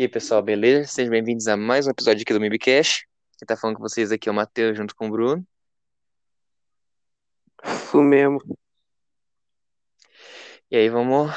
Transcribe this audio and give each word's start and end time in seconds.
E 0.00 0.04
aí, 0.04 0.08
pessoal, 0.08 0.40
beleza? 0.40 0.88
Sejam 0.88 1.10
bem-vindos 1.10 1.46
a 1.46 1.58
mais 1.58 1.86
um 1.86 1.90
episódio 1.90 2.22
aqui 2.22 2.32
do 2.32 2.40
Mibcast. 2.40 3.06
Quem 3.38 3.46
tá 3.46 3.54
falando 3.54 3.76
com 3.76 3.82
vocês 3.82 4.10
aqui 4.10 4.30
é 4.30 4.32
o 4.32 4.34
Matheus, 4.34 4.74
junto 4.74 4.96
com 4.96 5.08
o 5.08 5.10
Bruno. 5.10 5.46
Isso 7.62 8.02
mesmo. 8.02 8.40
E 10.70 10.76
aí, 10.78 10.88
vamos 10.88 11.30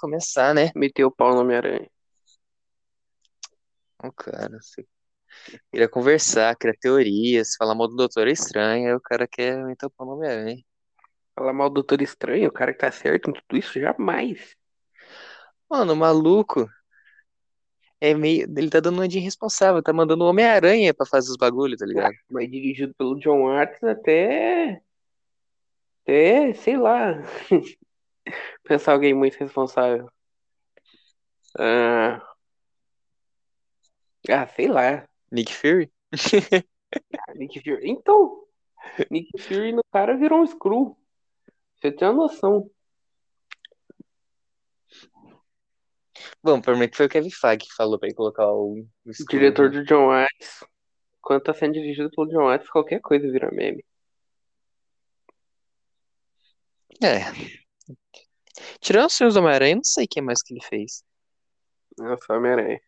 começar, 0.00 0.54
né? 0.54 0.70
Meteu 0.74 1.08
o 1.08 1.10
pau 1.14 1.34
no 1.34 1.42
Homem-Aranha. 1.42 1.90
Ô, 4.02 4.10
cara, 4.10 4.62
você 4.62 4.86
queria 5.70 5.86
conversar, 5.86 6.56
criar 6.56 6.74
teorias, 6.80 7.54
falar 7.54 7.74
mal 7.74 7.86
do 7.86 7.96
Doutor 7.96 8.28
Estranho, 8.28 8.88
aí 8.88 8.94
o 8.94 9.00
cara 9.00 9.28
quer 9.28 9.62
meter 9.62 9.84
o 9.84 9.90
pau 9.90 10.06
no 10.06 10.14
Homem-Aranha. 10.14 10.64
Falar 11.34 11.52
mal 11.52 11.68
do 11.68 11.74
Doutor 11.74 12.00
Estranho, 12.00 12.48
o 12.48 12.52
cara 12.52 12.72
que 12.72 12.78
tá 12.78 12.90
certo 12.90 13.28
em 13.28 13.34
tudo 13.34 13.58
isso, 13.58 13.78
jamais. 13.78 14.56
Mano, 15.68 15.94
maluco 15.94 16.66
é 18.00 18.14
meio. 18.14 18.46
Ele 18.56 18.70
tá 18.70 18.80
dando 18.80 18.98
uma 18.98 19.08
de 19.08 19.18
irresponsável, 19.18 19.82
tá 19.82 19.92
mandando 19.92 20.24
o 20.24 20.28
Homem-Aranha 20.28 20.94
pra 20.94 21.06
fazer 21.06 21.30
os 21.30 21.36
bagulhos, 21.36 21.78
tá 21.78 21.86
ligado? 21.86 22.14
Mas 22.30 22.50
dirigido 22.50 22.94
pelo 22.94 23.18
John 23.18 23.44
Watts 23.44 23.82
até. 23.82 24.82
Até, 26.02 26.54
sei 26.54 26.76
lá. 26.76 27.22
Pensar 28.64 28.92
alguém 28.92 29.14
muito 29.14 29.36
responsável. 29.36 30.10
Ah, 31.58 32.20
ah, 34.28 34.46
sei 34.48 34.68
lá. 34.68 35.06
Nick 35.30 35.52
Fury? 35.52 35.90
Ah, 37.18 37.34
Nick 37.34 37.60
Fury. 37.60 37.90
Então, 37.90 38.46
Nick 39.10 39.28
Fury 39.42 39.72
no 39.72 39.82
cara 39.92 40.16
virou 40.16 40.40
um 40.40 40.46
Screw. 40.46 40.96
Você 41.74 41.92
tem 41.92 42.08
uma 42.08 42.14
noção. 42.14 42.70
Bom, 46.46 46.60
provavelmente 46.60 46.96
foi 46.96 47.06
o 47.06 47.08
Kevin 47.08 47.28
Feige 47.28 47.66
que 47.66 47.74
falou 47.74 47.98
pra 47.98 48.06
ele 48.06 48.14
colocar 48.14 48.46
o, 48.46 48.86
o 49.04 49.10
escudo, 49.10 49.30
diretor 49.30 49.68
né? 49.68 49.80
do 49.80 49.84
John 49.84 50.06
Watts. 50.06 50.64
Quando 51.20 51.42
tá 51.42 51.52
sendo 51.52 51.72
dirigido 51.72 52.08
pelo 52.08 52.28
John 52.28 52.44
Watts, 52.44 52.70
qualquer 52.70 53.00
coisa 53.00 53.28
vira 53.28 53.50
meme. 53.50 53.84
É. 57.02 57.18
Tirando 58.78 59.06
os 59.06 59.16
filmes 59.18 59.34
do 59.34 59.40
Homem-Aranha, 59.40 59.74
não 59.74 59.82
sei 59.82 60.04
o 60.04 60.08
que 60.08 60.22
mais 60.22 60.40
que 60.40 60.54
ele 60.54 60.62
fez. 60.62 61.02
Nossa, 61.98 62.32
Homem-Aranha. 62.32 62.80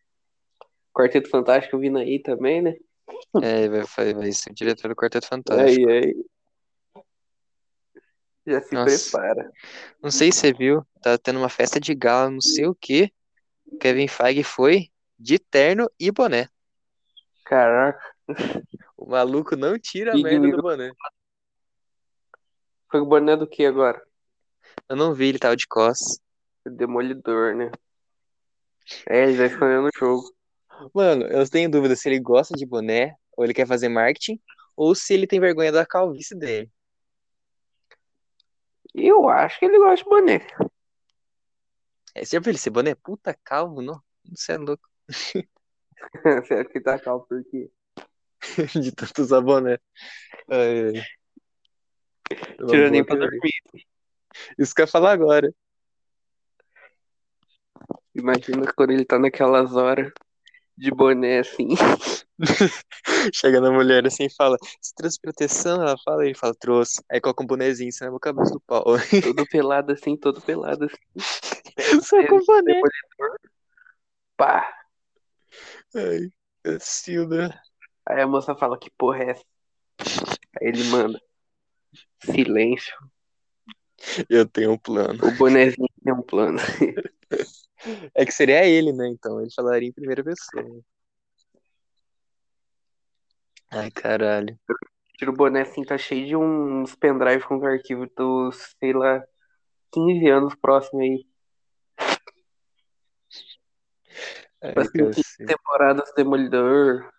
Quarteto 0.93 1.29
Fantástico 1.29 1.77
vindo 1.77 1.97
aí 1.97 2.17
também, 2.21 2.61
né? 2.61 2.75
É, 3.43 3.67
vai, 3.67 3.81
vai, 3.81 4.13
vai 4.13 4.31
ser 4.31 4.51
o 4.51 4.55
diretor 4.55 4.87
do 4.87 4.95
Quarteto 4.95 5.27
Fantástico. 5.27 5.89
Aí, 5.89 6.05
aí. 6.05 6.25
Já 8.47 8.61
se 8.61 8.73
Nossa. 8.73 9.11
prepara. 9.11 9.51
Não 10.01 10.11
sei 10.11 10.31
se 10.31 10.39
você 10.39 10.53
viu, 10.53 10.81
tá 11.01 11.17
tendo 11.17 11.39
uma 11.39 11.49
festa 11.49 11.77
de 11.77 11.93
gala, 11.93 12.31
não 12.31 12.39
sei 12.39 12.65
o 12.65 12.73
que. 12.73 13.11
Kevin 13.77 14.07
Feige 14.07 14.43
foi 14.43 14.89
de 15.17 15.37
terno 15.37 15.89
e 15.99 16.11
boné. 16.11 16.49
Caraca, 17.45 17.99
O 18.95 19.09
maluco 19.09 19.55
não 19.55 19.77
tira 19.79 20.13
a 20.13 20.17
merda 20.17 20.49
do 20.49 20.61
boné. 20.61 20.91
foi 22.89 22.99
o 22.99 23.05
boné 23.05 23.35
do 23.35 23.47
que 23.47 23.65
agora? 23.65 24.01
Eu 24.87 24.95
não 24.95 25.13
vi, 25.13 25.27
ele 25.29 25.39
tava 25.39 25.55
de. 25.55 25.65
O 26.65 26.69
Demolidor, 26.69 27.55
né? 27.55 27.71
É, 29.07 29.23
ele 29.23 29.37
vai 29.37 29.47
escondendo 29.47 29.83
no 29.83 29.89
jogo. 29.95 30.31
Mano, 30.93 31.25
eu 31.25 31.47
tenho 31.49 31.69
dúvida 31.69 31.95
se 31.95 32.07
ele 32.09 32.19
gosta 32.19 32.55
de 32.55 32.65
boné, 32.65 33.15
ou 33.35 33.43
ele 33.43 33.53
quer 33.53 33.67
fazer 33.67 33.89
marketing, 33.89 34.39
ou 34.75 34.95
se 34.95 35.13
ele 35.13 35.27
tem 35.27 35.39
vergonha 35.39 35.71
da 35.71 35.85
calvície 35.85 36.37
dele. 36.37 36.69
Eu 38.93 39.29
acho 39.29 39.59
que 39.59 39.65
ele 39.65 39.77
gosta 39.77 40.03
de 40.03 40.09
boné. 40.09 40.47
É, 42.15 42.25
você 42.25 42.35
já 42.35 42.39
viu 42.39 42.51
ele 42.51 42.57
ser 42.57 42.69
boné? 42.69 42.95
Puta 42.95 43.37
calvo, 43.43 43.81
não? 43.81 44.01
Você 44.35 44.53
é 44.53 44.57
louco 44.57 44.87
Será 46.47 46.65
que 46.65 46.79
tá 46.79 46.99
calmo 46.99 47.25
por 47.27 47.43
quê? 47.45 47.69
de 48.81 48.91
tanto 48.91 49.21
usar 49.21 49.41
boné. 49.41 49.79
Ai, 50.49 50.97
ai. 50.97 51.03
Tirando 52.57 52.91
nem 52.91 53.03
pra 53.03 53.15
dormir. 53.15 53.51
Isso 54.57 54.73
que 54.73 54.81
eu 54.81 54.83
ia 54.83 54.91
falar 54.91 55.11
agora. 55.11 55.53
Imagina 58.15 58.71
quando 58.75 58.91
ele 58.91 59.05
tá 59.05 59.17
naquelas 59.17 59.75
horas 59.75 60.11
de 60.77 60.91
boné 60.91 61.39
assim. 61.39 61.69
Chega 63.33 63.59
na 63.59 63.71
mulher 63.71 64.05
assim 64.05 64.25
e 64.25 64.33
fala: 64.33 64.57
Você 64.79 64.93
trouxe 64.95 65.19
proteção? 65.19 65.81
Ela 65.81 65.97
fala, 66.03 66.25
ele 66.25 66.35
fala: 66.35 66.53
Trouxe. 66.57 67.03
Aí 67.11 67.19
coloca 67.19 67.43
um 67.43 67.47
bonezinho 67.47 67.89
assim 67.89 68.05
na 68.05 68.19
cabeça 68.19 68.51
do 68.51 68.61
pau. 68.61 68.83
Todo 69.23 69.47
pelado 69.47 69.91
assim, 69.91 70.15
todo 70.15 70.41
pelado 70.41 70.85
assim. 70.85 71.48
Só 72.03 72.25
com 72.27 72.39
boné. 72.45 72.73
Demolidor. 72.73 73.39
Pá. 74.37 74.73
Ai, 75.95 76.31
Cacilda. 76.63 77.61
Aí 78.05 78.21
a 78.21 78.27
moça 78.27 78.55
fala, 78.55 78.79
que 78.79 78.89
porra 78.91 79.23
é 79.23 79.29
essa? 79.31 79.45
Aí 80.59 80.67
ele 80.67 80.83
manda. 80.85 81.19
Silêncio. 82.23 82.95
Eu 84.29 84.47
tenho 84.47 84.71
um 84.71 84.77
plano. 84.77 85.19
O 85.25 85.31
bonezinho 85.31 85.87
tem 86.03 86.13
um 86.13 86.21
plano. 86.21 86.57
É 88.13 88.25
que 88.25 88.31
seria 88.33 88.65
ele, 88.65 88.91
né? 88.91 89.07
Então, 89.07 89.39
ele 89.39 89.49
falaria 89.53 89.87
em 89.87 89.93
primeira 89.93 90.21
pessoa. 90.21 90.81
Ai, 93.71 93.89
caralho. 93.89 94.59
Tira 95.17 95.31
o 95.31 95.33
boné 95.33 95.61
assim, 95.61 95.83
tá 95.83 95.97
cheio 95.97 96.25
de 96.25 96.35
uns 96.35 96.95
pendrive 96.95 97.43
com 97.45 97.57
os 97.57 97.63
arquivos 97.63 98.09
dos, 98.17 98.75
sei 98.79 98.93
lá, 98.93 99.23
15 99.93 100.27
anos 100.27 100.55
próximo 100.55 101.01
aí. 101.01 101.25
Ai, 104.61 104.69
Tipo 104.71 104.79
assim, 104.81 104.91
15 104.91 105.15
cacete. 105.15 105.45
temporadas 105.45 106.09
do 106.09 106.15
Demolidor. 106.15 107.09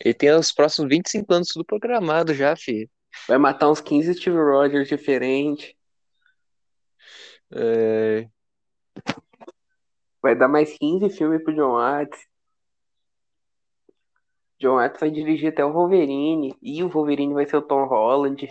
Ele 0.00 0.14
tem 0.14 0.30
os 0.32 0.52
próximos 0.52 0.88
25 0.88 1.32
anos 1.32 1.48
tudo 1.48 1.64
programado 1.64 2.34
já, 2.34 2.54
filho. 2.56 2.88
Vai 3.28 3.38
matar 3.38 3.70
uns 3.70 3.80
15 3.80 4.14
Steve 4.14 4.36
Rogers 4.36 4.88
diferentes. 4.88 5.72
É, 7.52 8.28
Vai 10.20 10.34
dar 10.34 10.48
mais 10.48 10.76
15 10.78 11.10
filmes 11.10 11.42
pro 11.44 11.54
John 11.54 11.72
Watts. 11.72 12.18
John 14.58 14.76
Watts 14.76 14.98
vai 14.98 15.10
dirigir 15.10 15.50
até 15.50 15.64
o 15.64 15.72
Wolverine. 15.72 16.56
E 16.62 16.82
o 16.82 16.88
Wolverine 16.88 17.34
vai 17.34 17.46
ser 17.46 17.56
o 17.56 17.62
Tom 17.62 17.84
Holland. 17.86 18.48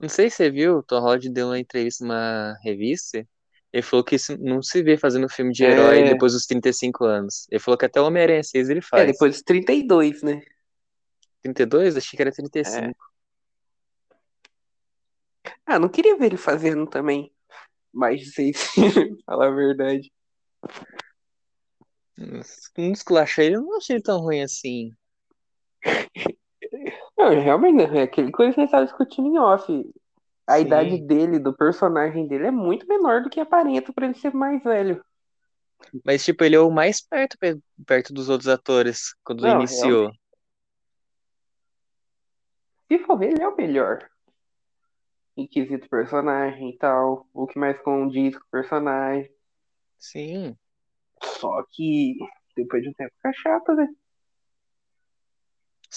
Não 0.00 0.08
sei 0.08 0.30
se 0.30 0.36
você 0.36 0.50
viu, 0.50 0.78
o 0.78 0.82
Tom 0.82 1.00
Holland 1.00 1.28
deu 1.30 1.46
uma 1.48 1.58
entrevista 1.58 2.02
numa 2.04 2.56
revista. 2.62 3.26
Ele 3.72 3.82
falou 3.82 4.04
que 4.04 4.16
isso 4.16 4.36
não 4.38 4.62
se 4.62 4.82
vê 4.82 4.96
fazendo 4.98 5.28
filme 5.28 5.52
de 5.52 5.64
herói 5.64 6.00
É. 6.00 6.12
depois 6.12 6.32
dos 6.34 6.44
35 6.46 7.04
anos. 7.04 7.46
Ele 7.50 7.58
falou 7.58 7.78
que 7.78 7.86
até 7.86 8.00
o 8.00 8.04
Homem-Aranha 8.06 8.42
6 8.42 8.68
ele 8.68 8.80
É, 8.80 8.82
faz. 8.82 9.06
depois 9.06 9.32
dos 9.32 9.42
32, 9.42 10.22
né? 10.22 10.42
32? 11.42 11.96
Achei 11.96 12.16
que 12.16 12.22
era 12.22 12.30
35. 12.32 12.94
Ah, 15.66 15.78
não 15.78 15.88
queria 15.88 16.16
ver 16.16 16.26
ele 16.26 16.36
fazendo 16.36 16.86
também. 16.86 17.32
Mais 17.92 18.20
de 18.20 18.26
seis 18.32 18.56
filmes, 18.72 19.22
falar 19.24 19.48
a 19.48 19.54
verdade. 19.54 20.12
Não 22.16 22.92
esculacha 22.92 23.42
ele, 23.42 23.56
eu 23.56 23.62
não 23.62 23.76
achei 23.76 23.96
ele 23.96 24.02
tão 24.02 24.20
ruim 24.20 24.42
assim. 24.42 24.92
Não, 27.18 27.28
realmente, 27.40 27.76
né? 27.90 28.00
é 28.00 28.02
aquele 28.02 28.32
coisa 28.32 28.52
que 28.54 28.60
a 28.60 28.62
gente 28.64 28.72
tava 28.72 28.86
discutindo 28.86 29.28
em 29.28 29.38
off. 29.38 29.66
A 30.46 30.58
Sim. 30.58 30.66
idade 30.66 30.98
dele, 31.02 31.38
do 31.38 31.56
personagem 31.56 32.26
dele, 32.26 32.46
é 32.46 32.50
muito 32.50 32.86
menor 32.86 33.22
do 33.22 33.30
que 33.30 33.40
aparenta 33.40 33.92
pra 33.92 34.06
ele 34.06 34.14
ser 34.14 34.34
mais 34.34 34.62
velho. 34.62 35.02
Mas, 36.04 36.24
tipo, 36.24 36.42
ele 36.44 36.56
é 36.56 36.60
o 36.60 36.70
mais 36.70 37.00
perto, 37.00 37.36
pe- 37.38 37.60
perto 37.86 38.12
dos 38.12 38.28
outros 38.28 38.48
atores 38.48 39.14
quando 39.24 39.46
Não, 39.46 39.60
iniciou. 39.60 40.10
Se 42.88 42.98
for 43.00 43.18
ver, 43.18 43.32
ele 43.32 43.42
é 43.42 43.48
o 43.48 43.56
melhor. 43.56 44.08
Em 45.36 45.46
quesito 45.46 45.88
personagem 45.88 46.70
e 46.70 46.78
tal. 46.78 47.26
O 47.32 47.46
que 47.46 47.58
mais 47.58 47.80
condiz 47.80 48.36
com 48.36 48.44
o 48.44 48.50
personagem. 48.50 49.30
Sim. 49.98 50.56
Só 51.22 51.64
que 51.70 52.16
depois 52.56 52.82
de 52.82 52.90
um 52.90 52.92
tempo 52.92 53.12
fica 53.16 53.32
chato, 53.32 53.74
né? 53.74 53.88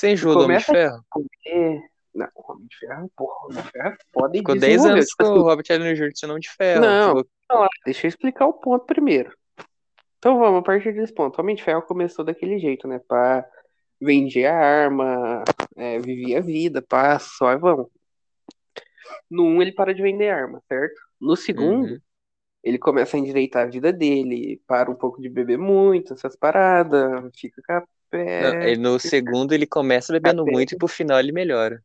Enjoou 0.04 0.36
do 0.36 0.44
Homem 0.44 0.58
de 0.58 0.64
Ferro? 0.64 1.04
Comer. 1.10 1.82
Não, 2.16 2.28
o 2.34 2.52
Homem 2.52 2.66
de 2.68 2.78
Ferro, 2.78 3.12
porra, 3.16 3.34
o 3.34 3.46
Homem 3.52 3.62
de 3.64 3.72
Ferro 3.72 3.88
é 3.90 3.98
foda 4.14 4.38
Ficou 4.38 4.56
10 4.56 4.62
desenvolveu. 4.62 4.94
anos 4.94 5.06
Tipo 5.08 5.24
com 5.24 5.30
assim, 5.32 5.40
o 5.40 5.44
Robert 5.44 5.66
Downey 5.68 5.94
Jr. 5.96 6.12
sendo 6.16 6.30
Homem 6.32 6.42
de 6.42 6.50
Ferro. 6.50 6.82
Não. 6.82 7.26
Lá, 7.52 7.68
deixa 7.86 8.08
eu 8.08 8.10
explicar 8.10 8.48
o 8.48 8.54
ponto 8.54 8.86
primeiro. 8.86 9.36
Então 10.18 10.40
vamos, 10.40 10.60
a 10.60 10.64
partir 10.64 10.94
desse 10.94 11.14
ponto. 11.14 11.38
O 11.38 11.42
Homem 11.42 11.56
de 11.56 11.64
Ferro 11.64 11.82
começou 11.84 12.24
daquele 12.26 12.58
jeito, 12.58 12.88
né? 12.88 13.00
Pá, 13.08 13.46
vendia 14.02 14.54
arma, 14.54 15.44
é, 15.76 16.00
vivia 16.00 16.40
a 16.40 16.42
vida, 16.42 16.82
pá, 16.82 17.20
só 17.20 17.52
e 17.52 17.58
vamos. 17.58 17.88
No 19.30 19.44
1 19.46 19.62
ele 19.62 19.72
para 19.74 19.94
de 19.94 20.02
vender 20.02 20.30
arma, 20.30 20.62
certo? 20.68 21.00
No 21.20 21.36
segundo, 21.36 21.92
Uhum. 21.92 22.00
ele 22.64 22.78
começa 22.80 23.16
a 23.18 23.20
endireitar 23.20 23.64
a 23.64 23.70
vida 23.70 23.92
dele, 23.94 24.62
para 24.66 24.90
um 24.90 24.96
pouco 24.96 25.22
de 25.22 25.30
beber 25.30 25.58
muito, 25.58 26.14
essas 26.14 26.36
paradas, 26.36 27.30
fica 27.36 27.62
com 27.62 27.74
a 27.74 27.84
Não, 28.14 28.94
no 28.94 29.00
segundo 29.00 29.54
ele 29.54 29.68
começa 29.68 30.14
bebendo 30.14 30.46
muito 30.46 30.74
e 30.74 30.78
pro 30.78 30.88
final 30.88 31.20
ele 31.20 31.32
melhora. 31.32 31.84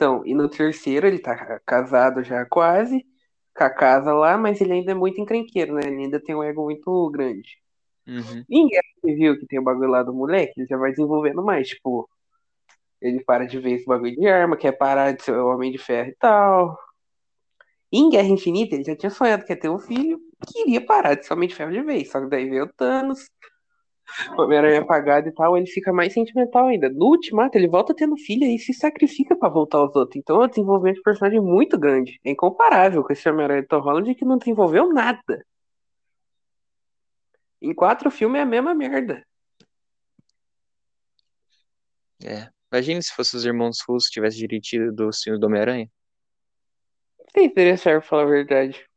Então, 0.00 0.22
e 0.24 0.32
no 0.32 0.48
terceiro 0.48 1.06
ele 1.06 1.18
tá 1.18 1.60
casado 1.66 2.24
já 2.24 2.46
quase, 2.46 3.04
com 3.54 3.64
a 3.64 3.68
casa 3.68 4.14
lá, 4.14 4.38
mas 4.38 4.58
ele 4.58 4.72
ainda 4.72 4.92
é 4.92 4.94
muito 4.94 5.20
encrenqueiro, 5.20 5.74
né? 5.74 5.82
Ele 5.84 6.04
ainda 6.04 6.18
tem 6.18 6.34
um 6.34 6.42
ego 6.42 6.64
muito 6.64 7.10
grande. 7.10 7.58
Uhum. 8.08 8.42
Em 8.48 8.66
Guerra 8.66 8.82
Civil, 9.04 9.38
que 9.38 9.46
tem 9.46 9.58
o 9.58 9.62
bagulho 9.62 9.90
lá 9.90 10.02
do 10.02 10.14
moleque, 10.14 10.54
ele 10.56 10.66
já 10.66 10.78
vai 10.78 10.92
desenvolvendo 10.92 11.44
mais, 11.44 11.68
tipo, 11.68 12.08
ele 12.98 13.22
para 13.22 13.44
de 13.44 13.58
ver 13.58 13.72
esse 13.72 13.84
bagulho 13.84 14.16
de 14.16 14.26
arma, 14.26 14.56
quer 14.56 14.72
parar 14.72 15.12
de 15.12 15.22
ser 15.22 15.36
o 15.36 15.48
Homem 15.48 15.70
de 15.70 15.76
Ferro 15.76 16.08
e 16.08 16.16
tal. 16.18 16.78
Em 17.92 18.08
Guerra 18.08 18.28
Infinita, 18.28 18.76
ele 18.76 18.84
já 18.84 18.96
tinha 18.96 19.10
sonhado 19.10 19.44
que 19.44 19.52
ia 19.52 19.60
ter 19.60 19.68
um 19.68 19.78
filho, 19.78 20.18
queria 20.50 20.80
parar 20.80 21.14
de 21.14 21.26
ser 21.26 21.34
Homem 21.34 21.46
de 21.46 21.54
Ferro 21.54 21.72
de 21.72 21.82
vez, 21.82 22.10
só 22.10 22.22
que 22.22 22.26
daí 22.30 22.48
veio 22.48 22.64
o 22.64 22.72
Thanos, 22.72 23.28
o 24.36 24.42
Homem-Aranha 24.42 24.80
apagado 24.80 25.28
e 25.28 25.32
tal, 25.32 25.56
ele 25.56 25.66
fica 25.66 25.92
mais 25.92 26.12
sentimental 26.12 26.66
ainda. 26.66 26.88
No 26.88 27.06
Ultimato, 27.06 27.56
ele 27.56 27.68
volta 27.68 27.94
tendo 27.94 28.16
filho 28.16 28.44
e 28.44 28.58
se 28.58 28.72
sacrifica 28.72 29.36
pra 29.36 29.48
voltar 29.48 29.78
aos 29.78 29.94
outros. 29.94 30.16
Então 30.16 30.42
é 30.42 30.46
um 30.46 30.48
desenvolvimento 30.48 30.96
de 30.96 31.02
personagem 31.02 31.40
muito 31.40 31.78
grande. 31.78 32.20
É 32.24 32.30
incomparável 32.30 33.02
com 33.02 33.12
esse 33.12 33.28
Homem-Aranha 33.28 33.62
de 33.62 33.68
Tom 33.68 33.80
Holland 33.80 34.14
que 34.14 34.24
não 34.24 34.38
desenvolveu 34.38 34.92
nada. 34.92 35.44
Em 37.60 37.74
quatro 37.74 38.10
filmes 38.10 38.38
é 38.38 38.42
a 38.42 38.46
mesma 38.46 38.74
merda. 38.74 39.22
É. 42.24 42.48
Imagina 42.72 43.02
se 43.02 43.12
fosse 43.12 43.36
os 43.36 43.44
irmãos 43.44 43.80
Russo 43.86 44.06
que 44.06 44.14
tivessem 44.14 44.46
dirigido 44.46 45.08
os 45.08 45.20
filmes 45.20 45.40
do 45.40 45.46
Homem-Aranha. 45.46 45.90
Sem 47.32 47.46
interessar, 47.46 48.00
pra 48.00 48.08
falar 48.08 48.22
a 48.22 48.26
verdade. 48.26 48.89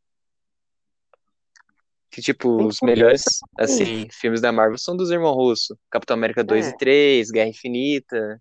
Que, 2.14 2.22
tipo, 2.22 2.58
Tem 2.58 2.68
os 2.68 2.80
melhores, 2.84 3.24
assim, 3.58 4.08
filmes 4.12 4.40
da 4.40 4.52
Marvel 4.52 4.78
são 4.78 4.96
dos 4.96 5.10
irmãos 5.10 5.34
Russo. 5.34 5.76
Capitão 5.90 6.14
América 6.14 6.44
2 6.44 6.68
É. 6.68 6.70
e 6.70 6.78
3, 6.78 7.32
Guerra 7.32 7.50
Infinita. 7.50 8.40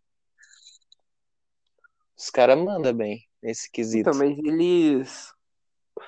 Os 2.14 2.28
caras 2.28 2.58
mandam 2.58 2.92
bem 2.92 3.26
nesse 3.42 3.72
quesito. 3.72 4.10
Então, 4.10 4.18
mas 4.18 4.36
eles 4.36 5.32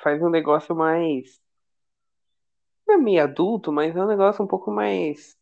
fazem 0.03 0.27
um 0.27 0.31
negócio 0.31 0.77
mais. 0.77 1.41
Não 2.87 2.97
é 2.97 2.99
meio 2.99 3.23
adulto, 3.23 3.73
mas 3.73 3.97
é 3.97 4.05
um 4.05 4.09
negócio 4.09 4.45
um 4.45 4.47
pouco 4.47 4.71
mais. 4.71 5.35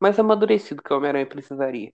Mais 0.00 0.18
amadurecido 0.18 0.82
que 0.82 0.92
o 0.92 0.96
Homem-Aranha 0.96 1.26
precisaria. 1.26 1.92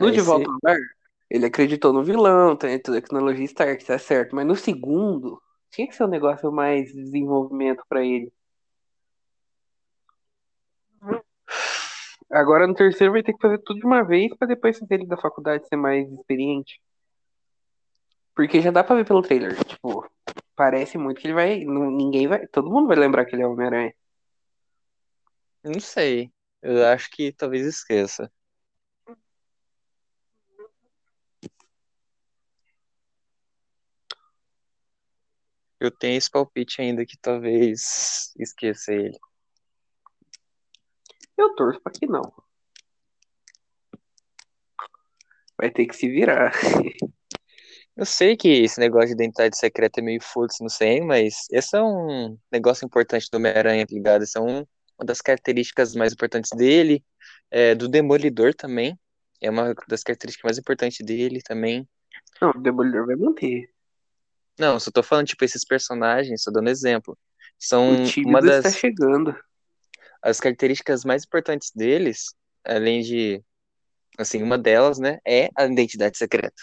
No 0.00 0.10
De 0.10 0.22
Volta 0.22 0.48
ao 0.48 0.58
Lar, 0.62 0.80
ele 1.28 1.44
acreditou 1.44 1.92
no 1.92 2.02
vilão, 2.02 2.56
tem 2.56 2.80
tecnologia 2.80 3.44
Stark, 3.44 3.84
tá 3.84 3.98
certo. 3.98 4.34
Mas 4.34 4.46
no 4.46 4.56
segundo, 4.56 5.38
tinha 5.70 5.86
que 5.86 5.94
ser 5.94 6.04
um 6.04 6.08
negócio 6.08 6.50
mais 6.50 6.88
de 6.88 7.02
desenvolvimento 7.02 7.82
pra 7.88 8.04
ele. 8.04 8.32
Agora 12.30 12.66
no 12.66 12.74
terceiro 12.74 13.12
vai 13.12 13.22
ter 13.22 13.32
que 13.32 13.40
fazer 13.40 13.58
tudo 13.58 13.80
de 13.80 13.86
uma 13.86 14.02
vez 14.02 14.34
pra 14.36 14.46
depois 14.46 14.78
ele 14.90 15.06
da 15.06 15.16
faculdade 15.16 15.66
ser 15.66 15.76
mais 15.76 16.10
experiente. 16.12 16.80
Porque 18.34 18.60
já 18.60 18.70
dá 18.70 18.84
pra 18.84 18.96
ver 18.96 19.06
pelo 19.06 19.22
trailer, 19.22 19.56
tipo, 19.64 20.08
parece 20.54 20.98
muito 20.98 21.20
que 21.20 21.26
ele 21.26 21.34
vai, 21.34 21.64
ninguém 21.64 22.28
vai, 22.28 22.46
todo 22.46 22.70
mundo 22.70 22.86
vai 22.86 22.96
lembrar 22.96 23.24
que 23.24 23.34
ele 23.34 23.42
é 23.42 23.46
Homem-Aranha. 23.46 23.94
Não 25.64 25.80
sei. 25.80 26.30
Eu 26.62 26.86
acho 26.86 27.10
que 27.10 27.32
talvez 27.32 27.66
esqueça. 27.66 28.30
Eu 35.80 35.90
tenho 35.90 36.18
esse 36.18 36.30
palpite 36.30 36.80
ainda 36.80 37.06
que 37.06 37.16
talvez 37.16 38.32
esqueça 38.38 38.92
ele. 38.92 39.18
Eu 41.36 41.54
torço 41.54 41.80
pra 41.80 41.92
que 41.92 42.06
não. 42.06 42.32
Vai 45.56 45.70
ter 45.70 45.86
que 45.86 45.94
se 45.94 46.08
virar. 46.08 46.52
Eu 47.96 48.06
sei 48.06 48.36
que 48.36 48.48
esse 48.48 48.78
negócio 48.78 49.08
de 49.08 49.14
identidade 49.14 49.58
secreta 49.58 49.98
é 49.98 50.02
meio 50.02 50.22
foda-se, 50.22 50.62
não 50.62 50.68
sei, 50.68 51.00
mas 51.00 51.46
esse 51.50 51.76
é 51.76 51.82
um 51.82 52.38
negócio 52.50 52.84
importante 52.86 53.28
do 53.30 53.36
Homem-Aranha, 53.38 53.84
tá 53.84 53.92
ligado? 53.92 54.22
Essa 54.22 54.38
é 54.38 54.42
um, 54.42 54.58
uma 54.58 55.04
das 55.04 55.20
características 55.20 55.96
mais 55.96 56.12
importantes 56.12 56.50
dele, 56.56 57.04
é, 57.50 57.74
do 57.74 57.88
Demolidor 57.88 58.54
também. 58.54 58.96
É 59.40 59.50
uma 59.50 59.74
das 59.88 60.04
características 60.04 60.44
mais 60.44 60.58
importantes 60.58 61.04
dele 61.04 61.40
também. 61.42 61.88
Não, 62.40 62.50
o 62.50 62.60
Demolidor 62.60 63.06
vai 63.06 63.16
manter. 63.16 63.68
Não, 64.58 64.78
só 64.80 64.90
tô 64.90 65.02
falando, 65.02 65.26
tipo, 65.28 65.44
esses 65.44 65.64
personagens, 65.64 66.42
só 66.42 66.50
dando 66.50 66.68
exemplo. 66.68 67.16
São 67.58 68.02
O 68.02 68.06
time 68.06 68.26
uma 68.28 68.40
está 68.40 68.60
das 68.62 68.76
chegando. 68.76 69.36
as 70.22 70.40
características 70.40 71.04
mais 71.04 71.24
importantes 71.24 71.70
deles, 71.74 72.34
além 72.64 73.02
de, 73.02 73.42
assim, 74.18 74.42
uma 74.42 74.58
delas, 74.58 74.98
né, 74.98 75.18
é 75.26 75.48
a 75.56 75.64
identidade 75.66 76.18
secreta. 76.18 76.60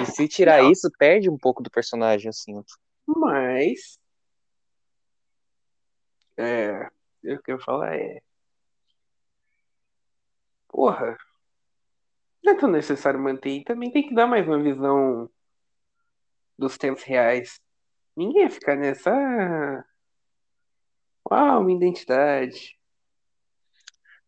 E 0.00 0.06
se 0.06 0.26
tirar 0.26 0.64
isso, 0.64 0.90
perde 0.98 1.30
um 1.30 1.38
pouco 1.38 1.62
do 1.62 1.70
personagem, 1.70 2.28
assim. 2.28 2.60
Mas. 3.06 3.98
É. 6.36 6.86
O 7.24 7.38
que 7.42 7.52
eu 7.52 7.56
ia 7.56 7.64
falar 7.64 7.94
é. 7.96 8.20
Porra. 10.68 11.16
Não 12.42 12.52
é 12.52 12.56
tão 12.56 12.70
necessário 12.70 13.20
manter. 13.20 13.50
E 13.50 13.64
também 13.64 13.92
tem 13.92 14.08
que 14.08 14.14
dar 14.14 14.26
mais 14.26 14.46
uma 14.46 14.60
visão 14.60 15.30
dos 16.60 16.78
tempos 16.78 17.02
reais. 17.02 17.60
Ninguém 18.16 18.42
ia 18.42 18.50
ficar 18.50 18.76
nessa. 18.76 19.10
ah, 19.10 19.84
Uau, 21.30 21.64
minha 21.64 21.78
identidade. 21.78 22.78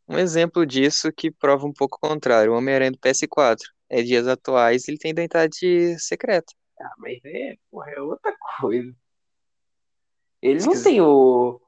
Um 0.09 0.19
exemplo 0.19 0.67
disso 0.67 1.13
que 1.13 1.31
prova 1.31 1.67
um 1.67 1.73
pouco 1.73 1.97
o 1.97 2.09
contrário, 2.09 2.53
o 2.53 2.57
Homem-Aranha 2.57 2.93
do 2.93 2.99
PS4. 2.99 3.59
É 3.89 4.03
dias 4.03 4.27
atuais, 4.27 4.89
ele 4.89 4.99
tem 4.99 5.11
identidade 5.11 5.99
secreta. 5.99 6.53
Ah, 6.81 6.95
mas 6.99 7.19
é, 7.25 7.57
porra, 7.71 7.91
é 7.91 8.01
outra 8.01 8.35
coisa. 8.61 8.95
Ele 10.41 10.65
não 10.65 10.83
tem 10.83 11.01
o 11.01 11.61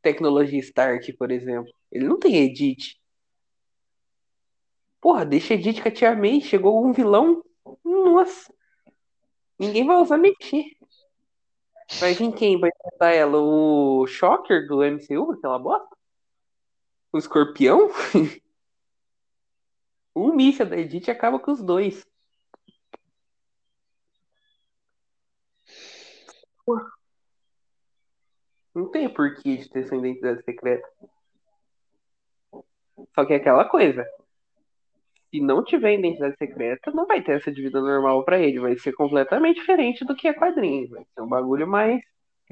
tecnologia 0.00 0.60
Stark, 0.60 1.12
por 1.14 1.30
exemplo. 1.30 1.72
Ele 1.90 2.06
não 2.06 2.18
tem 2.18 2.36
Edit. 2.36 3.00
Porra, 5.00 5.24
deixa 5.24 5.54
Edit 5.54 5.82
Tia 5.90 6.14
May. 6.14 6.40
Chegou 6.40 6.84
um 6.84 6.92
vilão. 6.92 7.42
Nossa. 7.84 8.52
Ninguém 9.62 9.86
vai 9.86 9.96
usar 9.98 10.18
mexer. 10.18 10.64
Vai 12.00 12.14
vir 12.14 12.32
quem 12.34 12.58
vai 12.58 12.68
enfrentar 12.68 13.12
ela? 13.12 13.38
O 13.38 14.04
Shocker 14.08 14.66
do 14.66 14.82
MCU, 14.82 15.30
aquela 15.30 15.56
bosta? 15.56 15.96
O 17.12 17.18
Escorpião? 17.18 17.88
o 20.12 20.32
míssil 20.32 20.66
da 20.66 20.76
Edit 20.76 21.08
acaba 21.12 21.38
com 21.38 21.52
os 21.52 21.62
dois. 21.62 22.04
Não 28.74 28.90
tem 28.90 29.08
porquê 29.08 29.58
de 29.58 29.70
ter 29.70 29.86
sua 29.86 29.98
identidade 29.98 30.42
secreta. 30.42 30.88
Só 33.14 33.24
que 33.24 33.34
é 33.34 33.36
aquela 33.36 33.64
coisa. 33.68 34.04
Se 35.32 35.40
não 35.40 35.64
tiver 35.64 35.94
identidade 35.98 36.36
secreta, 36.36 36.90
não 36.90 37.06
vai 37.06 37.22
ter 37.22 37.38
essa 37.38 37.50
de 37.50 37.62
vida 37.62 37.80
normal 37.80 38.22
pra 38.22 38.38
ele. 38.38 38.60
Vai 38.60 38.76
ser 38.76 38.92
completamente 38.92 39.60
diferente 39.60 40.04
do 40.04 40.14
que 40.14 40.28
é 40.28 40.34
quadrinho. 40.34 40.90
Vai 40.90 41.04
ser 41.14 41.22
um 41.22 41.26
bagulho 41.26 41.66
mais. 41.66 42.02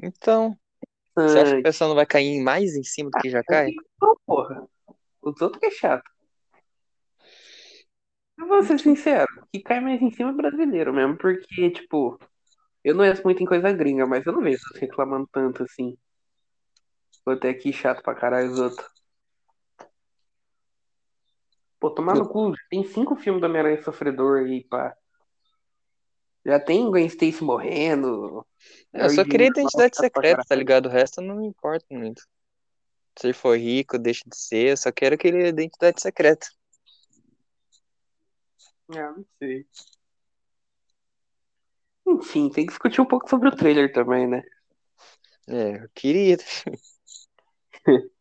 Então, 0.01 0.57
você 1.15 1.39
acha 1.39 1.53
que 1.53 1.59
o 1.59 1.63
pessoal 1.63 1.89
não 1.89 1.95
vai 1.95 2.07
cair 2.07 2.41
mais 2.41 2.75
em 2.75 2.83
cima 2.83 3.11
do 3.11 3.19
que 3.19 3.29
já 3.29 3.43
cai? 3.43 3.67
Não, 4.01 4.17
porra. 4.25 4.67
Os 5.21 5.39
outros 5.39 5.59
que 5.59 5.67
é 5.67 5.71
chato. 5.71 6.09
Eu 8.39 8.47
vou 8.47 8.63
ser 8.63 8.79
sincero, 8.79 9.27
que 9.53 9.61
cai 9.61 9.79
mais 9.79 10.01
em 10.01 10.09
cima 10.09 10.31
é 10.31 10.33
brasileiro 10.33 10.91
mesmo, 10.91 11.15
porque, 11.15 11.69
tipo, 11.69 12.19
eu 12.83 12.95
não 12.95 13.05
entro 13.05 13.23
muito 13.23 13.43
em 13.43 13.45
coisa 13.45 13.71
gringa, 13.71 14.07
mas 14.07 14.25
eu 14.25 14.33
não 14.33 14.41
vejo 14.41 14.63
reclamando 14.79 15.29
tanto 15.31 15.61
assim. 15.61 15.95
Vou 17.23 17.35
até 17.35 17.49
aqui 17.49 17.71
chato 17.71 18.01
pra 18.01 18.15
caralho 18.15 18.49
os 18.49 18.59
outros. 18.59 19.00
Pô, 21.81 21.89
tomar 21.89 22.15
no 22.15 22.29
cu, 22.29 22.53
tem 22.69 22.83
cinco 22.83 23.15
filmes 23.15 23.41
do 23.41 23.47
Homem-Aranha 23.47 23.81
Sofredor 23.81 24.43
aí, 24.43 24.63
pá. 24.63 24.95
Já 26.45 26.59
tem 26.59 26.91
Gwen 26.91 27.07
Stacy 27.07 27.43
morrendo. 27.43 28.45
Eu 28.93 29.09
só 29.09 29.15
Mary 29.17 29.29
queria 29.29 29.47
identidade 29.47 29.97
secreta, 29.97 30.43
tá 30.47 30.53
ligado? 30.53 30.85
O 30.85 30.89
resto 30.89 31.21
não 31.21 31.37
me 31.37 31.47
importa 31.47 31.83
muito. 31.89 32.21
Se 33.17 33.25
ele 33.25 33.33
for 33.33 33.57
rico, 33.57 33.97
deixa 33.97 34.21
de 34.27 34.37
ser, 34.37 34.69
eu 34.69 34.77
só 34.77 34.91
quero 34.91 35.15
aquele 35.15 35.47
identidade 35.47 35.99
secreta. 35.99 36.47
Ah, 38.89 39.13
não 39.17 39.25
sei. 39.39 39.65
Enfim, 42.05 42.49
tem 42.51 42.65
que 42.67 42.71
discutir 42.73 43.01
um 43.01 43.05
pouco 43.05 43.27
sobre 43.27 43.49
o 43.49 43.55
trailer 43.55 43.91
também, 43.91 44.27
né? 44.27 44.43
É, 45.47 45.77
eu 45.83 45.89
queria. 45.95 46.37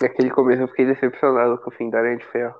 Naquele 0.00 0.30
começo 0.30 0.62
eu 0.62 0.68
fiquei 0.68 0.86
decepcionado 0.86 1.58
com 1.58 1.70
o 1.70 1.72
fim 1.72 1.90
da 1.90 1.98
Aranha 1.98 2.18
de 2.18 2.26
Ferro. 2.26 2.58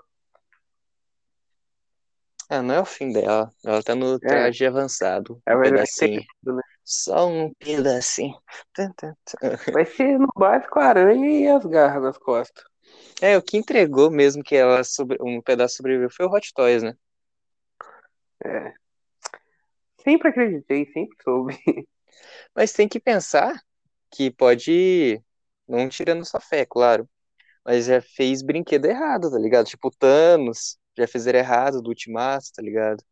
Ah, 2.51 2.63
não 2.63 2.75
é 2.77 2.81
o 2.81 2.85
fim 2.85 3.13
dela. 3.13 3.53
Ela 3.63 3.83
tá 3.83 3.95
no 3.95 4.19
traje 4.19 4.65
avançado. 4.65 5.41
É 5.45 5.55
Um 5.55 5.61
verdade, 5.61 5.91
pedacinho. 5.95 6.23
né? 6.45 6.63
Só 6.83 7.29
um 7.29 7.53
pedacinho. 7.55 8.35
Vai 9.73 9.85
ser 9.85 10.19
no 10.19 10.29
básico 10.35 10.79
a 10.79 10.85
aranha 10.87 11.29
e 11.41 11.47
as 11.47 11.65
garras 11.67 12.03
nas 12.03 12.19
costas. 12.19 12.65
É, 13.21 13.37
o 13.37 13.43
que 13.43 13.59
entregou 13.59 14.11
mesmo 14.11 14.43
que 14.43 14.57
ela 14.57 14.83
sobre... 14.83 15.19
um 15.21 15.43
pedaço 15.43 15.77
sobreviveu 15.77 16.09
foi 16.11 16.25
o 16.25 16.31
Hot 16.31 16.55
Toys, 16.55 16.83
né? 16.83 16.97
É. 18.45 18.73
sempre 20.03 20.29
acreditei, 20.29 20.87
sempre 20.93 21.17
soube. 21.23 21.59
Mas 22.55 22.73
tem 22.73 22.89
que 22.89 22.99
pensar 22.99 23.61
que 24.11 24.31
pode, 24.31 25.23
não 25.69 25.89
tirando 25.89 26.25
sua 26.25 26.41
fé, 26.41 26.65
claro, 26.65 27.07
mas 27.69 27.85
já 27.85 28.01
fez 28.01 28.41
brinquedo 28.41 28.87
errado, 28.87 29.31
tá 29.31 29.39
ligado? 29.39 29.67
Tipo, 29.67 29.91
Thanos 29.91 30.79
já 30.97 31.07
fizeram 31.07 31.39
errado 31.39 31.83
do 31.83 31.91
Ultimato, 31.91 32.47
tá 32.55 32.63
ligado? 32.63 33.05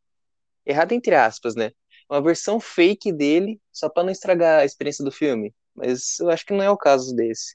Errado 0.65 0.93
entre 0.93 1.15
aspas, 1.15 1.55
né? 1.55 1.73
Uma 2.09 2.23
versão 2.23 2.59
fake 2.59 3.13
dele, 3.13 3.61
só 3.71 3.91
pra 3.91 4.03
não 4.03 4.11
estragar 4.11 4.61
a 4.61 4.65
experiência 4.65 5.05
do 5.05 5.13
filme. 5.13 5.55
Mas 5.75 6.19
eu 6.21 6.31
acho 6.31 6.47
que 6.47 6.55
não 6.55 6.63
é 6.63 6.71
o 6.71 6.77
caso 6.77 7.15
desse. 7.15 7.55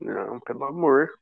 Não, 0.00 0.38
pelo 0.38 0.62
amor. 0.62 1.18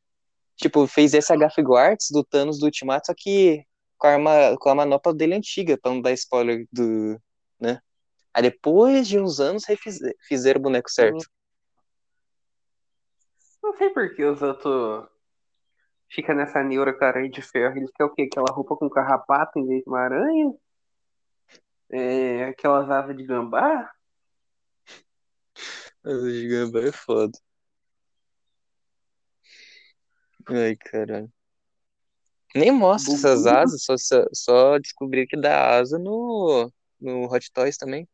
Tipo, 0.56 0.86
fez 0.86 1.14
esse 1.14 1.32
HF 1.32 1.62
Guards 1.62 2.08
do 2.10 2.22
Thanos 2.22 2.58
do 2.58 2.66
Ultimato, 2.66 3.06
só 3.06 3.14
que 3.16 3.64
com 3.96 4.08
a, 4.08 4.10
arma, 4.10 4.56
com 4.60 4.68
a 4.68 4.74
manopla 4.74 5.14
dele 5.14 5.36
antiga, 5.36 5.78
pra 5.78 5.90
não 5.90 6.02
dar 6.02 6.12
spoiler 6.12 6.66
do. 6.70 7.18
né? 7.58 7.80
Aí 8.34 8.42
depois 8.42 9.08
de 9.08 9.18
uns 9.18 9.40
anos 9.40 9.64
refizer, 9.64 10.14
fizeram 10.28 10.60
o 10.60 10.62
boneco 10.64 10.90
certo. 10.90 11.24
Não 13.62 13.76
sei 13.76 13.90
por 13.90 14.14
que 14.14 14.24
os 14.24 14.40
outros 14.42 15.08
fica 16.10 16.34
nessa 16.34 16.62
neura 16.62 16.92
com 16.92 17.04
aranha 17.04 17.30
de 17.30 17.42
ferro. 17.42 17.76
Eles 17.76 17.90
querem 17.92 18.10
o 18.12 18.14
quê? 18.14 18.22
Aquela 18.22 18.52
roupa 18.52 18.76
com 18.76 18.90
carrapato 18.90 19.58
em 19.58 19.66
vez 19.66 19.82
de 19.82 19.88
uma 19.88 20.00
aranha? 20.00 20.54
É, 21.90 22.44
aquelas 22.44 22.90
asas 22.90 23.16
de 23.16 23.24
gambá? 23.24 23.90
Asa 26.04 26.32
de 26.32 26.48
gambá 26.48 26.80
é 26.80 26.92
foda. 26.92 27.38
Ai, 30.48 30.76
caralho. 30.76 31.30
Nem 32.54 32.72
mostra 32.72 33.14
essas 33.14 33.46
asas, 33.46 33.84
só, 33.84 33.96
só, 33.96 34.24
só 34.32 34.78
descobri 34.78 35.26
que 35.26 35.36
dá 35.36 35.78
asa 35.78 35.98
no, 35.98 36.72
no 37.00 37.32
Hot 37.32 37.52
Toys 37.52 37.76
também. 37.76 38.08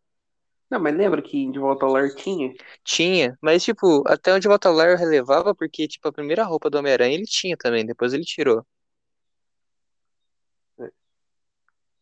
Não, 0.70 0.80
mas 0.80 0.96
lembra 0.96 1.22
que 1.22 1.50
de 1.50 1.58
volta 1.58 1.86
ao 1.86 1.92
lar 1.92 2.08
tinha? 2.14 2.52
Tinha, 2.82 3.38
mas 3.40 3.62
tipo, 3.62 4.02
até 4.06 4.32
onde 4.34 4.48
volta 4.48 4.68
lá 4.68 4.88
eu 4.88 4.96
relevava, 4.96 5.54
porque 5.54 5.86
tipo, 5.86 6.08
a 6.08 6.12
primeira 6.12 6.44
roupa 6.44 6.68
do 6.68 6.78
Homem-Aranha 6.78 7.14
ele 7.14 7.24
tinha 7.24 7.56
também, 7.56 7.86
depois 7.86 8.12
ele 8.12 8.24
tirou. 8.24 8.66
É. 10.80 10.90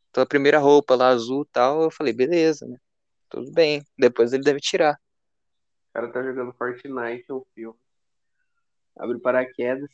Então 0.09 0.23
a 0.23 0.27
primeira 0.27 0.59
roupa 0.59 0.95
lá 0.95 1.09
azul 1.09 1.43
e 1.43 1.53
tal, 1.53 1.83
eu 1.83 1.91
falei, 1.91 2.15
beleza, 2.15 2.67
né? 2.67 2.79
Tudo 3.29 3.53
bem. 3.53 3.85
Depois 3.99 4.33
ele 4.33 4.45
deve 4.45 4.61
tirar. 4.61 4.95
O 5.91 5.93
cara 5.93 6.11
tá 6.11 6.23
jogando 6.23 6.53
Fortnite 6.55 7.25
no 7.29 7.47
filme. 7.55 7.79
Abre 8.97 9.19
paraquedas. 9.19 9.91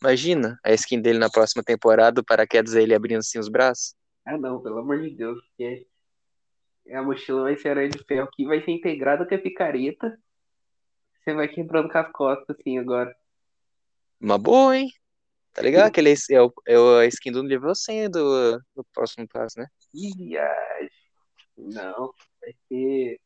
Imagina 0.00 0.58
a 0.64 0.72
skin 0.72 1.00
dele 1.00 1.18
na 1.18 1.28
próxima 1.28 1.62
temporada, 1.62 2.20
o 2.20 2.24
paraquedas 2.24 2.74
é 2.74 2.82
ele 2.82 2.94
abrindo 2.94 3.18
assim 3.18 3.38
os 3.38 3.48
braços. 3.48 3.94
Ah 4.24 4.38
não, 4.38 4.62
pelo 4.62 4.78
amor 4.78 5.00
de 5.00 5.10
Deus. 5.10 5.38
É 5.58 5.84
a 6.94 7.02
mochila 7.02 7.42
vai 7.44 7.56
ser 7.56 7.70
aranha 7.70 7.90
de 7.90 8.04
ferro 8.04 8.28
que 8.32 8.44
vai 8.44 8.62
ser 8.64 8.72
integrada 8.72 9.26
com 9.26 9.34
a 9.34 9.38
picareta. 9.38 10.18
Você 11.18 11.34
vai 11.34 11.48
quebrando 11.48 11.90
com 11.90 11.98
as 11.98 12.12
costas 12.12 12.56
assim 12.58 12.78
agora. 12.78 13.14
Uma 14.20 14.38
boa, 14.38 14.76
hein? 14.76 14.90
Tá 15.52 15.62
ligado? 15.62 15.88
Aquele 15.88 16.12
é, 16.30 16.42
o, 16.42 16.52
é 16.66 16.76
a 17.02 17.06
skin 17.06 17.32
do 17.32 17.42
nível 17.42 17.74
100 17.74 18.10
do, 18.10 18.58
do 18.74 18.84
próximo 18.92 19.26
passo, 19.28 19.58
né? 19.58 19.66
Viagem. 19.92 20.90
Não, 21.56 22.14
vai 22.40 22.54
ser. 22.68 23.20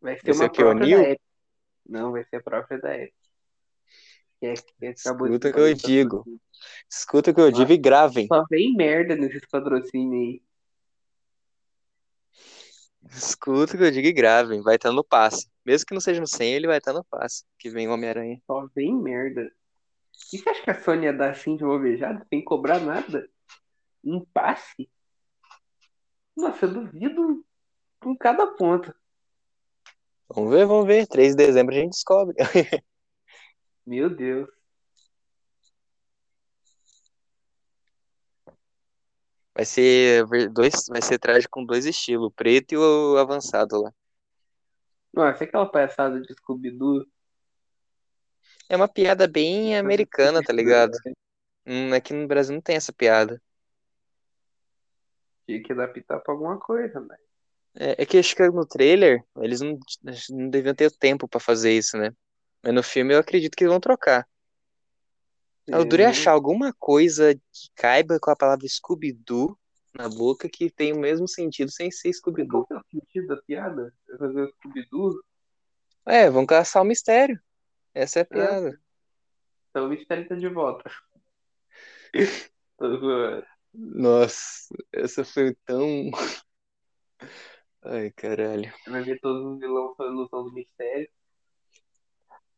Vai 0.00 0.18
ser 0.18 0.34
ser 0.34 0.42
uma 0.42 0.52
própria 0.52 0.86
Neo? 0.86 1.02
da 1.02 1.10
Epic. 1.10 1.22
Não, 1.88 2.12
vai 2.12 2.24
ser 2.24 2.36
a 2.36 2.42
própria 2.42 2.78
da 2.78 2.96
Epic. 2.96 3.14
É, 4.42 4.52
de 4.52 4.90
Escuta 4.90 5.48
o 5.48 5.52
que 5.52 5.60
eu 5.60 5.74
digo. 5.74 6.24
Escuta 6.90 7.30
o 7.30 7.34
que 7.34 7.40
eu 7.40 7.50
digo 7.50 7.72
e 7.72 7.78
gravem. 7.78 8.26
Só 8.26 8.44
vem 8.48 8.74
merda 8.74 9.16
nesses 9.16 9.46
patrocínios 9.46 10.12
aí. 10.12 10.45
Escuta 13.10 13.74
o 13.74 13.78
que 13.78 13.84
eu 13.84 13.90
digo 13.90 14.06
e 14.06 14.12
gravem. 14.12 14.62
Vai 14.62 14.76
estar 14.76 14.92
no 14.92 15.04
passe. 15.04 15.48
Mesmo 15.64 15.86
que 15.86 15.94
não 15.94 16.00
seja 16.00 16.20
no 16.20 16.26
100, 16.26 16.54
ele 16.54 16.66
vai 16.66 16.78
estar 16.78 16.92
no 16.92 17.04
passe. 17.04 17.44
Que 17.58 17.70
vem 17.70 17.88
o 17.88 17.92
Homem-Aranha. 17.92 18.40
Só 18.46 18.66
vem 18.74 18.94
merda. 18.94 19.50
E 20.32 20.38
você 20.38 20.48
acha 20.48 20.62
que 20.62 20.70
a 20.70 20.80
Sony 20.82 21.04
ia 21.04 21.12
dar 21.12 21.30
assim 21.30 21.56
de 21.56 21.64
bobejada 21.64 22.24
sem 22.28 22.42
cobrar 22.42 22.80
nada? 22.80 23.28
Um 24.04 24.24
passe? 24.24 24.88
Nossa, 26.36 26.66
eu 26.66 26.72
duvido 26.72 27.44
com 28.00 28.16
cada 28.16 28.46
ponta. 28.46 28.94
Vamos 30.28 30.50
ver, 30.50 30.66
vamos 30.66 30.86
ver. 30.86 31.06
3 31.06 31.34
de 31.34 31.46
dezembro 31.46 31.74
a 31.74 31.78
gente 31.78 31.92
descobre. 31.92 32.36
Meu 33.86 34.10
Deus. 34.10 34.48
Vai 39.56 39.64
ser 39.64 40.26
dois, 40.52 40.86
vai 40.86 41.00
ser 41.00 41.18
traje 41.18 41.48
com 41.48 41.64
dois 41.64 41.86
estilos, 41.86 42.26
o 42.26 42.30
preto 42.30 42.72
e 42.72 42.76
o 42.76 43.16
avançado 43.16 43.80
lá. 43.80 43.90
Nossa, 45.14 45.44
aquela 45.44 45.64
palhaçada 45.64 46.20
de 46.20 46.30
Scooby-Doo. 46.34 47.06
É 48.68 48.76
uma 48.76 48.86
piada 48.86 49.26
bem 49.26 49.74
americana, 49.74 50.42
tá 50.42 50.52
ligado? 50.52 50.92
Hum, 51.66 51.94
aqui 51.94 52.12
no 52.12 52.28
Brasil 52.28 52.54
não 52.54 52.60
tem 52.60 52.76
essa 52.76 52.92
piada. 52.92 53.40
Tinha 55.46 55.62
que 55.62 55.72
adaptar 55.72 56.20
pra 56.20 56.34
alguma 56.34 56.58
coisa, 56.58 57.00
né? 57.00 57.16
É, 57.74 58.02
é 58.02 58.06
que 58.06 58.18
acho 58.18 58.36
que 58.36 58.46
no 58.50 58.66
trailer 58.66 59.24
eles 59.38 59.62
não, 59.62 59.78
não 60.30 60.50
deviam 60.50 60.74
ter 60.74 60.90
tempo 60.90 61.26
pra 61.26 61.40
fazer 61.40 61.72
isso, 61.72 61.96
né? 61.96 62.12
Mas 62.62 62.74
no 62.74 62.82
filme 62.82 63.14
eu 63.14 63.18
acredito 63.20 63.56
que 63.56 63.64
eles 63.64 63.72
vão 63.72 63.80
trocar. 63.80 64.28
Eu 65.68 65.84
durei 65.84 66.06
É, 66.06 66.10
achar 66.10 66.32
alguma 66.32 66.72
coisa 66.78 67.34
que 67.34 67.70
caiba 67.74 68.18
com 68.20 68.30
a 68.30 68.36
palavra 68.36 68.66
Scooby-Doo 68.68 69.58
na 69.94 70.08
boca 70.08 70.48
que 70.48 70.70
tem 70.70 70.92
o 70.92 71.00
mesmo 71.00 71.26
sentido 71.26 71.70
sem 71.70 71.90
ser 71.90 72.12
Scooby-Doo. 72.12 72.66
Qual 72.66 72.78
é 72.78 72.82
o 72.82 73.00
sentido 73.00 73.26
da 73.28 73.36
piada? 73.42 73.92
É 74.10 74.16
fazer 74.16 74.42
o 74.42 74.48
Scooby-Doo? 74.48 75.20
É, 76.06 76.30
vão 76.30 76.46
caçar 76.46 76.82
o 76.82 76.86
mistério. 76.86 77.40
Essa 77.94 78.20
é 78.20 78.22
a 78.22 78.26
piada. 78.26 78.80
Então 79.70 79.86
o 79.86 79.88
mistério 79.88 80.28
tá 80.28 80.34
de 80.34 80.48
volta. 80.48 80.90
Nossa, 83.74 84.74
essa 84.92 85.24
foi 85.24 85.54
tão. 85.66 86.10
Ai, 87.82 88.10
caralho. 88.12 88.72
Vai 88.86 89.02
ver 89.02 89.20
todos 89.20 89.44
os 89.44 89.58
vilões 89.60 89.96
fazendo 89.96 90.14
ilusão 90.14 90.44
do 90.44 90.52
mistério. 90.52 91.08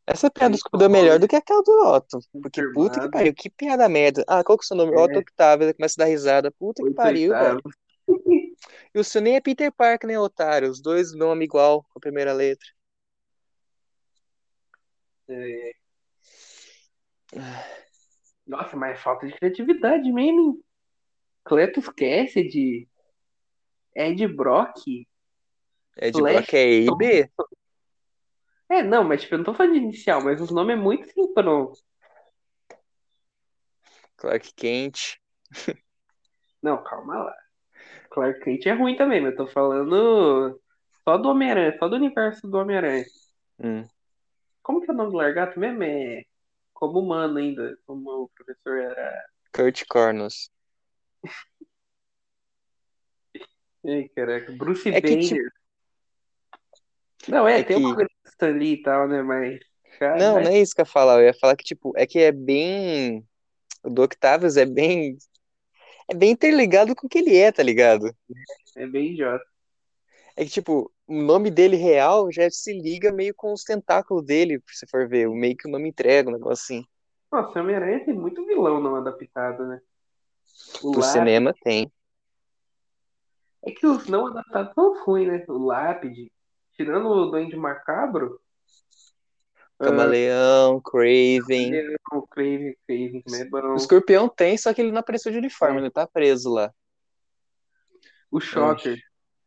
Essa 0.09 0.31
piada 0.31 0.49
do 0.49 0.55
Aí, 0.55 0.59
Scooby-Doo 0.59 0.85
é 0.85 0.89
melhor 0.89 1.19
do 1.19 1.27
que 1.27 1.35
aquela 1.35 1.61
do 1.61 1.71
Otto. 1.85 2.19
Porque 2.41 2.63
puta 2.73 2.99
que 2.99 3.11
pariu, 3.11 3.33
que 3.33 3.47
piada 3.47 3.87
merda. 3.87 4.23
Ah, 4.27 4.43
qual 4.43 4.57
que 4.57 4.63
é 4.63 4.65
o 4.65 4.67
seu 4.67 4.75
nome? 4.75 4.91
É. 4.91 4.99
Otto 4.99 5.19
Octavio. 5.19 5.65
Ele 5.65 5.73
começa 5.75 6.01
a 6.01 6.03
dar 6.03 6.09
risada. 6.09 6.51
Puta 6.51 6.83
que 6.83 6.91
pariu, 6.91 7.31
velho. 7.31 7.61
E 8.93 8.99
o 8.99 9.03
seu 9.03 9.21
nem 9.21 9.35
é 9.35 9.41
Peter 9.41 9.71
Parker, 9.71 10.07
nem 10.07 10.17
otário. 10.17 10.69
Os 10.69 10.81
dois 10.81 11.13
nome 11.13 11.45
igual, 11.45 11.83
com 11.83 11.99
a 11.99 12.01
primeira 12.01 12.33
letra. 12.33 12.67
É. 15.29 15.71
Nossa, 18.47 18.75
mas 18.75 18.97
é 18.97 19.01
falta 19.01 19.27
de 19.27 19.33
criatividade 19.33 20.11
mesmo. 20.11 20.39
hein? 20.39 20.63
Cletus 21.45 21.87
Cassidy, 21.89 22.89
Ed 23.95 24.27
Brock. 24.27 25.07
É 25.95 26.09
de 26.09 26.19
Flash 26.19 26.33
bloco 26.33 26.55
é 26.55 26.65
E 26.65 26.87
e 26.87 26.95
B. 26.97 27.31
É, 28.69 28.83
não, 28.83 29.03
mas 29.03 29.21
tipo, 29.21 29.33
eu 29.35 29.39
não 29.39 29.45
tô 29.45 29.53
falando 29.53 29.73
de 29.73 29.79
inicial, 29.79 30.23
mas 30.23 30.41
os 30.41 30.51
nomes 30.51 30.75
é 30.77 30.79
muito 30.79 31.07
síncrono. 31.11 31.73
Clark 34.17 34.53
Kent. 34.55 35.17
Não, 36.61 36.83
calma 36.83 37.23
lá. 37.23 37.35
Clark 38.11 38.41
Kent 38.41 38.67
é 38.67 38.73
ruim 38.73 38.95
também, 38.97 39.21
mas 39.21 39.31
eu 39.33 39.37
tô 39.37 39.47
falando 39.47 40.59
só 41.05 41.17
do 41.17 41.29
Homem-Aranha, 41.29 41.77
só 41.79 41.87
do 41.89 41.95
universo 41.97 42.47
do 42.49 42.57
Homem-Aranha. 42.57 43.05
Hum. 43.61 43.89
Como 44.63 44.81
que 44.81 44.89
é 44.89 44.93
o 44.93 44.97
nome 44.97 45.11
do 45.11 45.17
largato 45.17 45.59
mesmo? 45.59 45.83
É 45.83 46.23
como 46.73 46.99
humano 46.99 47.37
ainda, 47.39 47.77
como 47.85 48.09
o 48.23 48.29
professor 48.29 48.77
era. 48.79 49.25
Kurt 49.53 49.85
Cornus. 49.87 50.49
Ai, 53.85 54.09
caraca, 54.15 54.51
Bruce 54.53 54.89
É 54.91 55.01
que, 55.01 55.17
Banner. 55.17 55.17
tipo, 55.17 55.58
Não, 57.27 57.47
é, 57.47 57.59
é 57.59 57.63
tem 57.63 57.77
que- 57.77 57.83
uma 57.83 57.95
coisa 57.95 58.57
Lee 58.57 58.73
e 58.73 58.81
tal, 58.81 59.07
né? 59.07 59.21
Mas. 59.21 59.59
Cara, 59.97 60.17
Não, 60.17 60.41
não 60.41 60.49
é 60.49 60.59
isso 60.59 60.73
que 60.73 60.81
eu 60.81 60.85
ia 60.85 60.91
falar. 60.91 61.19
Eu 61.19 61.25
ia 61.25 61.33
falar 61.33 61.55
que, 61.55 61.63
tipo, 61.63 61.91
é 61.95 62.05
que 62.07 62.19
é 62.19 62.31
bem. 62.31 63.25
O 63.83 63.89
do 63.89 64.03
Octavius 64.03 64.55
é 64.57 64.65
bem. 64.65 65.17
É 66.09 66.15
bem 66.15 66.31
interligado 66.31 66.95
com 66.95 67.05
o 67.05 67.09
que 67.09 67.19
ele 67.19 67.35
é, 67.37 67.51
tá 67.51 67.61
ligado? 67.61 68.11
é 68.75 68.87
bem 68.87 69.11
idiota. 69.11 69.43
É 70.35 70.43
que, 70.45 70.49
tipo, 70.49 70.91
o 71.05 71.13
nome 71.21 71.51
dele 71.51 71.75
real 71.75 72.31
já 72.31 72.49
se 72.49 72.71
liga 72.73 73.11
meio 73.11 73.33
com 73.35 73.51
os 73.51 73.63
tentáculos 73.63 74.25
dele, 74.25 74.61
se 74.69 74.87
for 74.87 75.07
ver. 75.07 75.29
Meio 75.29 75.55
que 75.55 75.67
o 75.67 75.71
nome 75.71 75.89
entrega, 75.89 76.29
um 76.29 76.33
negócio 76.33 76.63
assim. 76.77 76.85
Nossa, 77.31 77.59
Homem-Aranha 77.59 78.05
tem 78.05 78.13
muito 78.13 78.45
vilão 78.45 78.81
não 78.81 78.95
adaptado, 78.95 79.67
né? 79.67 79.81
O 80.81 80.91
Pro 80.93 81.03
cinema 81.03 81.53
tem. 81.61 81.91
É 83.63 83.71
que 83.71 83.85
os 83.85 84.07
não 84.07 84.27
adaptados 84.27 84.73
são 84.73 85.03
ruins, 85.03 85.27
né? 85.27 85.45
O 85.47 85.65
Lápide, 85.65 86.31
tirando 86.79 87.09
o 87.09 87.25
Duende 87.29 87.57
Macabro, 87.57 88.39
Camaleão, 89.77 90.79
Craven. 90.79 91.71
Leão, 91.71 92.27
Craven, 92.31 92.75
Craven, 92.87 93.23
é. 93.27 93.65
O 93.67 93.75
escorpião 93.75 94.29
tem, 94.29 94.57
só 94.57 94.73
que 94.73 94.81
ele 94.81 94.91
não 94.91 94.99
apareceu 94.99 95.29
de 95.29 95.37
uniforme, 95.37 95.77
É. 95.77 95.81
ele 95.81 95.89
tá 95.89 96.07
preso 96.07 96.49
lá. 96.53 96.73
O 98.31 98.39
Shocker. 98.39 98.97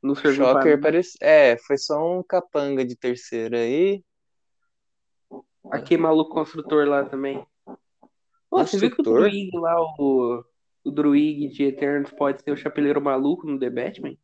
O 0.03 0.13
pra 0.15 0.33
Shocker 0.33 0.81
parece... 0.81 1.17
É, 1.23 1.57
foi 1.57 1.79
só 1.79 2.19
um 2.19 2.23
capanga 2.23 2.85
de 2.85 2.97
terceira 2.97 3.59
aí. 3.59 4.05
Aquele 5.71 6.03
maluco 6.03 6.35
construtor 6.35 6.87
lá 6.87 7.05
também. 7.05 7.47
Pô, 8.51 8.59
você 8.59 8.77
viu 8.79 8.91
que 8.91 9.01
o? 9.01 9.05
Druig 9.05 9.51
lá, 9.55 9.81
o, 9.99 10.45
o 10.85 10.91
Druig 10.91 11.49
de 11.49 11.65
Eternos 11.65 12.11
pode 12.11 12.43
ser 12.43 12.51
o 12.51 12.57
Chapeleiro 12.57 13.01
Maluco 13.01 13.47
no 13.47 13.59
The 13.59 13.71
Batman? 13.71 14.17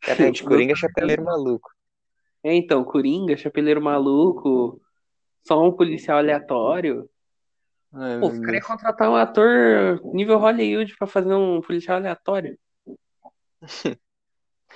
Cara, 0.00 0.30
de 0.30 0.42
Coringa 0.44 0.72
é 0.72 0.76
chapeleiro 0.76 1.24
maluco. 1.24 1.70
É, 2.42 2.54
então, 2.54 2.84
Coringa, 2.84 3.36
Chapeleiro 3.36 3.82
Maluco, 3.82 4.80
só 5.46 5.62
um 5.62 5.72
policial 5.72 6.18
aleatório. 6.18 7.08
Ai, 7.92 8.20
Pô, 8.20 8.28
caras 8.28 8.44
iam 8.44 8.50
Deus. 8.52 8.66
contratar 8.66 9.10
um 9.10 9.16
ator 9.16 10.00
nível 10.14 10.38
Hollywood 10.38 10.96
pra 10.96 11.06
fazer 11.06 11.34
um 11.34 11.60
policial 11.60 11.96
aleatório. 11.96 12.58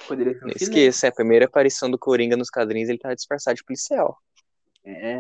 Poderia 0.09 0.35
ser 0.35 0.45
um 0.45 0.49
Não 0.49 0.55
esqueça, 0.57 1.07
é 1.07 1.11
a 1.11 1.15
primeira 1.15 1.45
aparição 1.45 1.91
do 1.91 1.99
Coringa 1.99 2.37
nos 2.37 2.51
quadrinhos, 2.51 2.89
ele 2.89 2.99
tava 2.99 3.15
disfarçado 3.15 3.57
de 3.57 3.65
policial. 3.65 4.19
É. 4.85 5.19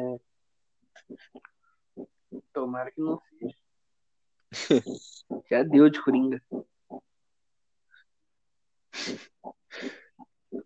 Tomara 2.52 2.90
que 2.90 3.00
não 3.00 3.20
seja. 3.38 3.56
Já 5.50 5.62
deu 5.62 5.88
de 5.88 6.02
Coringa. 6.02 6.42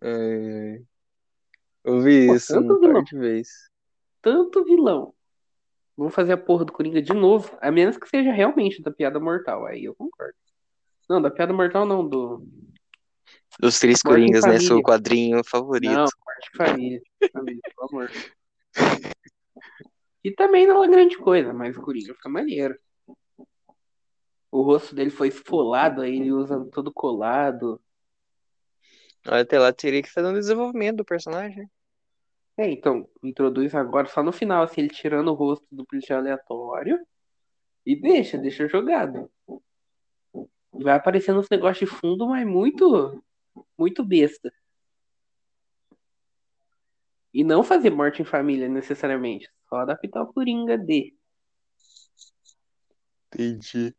Ai. 0.00 0.86
Eu 1.86 2.00
vi 2.00 2.26
Pô, 2.26 2.34
isso 2.34 2.52
tanto 2.52 2.74
um 2.74 2.80
vilão. 2.80 3.04
de 3.04 3.16
vezes. 3.16 3.70
Tanto 4.20 4.64
vilão. 4.64 5.14
Vamos 5.96 6.12
fazer 6.12 6.32
a 6.32 6.36
porra 6.36 6.64
do 6.64 6.72
Coringa 6.72 7.00
de 7.00 7.14
novo. 7.14 7.56
A 7.60 7.70
menos 7.70 7.96
que 7.96 8.08
seja 8.08 8.32
realmente 8.32 8.82
da 8.82 8.90
piada 8.90 9.20
mortal. 9.20 9.64
Aí 9.64 9.84
eu 9.84 9.94
concordo. 9.94 10.34
Não, 11.08 11.22
da 11.22 11.30
piada 11.30 11.52
mortal 11.52 11.86
não, 11.86 12.06
do. 12.06 12.44
Dos 13.60 13.78
três 13.78 14.00
Morte 14.04 14.18
Coringas, 14.18 14.44
né? 14.44 14.58
Seu 14.58 14.82
quadrinho 14.82 15.44
favorito. 15.44 15.92
Não, 15.92 16.00
Morte 16.00 16.50
de 16.50 16.56
Família. 16.56 17.02
Família, 17.32 17.60
pelo 17.62 17.88
amor. 17.88 18.10
E 20.24 20.32
também 20.32 20.66
não 20.66 20.82
é 20.82 20.88
grande 20.88 21.16
coisa, 21.16 21.52
mas 21.52 21.76
o 21.76 21.82
Coringa 21.82 22.12
fica 22.14 22.28
maneiro. 22.28 22.76
O 24.50 24.62
rosto 24.62 24.92
dele 24.92 25.10
foi 25.10 25.28
esfolado, 25.28 26.02
aí 26.02 26.16
ele 26.16 26.32
usa 26.32 26.68
todo 26.72 26.92
colado. 26.92 27.80
Até 29.24 29.58
lá 29.58 29.72
teria 29.72 30.02
que 30.02 30.10
fazer 30.10 30.26
um 30.26 30.34
desenvolvimento 30.34 30.96
do 30.96 31.04
personagem. 31.04 31.70
É, 32.58 32.70
então, 32.70 33.06
introduz 33.22 33.74
agora 33.74 34.08
só 34.08 34.22
no 34.22 34.32
final, 34.32 34.62
assim, 34.62 34.80
ele 34.80 34.88
tirando 34.88 35.28
o 35.28 35.34
rosto 35.34 35.66
do 35.70 35.84
policial 35.84 36.20
aleatório 36.20 36.98
e 37.84 37.94
deixa, 37.94 38.38
deixa 38.38 38.66
jogado. 38.66 39.30
Vai 40.72 40.94
aparecendo 40.94 41.40
uns 41.40 41.50
negócios 41.50 41.88
de 41.88 41.96
fundo, 41.96 42.26
mas 42.26 42.46
muito, 42.46 43.22
muito 43.78 44.02
besta. 44.02 44.50
E 47.32 47.44
não 47.44 47.62
fazer 47.62 47.90
morte 47.90 48.22
em 48.22 48.24
família 48.24 48.68
necessariamente, 48.68 49.50
só 49.68 49.76
adaptar 49.76 50.22
o 50.22 50.32
Coringa 50.32 50.78
de. 50.78 51.14
Entendi. 53.26 53.94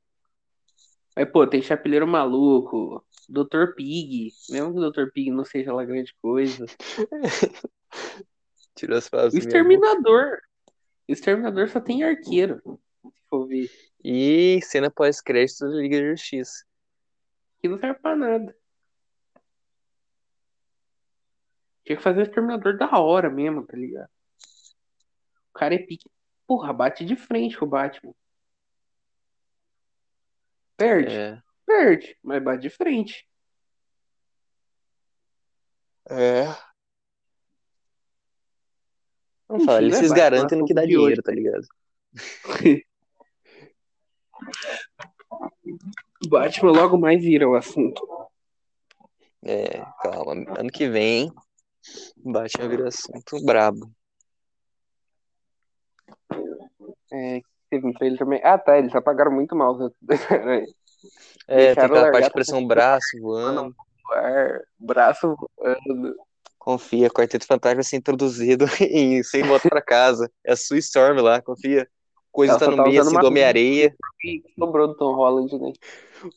Aí, 1.16 1.26
pô, 1.26 1.46
tem 1.46 1.62
Chapeleiro 1.62 2.08
Maluco, 2.08 3.06
Dr. 3.30 3.76
Pig, 3.76 4.32
mesmo 4.50 4.74
que 4.74 4.80
o 4.80 4.92
Dr. 4.92 5.12
Pig 5.12 5.30
não 5.30 5.46
seja 5.46 5.74
lá 5.74 5.86
grande 5.86 6.16
coisa. 6.22 6.66
Tirou 8.78 8.98
as 8.98 9.10
palavras 9.10 9.34
O. 9.34 9.38
Exterminador. 9.40 10.40
O 11.08 11.12
Exterminador 11.12 11.68
só 11.68 11.82
tem 11.82 12.04
arqueiro, 12.04 12.62
se 13.12 13.22
for 13.30 13.48
ver. 13.48 13.70
E 14.04 14.62
cena 14.62 14.92
pós-crédito 14.92 15.62
da 15.62 15.76
Liga 15.76 16.00
da 16.00 16.10
Justiça. 16.12 16.64
Que 17.60 17.68
não 17.68 17.80
serve 17.80 18.00
pra 18.00 18.16
nada. 18.16 18.56
Tinha 21.84 21.98
que 21.98 22.04
fazer 22.04 22.20
o 22.20 22.24
Exterminador 22.24 22.78
da 22.78 23.00
hora 23.00 23.30
mesmo, 23.30 23.66
tá 23.66 23.76
ligado? 23.76 24.10
O 25.50 25.54
cara 25.58 25.74
é 25.74 25.80
pique. 25.80 26.08
Porra, 26.46 26.72
bate 26.72 27.04
de 27.04 27.16
frente 27.16 27.58
com 27.58 27.66
o 27.66 27.70
Batman. 27.70 28.14
Perde, 30.78 31.16
É. 31.16 31.42
perde, 31.66 32.16
mas 32.22 32.44
bate 32.44 32.62
de 32.62 32.70
frente. 32.70 33.28
É. 36.10 36.46
Enfim, 39.50 39.66
falar, 39.66 39.82
eles 39.82 39.98
se 39.98 40.14
garantem 40.14 40.58
no 40.58 40.66
que 40.66 40.74
dá 40.74 40.86
dinheiro, 40.86 41.22
tá 41.22 41.32
ligado? 41.32 41.66
Batman 46.30 46.72
logo 46.72 46.98
mais 46.98 47.22
vira 47.22 47.48
o 47.48 47.56
assunto. 47.56 48.02
É, 49.44 49.82
calma. 50.02 50.34
Ano 50.58 50.70
que 50.72 50.90
vem? 50.90 51.32
Batman 52.18 52.68
vira 52.68 52.88
assunto 52.88 53.44
brabo. 53.46 53.90
É, 57.12 57.42
teve 57.70 57.88
um 57.88 57.94
trailer 57.94 58.20
também. 58.20 58.42
Ah, 58.44 58.58
tá, 58.58 58.78
eles 58.78 58.94
apagaram 58.94 59.32
muito 59.32 59.56
mal 59.56 59.74
os 59.74 59.82
outros. 59.82 60.02
É, 61.50 61.58
tem 61.58 61.76
Deixaram 61.76 61.96
aquela 61.96 62.12
parte 62.12 62.26
de 62.26 62.34
pressão 62.34 62.60
um 62.60 62.68
braço 62.68 63.22
voando. 63.22 63.74
ar, 64.12 64.62
braço 64.78 65.34
voando. 65.58 66.16
Confia, 66.68 67.10
Quarteto 67.10 67.46
Fantástico 67.48 67.78
vai 67.78 67.84
ser 67.86 67.96
introduzido 67.96 68.66
e 68.82 69.24
sem 69.24 69.42
volta 69.44 69.70
pra 69.70 69.82
casa. 69.82 70.30
É 70.46 70.52
a 70.52 70.56
Sue 70.58 70.80
Storm 70.80 71.22
lá, 71.22 71.42
confia. 71.42 71.88
Coisa 72.30 72.52
Ela 72.56 72.60
tá 72.60 72.68
no 72.72 72.76
tá 72.76 72.84
meio 72.84 73.02
assim 73.02 73.12
uma- 73.12 73.22
do 73.22 73.28
Homem-Areia. 73.28 73.96
E 74.22 74.44
sobrou 74.60 74.88
do 74.88 74.96
Tom 74.98 75.16
Holland, 75.16 75.58
né? 75.58 75.72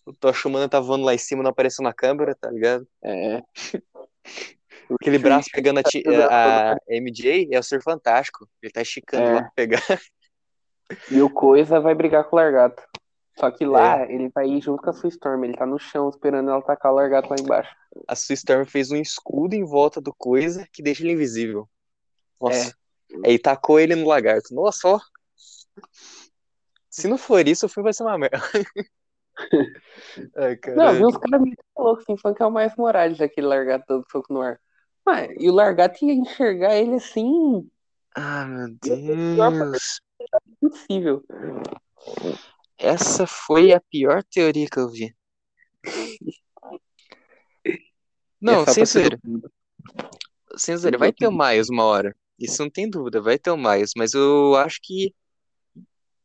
O 0.07 0.13
Tocha 0.13 0.47
Humana 0.49 0.69
tá 0.69 0.79
voando 0.79 1.05
lá 1.05 1.13
em 1.13 1.19
cima, 1.19 1.43
não 1.43 1.51
apareceu 1.51 1.83
na 1.83 1.93
câmera, 1.93 2.37
tá 2.41 2.49
ligado? 2.49 2.87
É. 3.03 3.43
Aquele 5.01 5.19
braço 5.19 5.49
pegando 5.53 5.83
Tá 5.83 5.91
a, 6.31 6.73
a 6.75 6.77
MJ 6.89 7.49
é 7.53 7.59
o 7.59 7.63
Ser 7.63 7.83
Fantástico. 7.83 8.49
Ele 8.63 8.73
tá 8.73 8.83
esticando 8.83 9.25
É. 9.25 9.33
lá 9.35 9.41
pra 9.43 9.51
pegar. 9.57 9.83
E 11.11 11.21
o 11.21 11.29
Coisa 11.29 11.81
vai 11.81 11.95
brigar 11.95 12.23
com 12.23 12.37
o 12.37 12.39
Largato. 12.39 12.83
Só 13.39 13.51
que 13.51 13.65
lá, 13.65 14.01
É. 14.03 14.13
ele 14.13 14.29
vai 14.29 14.47
ir 14.49 14.61
junto 14.61 14.83
com 14.83 14.91
a 14.91 14.93
sua 14.93 15.09
Storm. 15.09 15.45
Ele 15.45 15.57
tá 15.57 15.65
no 15.65 15.79
chão 15.79 16.09
esperando 16.11 16.51
ela 16.51 16.63
tacar 16.63 16.93
o 16.93 16.97
Largato 16.97 17.31
lá 17.31 17.37
embaixo. 17.41 17.75
A 18.07 18.15
Sue 18.15 18.35
Storm 18.35 18.65
fez 18.65 18.91
um 18.91 18.97
escudo 18.97 19.55
em 19.55 19.65
volta 19.65 20.01
do 20.01 20.15
coisa 20.15 20.67
que 20.73 20.83
deixa 20.83 21.03
ele 21.03 21.13
invisível. 21.13 21.69
Nossa. 22.41 22.75
Aí 23.25 23.39
tacou 23.39 23.81
ele 23.81 23.97
no 23.97 24.07
lagarto. 24.07 24.55
Nossa, 24.55 24.89
ó. 24.89 25.01
Se 26.89 27.09
não 27.09 27.19
for 27.19 27.47
isso, 27.47 27.67
o 27.67 27.69
filme 27.69 27.85
vai 27.85 27.93
ser 27.93 28.03
uma 28.05 28.19
merda. 28.19 28.39
Ai, 30.37 30.59
Não, 30.77 30.95
vi 30.95 31.07
uns 31.07 31.17
caras 31.17 31.41
meio 31.41 31.57
loucos 31.77 32.05
assim, 32.05 32.17
falando 32.17 32.37
que 32.37 32.43
é 32.43 32.47
o 32.47 32.51
mais 32.51 32.77
Morales 32.77 33.19
daquele 33.19 33.47
Largato 33.47 33.85
dando 33.89 34.05
soco 34.11 34.33
no 34.33 34.43
ar. 34.43 34.61
Mas, 35.05 35.31
e 35.39 35.49
o 35.49 35.55
Largato 35.55 36.05
ia 36.05 36.13
enxergar 36.13 36.77
ele 36.77 36.95
assim, 36.97 37.69
Ah, 38.15 38.45
meu 38.45 38.77
pior 38.81 39.51
Deus. 39.51 40.01
impossível. 40.63 41.25
Essa 42.81 43.27
foi 43.27 43.73
a 43.73 43.81
pior 43.81 44.25
teoria 44.25 44.67
que 44.67 44.79
eu 44.79 44.89
vi. 44.89 45.15
Não, 48.41 48.63
É 48.63 48.73
sem. 48.73 48.85
Sem 50.57 50.77
zoeira. 50.77 50.99
Vai 50.99 51.13
ter 51.13 51.27
o 51.27 51.33
Miles 51.33 51.69
uma 51.69 51.85
hora. 51.85 52.17
Isso 52.39 52.63
não 52.63 52.71
tem 52.71 52.89
dúvida, 52.89 53.21
vai 53.21 53.39
ter 53.39 53.51
o 53.51 53.57
Miles. 53.57 53.93
Mas 53.97 54.15
eu 54.15 54.57
acho 54.57 54.81
que. 54.83 55.15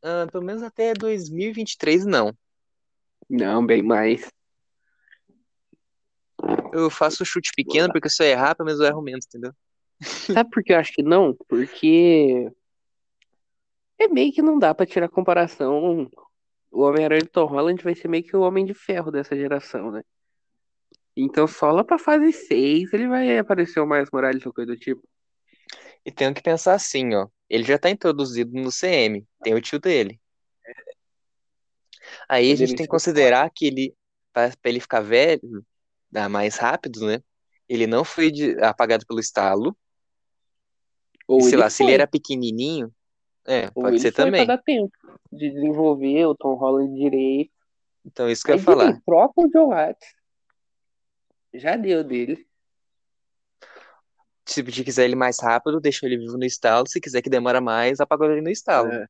ah, 0.02 0.28
pelo 0.32 0.46
menos 0.46 0.64
até 0.64 0.94
2023, 0.94 2.06
não. 2.06 2.34
Não, 3.30 3.66
bem 3.66 3.84
mais. 3.84 4.30
Eu 6.74 6.90
faço 6.90 7.24
o 7.24 7.26
chute 7.26 7.52
pequeno 7.56 7.92
porque 7.92 8.10
se 8.10 8.24
eu 8.24 8.28
errar, 8.28 8.56
pelo 8.56 8.68
menos 8.68 8.80
eu 8.80 8.88
erro 8.88 9.02
menos, 9.02 9.26
entendeu? 9.26 9.52
Sabe 10.02 10.50
por 10.50 10.64
que 10.64 10.74
eu 10.74 10.78
acho 10.78 10.94
que 10.94 11.04
não? 11.04 11.36
Porque 11.48 12.50
é 13.98 14.08
meio 14.08 14.32
que 14.34 14.42
não 14.42 14.60
dá 14.60 14.74
pra 14.74 14.86
tirar 14.86 15.10
comparação. 15.10 16.10
O 16.76 16.82
Homem-Aranha 16.82 17.22
de 17.22 17.30
Tom 17.30 17.46
Holland 17.46 17.82
vai 17.82 17.96
ser 17.96 18.10
meio 18.10 18.22
que 18.26 18.36
o 18.36 18.42
Homem 18.42 18.66
de 18.66 18.74
Ferro 18.74 19.10
dessa 19.10 19.34
geração, 19.34 19.92
né? 19.92 20.04
Então 21.16 21.48
só 21.48 21.72
lá 21.72 21.86
pra 21.86 21.98
fase 21.98 22.34
6 22.34 22.92
ele 22.92 23.08
vai 23.08 23.38
aparecer 23.38 23.80
o 23.80 23.86
Miles 23.88 24.10
Morales 24.12 24.46
ou 24.46 24.54
coisa 24.54 24.74
do 24.74 24.78
tipo. 24.78 25.02
E 26.06 26.12
tenho 26.12 26.34
que 26.34 26.42
pensar 26.42 26.74
assim, 26.74 27.16
ó. 27.16 27.30
Ele 27.50 27.64
já 27.64 27.80
tá 27.80 27.90
introduzido 27.90 28.52
no 28.54 28.74
CM. 28.74 29.26
Tem 29.42 29.54
o 29.54 29.62
tio 29.62 29.80
dele. 29.80 30.20
Aí 32.28 32.52
a 32.52 32.56
gente 32.56 32.76
tem 32.76 32.86
que 32.86 32.92
considerar 32.92 33.50
que 33.56 33.68
ele, 33.68 33.96
pra, 34.34 34.50
pra 34.50 34.70
ele 34.70 34.82
ficar 34.82 35.00
velho, 35.00 35.66
mais 36.30 36.58
rápido, 36.58 37.08
né? 37.08 37.24
Ele 37.70 37.88
não 37.88 38.04
foi 38.04 38.30
de- 38.30 38.62
apagado 38.62 39.06
pelo 39.08 39.22
estalo. 39.22 39.78
Ou 41.26 41.40
E 41.40 41.44
sei 41.44 41.58
lá, 41.58 41.70
se 41.70 41.84
ele 41.84 41.92
foi, 41.92 41.94
era 41.94 42.06
pequenininho, 42.06 42.94
é, 43.48 43.68
ou 43.74 43.84
pode 43.84 44.02
ser 44.02 44.12
foi 44.12 44.26
também. 44.26 44.46
pra 44.46 44.56
dar 44.58 44.62
tempo 44.62 45.05
de 45.36 45.50
desenvolver 45.50 46.26
o 46.26 46.36
Tom 46.36 46.56
Holland 46.56 46.94
direito. 46.94 47.52
Então, 48.06 48.30
isso 48.30 48.44
que 48.44 48.52
eu 48.52 48.56
Aí 48.56 48.60
ia 48.60 48.66
falar. 48.66 48.86
beleza, 48.86 49.02
troca 49.06 49.34
o 49.38 49.50
Joe 49.52 49.68
Watts. 49.68 50.16
Já 51.54 51.76
deu 51.76 52.04
dele. 52.04 52.46
Se 54.46 54.64
quiser 54.64 55.06
ele 55.06 55.16
mais 55.16 55.40
rápido, 55.40 55.80
deixa 55.80 56.06
ele 56.06 56.18
vivo 56.18 56.38
no 56.38 56.46
estalo. 56.46 56.88
Se 56.88 57.02
quiser 57.02 57.22
que 57.22 57.30
demora 57.30 57.60
mais, 57.60 58.00
apaga 58.00 58.26
ele 58.26 58.42
no 58.42 58.50
estalo. 58.50 58.92
É, 58.92 59.08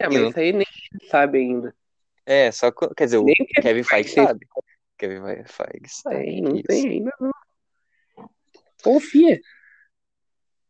é 0.00 0.08
mas 0.08 0.28
isso 0.28 0.38
aí 0.38 0.52
nem 0.52 0.66
sabe 1.10 1.38
ainda. 1.38 1.74
É, 2.26 2.52
só 2.52 2.70
que, 2.70 2.94
quer 2.94 3.06
dizer, 3.06 3.18
o 3.18 3.24
Nem 3.24 3.34
o 3.34 3.46
Kevin 3.46 3.62
Kevin 3.62 3.82
Feige 3.84 4.10
sabe. 4.10 4.46
Kevin 4.98 5.20
Feige 5.46 5.88
sabe. 5.88 6.16
Tem, 6.16 6.42
não 6.42 6.62
tem 6.62 6.88
ainda 6.88 7.12
não. 7.18 7.30
Confia. 8.82 9.40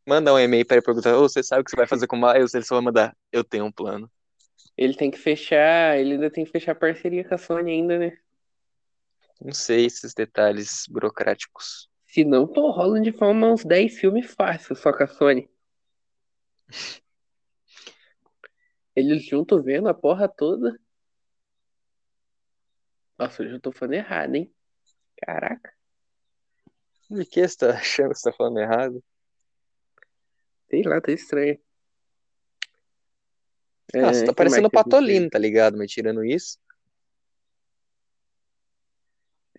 Manda 0.07 0.33
um 0.35 0.39
e-mail 0.39 0.67
para 0.67 0.77
ele 0.77 0.85
perguntar, 0.85 1.17
"Ô, 1.17 1.29
você 1.29 1.43
sabe 1.43 1.63
o 1.63 1.65
que 1.65 1.71
você 1.71 1.77
vai 1.77 1.87
fazer 1.87 2.07
com 2.07 2.17
o 2.17 2.21
Miles? 2.21 2.55
Ele 2.55 2.65
só 2.65 2.75
vai 2.77 2.85
mandar, 2.85 3.17
eu 3.33 3.45
tenho 3.45 3.65
um 3.65 3.73
plano. 3.73 4.11
Ele 4.77 4.95
tem 4.97 5.11
que 5.13 5.19
fechar, 5.19 5.97
ele 5.99 6.15
ainda 6.15 6.31
tem 6.31 6.45
que 6.45 6.51
fechar 6.51 6.75
parceria 6.75 7.25
com 7.25 7.35
a 7.35 7.39
Sony 7.39 7.71
ainda, 7.71 7.99
né? 7.99 8.19
Não 9.41 9.53
sei 9.53 9.87
esses 9.87 10.13
detalhes 10.13 10.85
burocráticos. 10.89 11.89
Se 12.07 12.25
não, 12.25 12.47
Tom 12.47 12.71
Holland 12.73 13.13
fala 13.13 13.33
uns 13.53 13.65
10 13.65 13.99
filmes 13.99 14.35
fácil 14.35 14.75
só 14.77 14.93
com 14.93 15.05
a 15.05 15.07
Sony. 15.07 15.49
Eles 18.95 19.25
juntos 19.25 19.65
vendo 19.65 19.89
a 19.89 19.95
porra 19.95 20.29
toda. 20.29 20.79
Nossa, 23.19 23.43
eu 23.43 23.51
já 23.51 23.61
tô 23.61 23.71
falando 23.73 23.95
errado, 23.95 24.35
hein? 24.35 24.53
Caraca, 25.19 25.73
Por 27.09 27.25
que 27.27 27.47
você 27.47 27.57
tá 27.59 27.71
achando 27.77 28.11
que 28.11 28.19
você 28.19 28.31
tá 28.31 28.37
falando 28.37 28.59
errado? 28.59 29.03
Sei 30.71 30.83
lá, 30.85 31.01
tá 31.01 31.11
estranho. 31.11 31.59
É, 33.93 34.03
você 34.03 34.25
tá 34.25 34.33
que 34.33 34.37
parecendo 34.37 34.69
o 34.69 34.71
Patolino, 34.71 35.29
tá 35.29 35.39
ligado? 35.39 35.77
Mas 35.77 35.91
tirando 35.91 36.25
isso? 36.25 36.59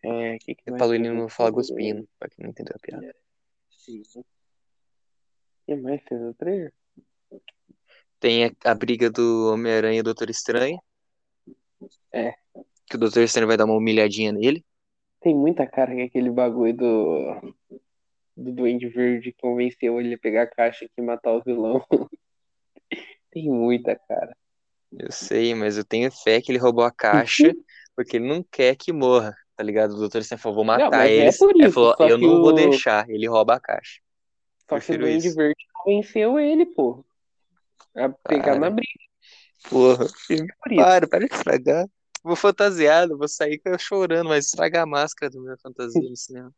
É, 0.04 0.38
que 0.40 0.56
que 0.56 0.64
o 0.68 0.72
mais 0.72 0.80
Patolino 0.80 1.30
fala 1.30 1.50
tem? 1.50 1.56
cuspindo, 1.56 2.10
pra 2.18 2.30
quem 2.30 2.44
não 2.44 2.50
entendeu 2.52 2.74
a 2.76 2.80
piada. 2.80 3.16
Sim. 3.70 4.02
O 4.16 4.26
que 5.66 5.76
mais 5.76 6.02
tem 6.06 6.18
no 6.18 6.34
trailer? 6.34 6.74
Tem 8.20 8.46
a, 8.46 8.52
a 8.66 8.74
briga 8.74 9.10
do 9.10 9.52
Homem-Aranha 9.54 10.00
e 10.00 10.02
do 10.02 10.06
Doutor 10.06 10.30
Estranho. 10.30 10.82
É. 12.12 12.34
Que 12.88 12.96
o 12.96 13.00
Doutor 13.00 13.24
Estranho 13.24 13.48
vai 13.48 13.58
dar 13.58 13.66
uma 13.66 13.76
humilhadinha 13.76 14.32
nele. 14.32 14.66
Tem 15.20 15.36
muita 15.36 15.68
cara 15.68 15.94
que 15.94 16.02
aquele 16.02 16.32
bagulho 16.32 16.76
do 16.76 17.56
do 18.36 18.52
Duende 18.52 18.88
Verde 18.88 19.36
convenceu 19.40 20.00
ele 20.00 20.14
a 20.16 20.18
pegar 20.18 20.44
a 20.44 20.48
caixa 20.48 20.88
e 20.98 21.02
matar 21.02 21.34
o 21.34 21.44
vilão. 21.44 21.86
Tem 23.32 23.50
muita 23.50 23.96
cara. 24.08 24.36
Eu 24.92 25.12
sei, 25.12 25.56
mas 25.56 25.78
eu 25.78 25.86
tenho 25.86 26.12
fé 26.12 26.42
que 26.42 26.52
ele 26.52 26.60
roubou 26.60 26.84
a 26.84 26.92
caixa 26.92 27.44
porque 27.96 28.18
ele 28.18 28.28
não 28.28 28.44
quer 28.44 28.76
que 28.76 28.92
morra, 28.92 29.34
tá 29.56 29.64
ligado? 29.64 29.92
O 29.94 29.98
Doutor 30.00 30.20
Estranho 30.20 30.42
falou, 30.42 30.56
vou 30.58 30.66
matar 30.66 31.08
é 31.08 31.14
eles. 31.14 31.38
por 31.38 31.52
Ele 31.52 31.64
isso, 31.66 31.74
falou, 31.74 31.96
só 31.98 32.08
eu 32.08 32.18
não 32.18 32.42
vou 32.42 32.50
o- 32.50 32.54
deixar. 32.54 33.10
Ele 33.10 33.28
rouba 33.28 33.56
a 33.56 33.60
caixa. 33.60 34.02
Só 34.70 34.80
que 34.80 34.92
o 34.94 34.98
Duende 34.98 35.28
isso. 35.28 35.36
Verde 35.36 35.66
convenceu 35.74 36.40
ele, 36.40 36.66
pô. 36.66 37.06
A 37.96 38.10
pegar 38.10 38.52
Para. 38.52 38.60
na 38.60 38.70
briga. 38.70 38.92
Porra, 39.70 40.08
Por 40.08 40.72
isso. 40.72 40.76
para, 40.76 41.08
para 41.08 41.28
de 41.28 41.34
estragar. 41.34 41.88
Vou 42.24 42.36
fantasiado, 42.36 43.18
vou 43.18 43.28
sair 43.28 43.62
chorando, 43.80 44.28
mas 44.30 44.46
estragar 44.46 44.84
a 44.84 44.86
máscara 44.88 45.30
do 45.30 45.42
meu 45.42 45.58
fantasia 45.58 46.02
no 46.10 46.16
cinema. 46.16 46.54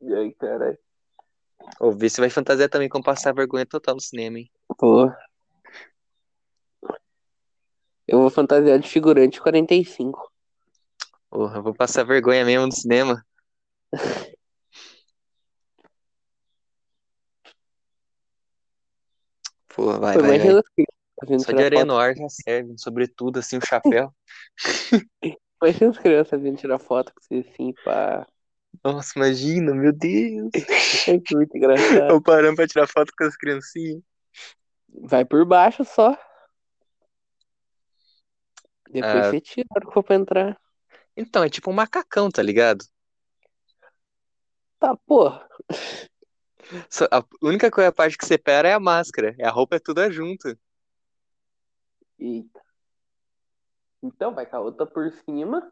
E 0.00 0.14
aí, 0.14 0.34
caralho. 0.34 0.78
Ver 1.96 2.08
se 2.10 2.20
vai 2.20 2.30
fantasiar 2.30 2.68
também 2.68 2.88
com 2.88 3.02
passar 3.02 3.32
vergonha 3.32 3.66
total 3.66 3.94
no 3.94 4.00
cinema, 4.00 4.38
hein? 4.38 4.50
Pô. 4.78 5.10
Eu 8.06 8.20
vou 8.20 8.30
fantasiar 8.30 8.78
de 8.78 8.88
figurante 8.88 9.40
45. 9.40 10.30
Porra, 11.30 11.58
eu 11.58 11.62
vou 11.62 11.74
passar 11.74 12.04
vergonha 12.04 12.44
mesmo 12.44 12.66
no 12.66 12.72
cinema. 12.72 13.24
Porra, 19.74 19.98
vai, 19.98 20.18
vai, 20.18 20.38
vai. 20.38 20.62
vindo 21.26 21.42
Só 21.42 21.52
de 21.52 21.64
areia 21.64 21.84
no 21.84 21.96
ar 21.96 22.14
já 22.14 22.28
serve, 22.28 22.74
sobretudo 22.78 23.38
assim, 23.38 23.56
o 23.56 23.66
chapéu. 23.66 24.14
Imagina 25.62 25.90
as 25.90 25.98
crianças 25.98 26.42
vindo 26.42 26.58
tirar 26.58 26.78
foto 26.78 27.12
com 27.12 27.20
você 27.20 27.48
assim, 27.48 27.72
pá. 27.84 28.26
Nossa, 28.82 29.12
imagina, 29.16 29.74
meu 29.74 29.92
Deus. 29.92 30.50
É 31.08 31.20
muito 31.34 31.56
engraçado. 31.56 32.10
Eu 32.10 32.22
parando 32.22 32.56
pra 32.56 32.66
tirar 32.66 32.86
foto 32.86 33.12
com 33.16 33.24
as 33.24 33.36
criancinhas. 33.36 34.02
Vai 35.02 35.24
por 35.24 35.44
baixo 35.44 35.84
só. 35.84 36.16
Depois 38.90 39.14
Ah. 39.14 39.30
você 39.30 39.40
tira 39.40 39.66
a 39.70 39.74
hora 39.76 39.86
que 39.86 39.92
for 39.92 40.02
pra 40.02 40.16
entrar. 40.16 40.60
Então, 41.16 41.44
é 41.44 41.48
tipo 41.50 41.70
um 41.70 41.74
macacão, 41.74 42.30
tá 42.30 42.42
ligado? 42.42 42.84
Tá, 44.78 44.96
porra. 45.06 45.46
Só- 46.88 47.06
A 47.10 47.22
única 47.42 47.70
coisa, 47.70 47.88
a 47.90 47.92
parte 47.92 48.16
que 48.16 48.24
separa 48.26 48.68
é 48.68 48.72
a 48.72 48.80
máscara. 48.80 49.34
A 49.42 49.50
roupa 49.50 49.76
é 49.76 49.78
tudo 49.78 50.10
junto. 50.10 50.56
Eita. 52.18 52.60
Então 54.02 54.34
vai 54.34 54.46
com 54.46 54.56
a 54.56 54.60
outra 54.60 54.86
por 54.86 55.10
cima. 55.24 55.70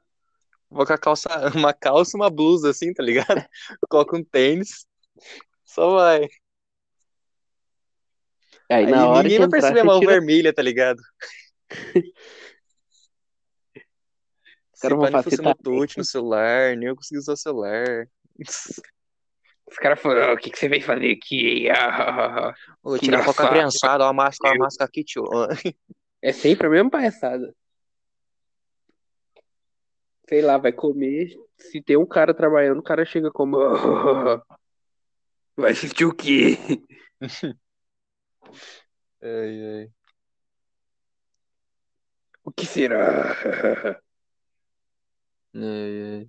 Vou 0.72 0.86
com 0.86 0.92
a 0.92 0.98
calça, 0.98 1.28
uma 1.54 1.72
calça 1.74 2.16
e 2.16 2.20
uma 2.20 2.30
blusa 2.30 2.70
assim, 2.70 2.92
tá 2.94 3.02
ligado? 3.02 3.26
Coloca 3.88 4.16
um 4.16 4.24
tênis. 4.24 4.86
Só 5.64 5.94
vai. 5.96 6.22
Aí, 8.70 8.86
Aí 8.86 8.86
na 8.86 9.06
hora 9.06 9.22
ninguém 9.24 9.38
vai 9.38 9.46
entrar, 9.46 9.60
perceber 9.60 9.80
a 9.80 9.84
mão 9.84 10.00
tira... 10.00 10.12
vermelha, 10.12 10.52
tá 10.52 10.62
ligado? 10.62 11.00
Se 14.72 14.88
caras 14.88 14.96
vão 14.98 15.06
pá, 15.06 15.10
não 15.10 15.22
fosse 15.22 15.36
no 15.36 15.42
facilitar. 15.44 15.62
touch, 15.62 15.98
no 15.98 16.04
celular, 16.04 16.76
nem 16.76 16.88
eu 16.88 16.96
consegui 16.96 17.18
usar 17.18 17.34
o 17.34 17.36
celular. 17.36 18.08
Os 19.66 19.76
caras 19.76 20.00
falaram, 20.00 20.30
"Ah, 20.30 20.34
o 20.34 20.36
que, 20.36 20.50
que 20.50 20.58
você 20.58 20.68
veio 20.68 20.82
fazer 20.82 21.12
aqui? 21.12 21.70
Ah, 21.70 22.52
Que 22.98 23.04
tirar 23.04 23.28
a 23.28 23.48
criançada, 23.48 24.04
ó, 24.04 24.08
a 24.08 24.12
máscara, 24.12 24.54
a 24.54 24.58
máscara 24.58 24.88
aqui, 24.88 25.04
tio. 25.04 25.24
É 26.20 26.32
sempre 26.32 26.66
a 26.66 26.70
mesma 26.70 26.90
palhaçada. 26.90 27.54
Sei 30.32 30.40
lá, 30.40 30.56
vai 30.56 30.72
comer. 30.72 31.28
Se 31.58 31.82
tem 31.82 31.98
um 31.98 32.06
cara 32.06 32.32
trabalhando, 32.32 32.78
o 32.78 32.82
cara 32.82 33.04
chega 33.04 33.30
como. 33.30 33.58
"Ah, 33.60 34.42
Vai 35.54 35.72
assistir 35.72 36.06
o 36.06 36.14
quê? 36.14 36.56
Ai, 39.20 39.62
ai. 39.62 39.90
O 42.42 42.50
que 42.50 42.64
será? 42.64 43.36
Ai, 45.54 46.02
ai. 46.18 46.28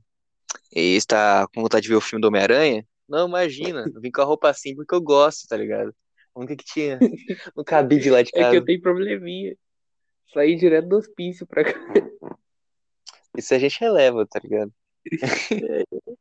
E 0.75 0.95
está 0.97 1.47
com 1.55 1.61
vontade 1.61 1.83
de 1.83 1.89
ver 1.89 1.95
o 1.95 2.01
filme 2.01 2.21
do 2.21 2.27
Homem-Aranha? 2.27 2.85
Não, 3.07 3.25
imagina. 3.25 3.89
Eu 3.95 4.01
vim 4.01 4.11
com 4.11 4.21
a 4.21 4.25
roupa 4.25 4.49
assim 4.49 4.75
porque 4.75 4.93
eu 4.93 5.01
gosto, 5.01 5.47
tá 5.47 5.55
ligado? 5.55 5.95
A 6.35 6.39
única 6.39 6.57
que 6.57 6.65
tinha. 6.65 6.99
No 7.55 7.63
cabide 7.63 8.09
lá 8.09 8.21
de 8.21 8.31
É 8.35 8.39
que 8.39 8.41
casa. 8.41 8.55
eu 8.57 8.65
tenho 8.65 8.81
probleminha. 8.81 9.55
Saí 10.33 10.57
direto 10.57 10.89
do 10.89 10.97
hospício 10.97 11.47
pra 11.47 11.63
cá. 11.63 11.79
Isso 13.37 13.53
a 13.53 13.59
gente 13.59 13.79
releva, 13.79 14.25
tá 14.27 14.39
ligado? 14.39 14.71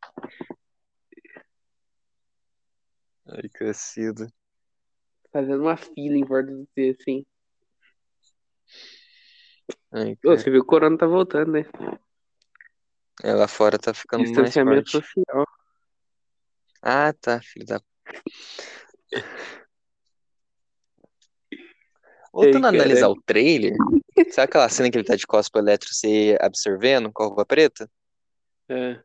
Ai, 3.27 3.49
cacilda. 3.55 4.33
Fazendo 5.33 5.63
uma 5.63 5.77
fila 5.77 6.17
em 6.17 6.25
volta 6.25 6.51
do 6.51 6.67
você, 6.75 6.97
assim. 6.99 7.25
Ai, 9.93 10.17
Ô, 10.25 10.31
você 10.37 10.51
viu 10.51 10.61
que 10.63 10.67
o 10.67 10.71
corona 10.71 10.97
tá 10.97 11.07
voltando, 11.07 11.53
né? 11.53 11.65
É, 13.23 13.33
lá 13.35 13.47
fora 13.47 13.79
tá 13.79 13.93
ficando 13.95 14.21
mais 14.25 14.31
Distanciamento 14.31 14.91
forte. 14.91 15.07
social. 15.07 15.47
Ah, 16.83 17.13
tá, 17.13 17.41
filho 17.41 17.67
da. 17.67 17.81
Voltando 22.33 22.65
a 22.65 22.71
analisar 22.71 23.09
o 23.09 23.21
trailer, 23.23 23.75
sabe 24.31 24.45
aquela 24.45 24.69
cena 24.69 24.91
que 24.91 24.97
ele 24.99 25.05
tá 25.07 25.17
de 25.17 25.27
cosplay 25.27 25.63
elétrico 25.63 25.95
se 25.95 26.37
absorvendo 26.41 27.11
com 27.13 27.23
a 27.23 27.27
roupa 27.27 27.45
preta? 27.47 27.91
É. 28.69 29.03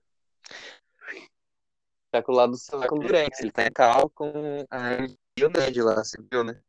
Tá 2.12 2.21
com 2.23 2.32
o 2.32 2.36
lado 2.36 2.51
do 2.51 2.58
celular 2.58 2.88
com 2.88 2.95
o 2.95 2.99
Durex, 2.99 3.39
ele 3.39 3.51
tá 3.51 3.65
em 3.65 3.71
cal 3.71 4.10
com 4.10 4.65
a 4.69 5.08
e 5.38 5.45
o 5.45 5.49
Ned 5.49 5.82
lá, 5.84 6.03
você 6.03 6.17
viu, 6.32 6.43
né? 6.43 6.60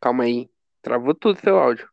Calma 0.00 0.24
aí. 0.24 0.48
Travou 0.80 1.14
tudo 1.14 1.40
seu 1.40 1.58
áudio. 1.58 1.88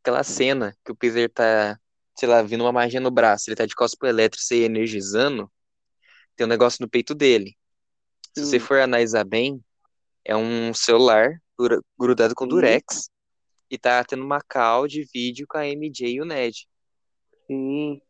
Aquela 0.00 0.22
cena 0.24 0.74
que 0.84 0.90
o 0.92 0.96
Peter 0.96 1.30
tá, 1.30 1.78
sei 2.18 2.28
lá, 2.28 2.42
vindo 2.42 2.62
uma 2.64 2.72
magia 2.72 3.00
no 3.00 3.10
braço, 3.10 3.48
ele 3.50 3.56
tá 3.56 3.66
de 3.66 3.74
cosplay 3.74 4.10
elétrico 4.10 4.42
se 4.42 4.62
energizando, 4.62 5.52
tem 6.34 6.46
um 6.46 6.48
negócio 6.48 6.78
no 6.80 6.88
peito 6.88 7.14
dele. 7.14 7.56
Se 8.34 8.44
você 8.44 8.56
Hum. 8.56 8.60
for 8.60 8.80
analisar 8.80 9.24
bem, 9.24 9.62
é 10.24 10.34
um 10.36 10.72
celular 10.72 11.40
grudado 11.98 12.34
com 12.34 12.44
Sim. 12.44 12.50
durex 12.50 13.10
e 13.70 13.78
tá 13.78 14.02
tendo 14.04 14.24
uma 14.24 14.40
call 14.40 14.86
de 14.86 15.04
vídeo 15.12 15.46
com 15.48 15.58
a 15.58 15.66
MJ 15.66 16.08
e 16.14 16.20
o 16.20 16.24
Ned. 16.24 16.68
Sim. 17.46 18.00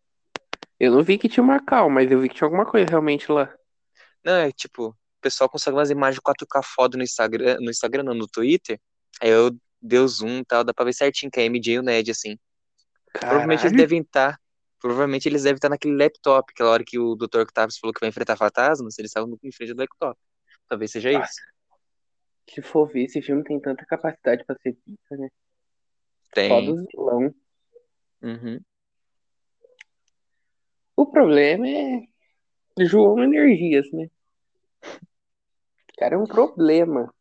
Eu 0.78 0.92
não 0.92 1.02
vi 1.02 1.16
que 1.16 1.28
tinha 1.28 1.42
uma 1.42 1.58
cal, 1.64 1.88
mas 1.88 2.10
eu 2.10 2.20
vi 2.20 2.28
que 2.28 2.34
tinha 2.34 2.46
alguma 2.46 2.66
coisa 2.66 2.86
realmente 2.88 3.30
lá. 3.32 3.52
Não, 4.24 4.32
é 4.34 4.52
tipo, 4.52 4.88
o 4.88 4.94
pessoal 5.20 5.48
consegue 5.48 5.76
umas 5.76 5.90
imagens 5.90 6.20
4K 6.20 6.62
foda 6.62 6.98
no 6.98 7.02
Instagram, 7.04 7.56
no 7.60 7.70
Instagram 7.70 8.02
não, 8.02 8.14
no 8.14 8.26
Twitter, 8.28 8.78
aí 9.22 9.30
eu 9.30 9.56
dei 9.80 9.98
o 9.98 10.08
zoom 10.08 10.38
e 10.40 10.44
tal, 10.44 10.64
dá 10.64 10.74
pra 10.74 10.84
ver 10.84 10.92
certinho 10.92 11.30
que 11.30 11.40
é 11.40 11.44
a 11.44 11.46
MJ 11.46 11.74
e 11.74 11.78
o 11.78 11.82
Ned, 11.82 12.10
assim. 12.10 12.36
Provavelmente 13.12 13.60
eles 13.60 13.72
Caralho. 13.72 13.76
devem 13.78 14.00
estar 14.02 14.38
Provavelmente 14.78 15.26
eles 15.26 15.42
devem 15.42 15.56
estar 15.56 15.70
naquele 15.70 15.96
laptop, 15.96 16.52
aquela 16.52 16.70
hora 16.70 16.84
que 16.86 16.98
o 16.98 17.16
Dr. 17.16 17.40
Octavius 17.40 17.78
falou 17.78 17.94
que 17.94 17.98
vai 18.00 18.10
enfrentar 18.10 18.36
fantasmas, 18.36 18.98
eles 18.98 19.08
estavam 19.10 19.36
em 19.42 19.50
frente 19.50 19.72
do 19.72 19.80
laptop. 19.80 20.20
Talvez 20.68 20.90
seja 20.92 21.08
Ah. 21.18 21.24
isso. 21.24 21.40
Se 22.48 22.62
for 22.62 22.86
ver, 22.86 23.04
esse 23.04 23.20
filme 23.20 23.42
tem 23.42 23.60
tanta 23.60 23.84
capacidade 23.84 24.44
pra 24.44 24.56
ser 24.62 24.74
pica, 24.74 25.16
né? 25.16 25.28
Só 26.26 26.32
Tem. 26.32 26.66
dos 26.66 26.84
vilão. 26.86 27.34
Uhum. 28.22 28.60
O 30.96 31.06
problema 31.06 31.68
é 31.68 32.02
João 32.80 33.22
Energias, 33.22 33.90
né? 33.92 34.08
O 34.82 35.98
cara 35.98 36.14
é 36.14 36.18
um 36.18 36.24
problema. 36.24 37.12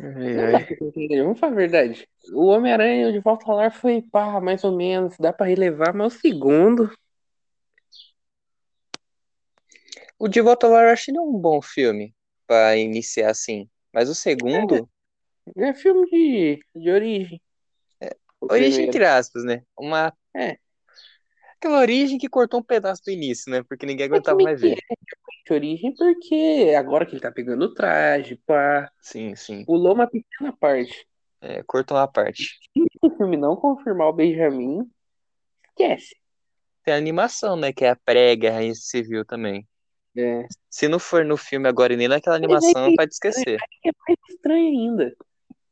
Ai, 0.00 0.34
Não 0.34 0.44
ai. 0.44 1.22
vamos 1.22 1.40
falar 1.40 1.52
a 1.52 1.56
verdade. 1.56 2.08
O 2.32 2.46
Homem-Aranha 2.46 3.12
de 3.12 3.20
Volta 3.20 3.50
ao 3.50 3.56
Lar 3.56 3.72
foi 3.72 4.02
pá, 4.02 4.40
mais 4.40 4.62
ou 4.62 4.76
menos, 4.76 5.16
dá 5.18 5.32
pra 5.32 5.46
relevar, 5.46 5.94
mas 5.94 6.14
o 6.14 6.20
segundo. 6.20 6.90
O 10.18 10.28
De 10.28 10.40
Volta 10.40 10.66
ao 10.66 10.72
Lar 10.72 10.84
eu 10.86 10.92
acho 10.92 11.10
ele 11.10 11.18
um 11.18 11.32
bom 11.32 11.60
filme 11.62 12.14
pra 12.48 12.76
iniciar 12.76 13.30
assim. 13.30 13.68
Mas 13.92 14.08
o 14.08 14.14
segundo, 14.14 14.88
É 15.56 15.72
filme 15.74 16.08
de, 16.10 16.58
de 16.74 16.90
origem. 16.90 17.40
O 18.40 18.46
origem 18.52 18.70
primeiro. 18.70 18.90
entre 18.96 19.04
aspas, 19.04 19.44
né? 19.44 19.62
Uma. 19.78 20.12
É. 20.34 20.58
Aquela 21.56 21.78
origem 21.80 22.18
que 22.18 22.28
cortou 22.28 22.60
um 22.60 22.62
pedaço 22.62 23.02
do 23.04 23.10
início, 23.10 23.50
né? 23.50 23.62
Porque 23.68 23.84
ninguém 23.84 24.06
aguentava 24.06 24.38
mais 24.40 24.60
ver. 24.60 24.78
é 24.78 24.94
de 25.44 25.52
origem 25.54 25.94
porque 25.94 26.74
agora 26.76 27.04
que 27.06 27.12
ele 27.12 27.20
tá 27.20 27.32
pegando 27.32 27.64
o 27.64 27.74
traje, 27.74 28.36
pá, 28.46 28.90
Sim, 29.00 29.34
sim. 29.34 29.64
pulou 29.64 29.94
uma 29.94 30.06
pequena 30.06 30.54
parte. 30.56 31.06
É, 31.40 31.62
cortou 31.64 31.96
uma 31.96 32.06
parte. 32.06 32.58
Se 32.72 32.82
o 33.02 33.10
filme 33.16 33.36
não 33.36 33.56
confirmar 33.56 34.08
o 34.08 34.12
Benjamin, 34.12 34.88
esquece. 35.68 36.16
Tem 36.84 36.94
a 36.94 36.96
animação, 36.96 37.56
né? 37.56 37.72
Que 37.72 37.84
é 37.84 37.90
a 37.90 37.96
pré-guerra 37.96 38.60
civil 38.74 39.24
também. 39.24 39.66
É. 40.16 40.46
Se 40.70 40.88
não 40.88 40.98
for 40.98 41.24
no 41.24 41.36
filme 41.36 41.68
agora 41.68 41.92
e 41.92 41.96
nem 41.96 42.08
naquela 42.08 42.36
animação, 42.36 42.94
pode 42.96 43.12
esquecer. 43.12 43.58
é 43.84 43.90
mais 44.06 44.18
estranho 44.28 44.68
ainda. 44.68 45.16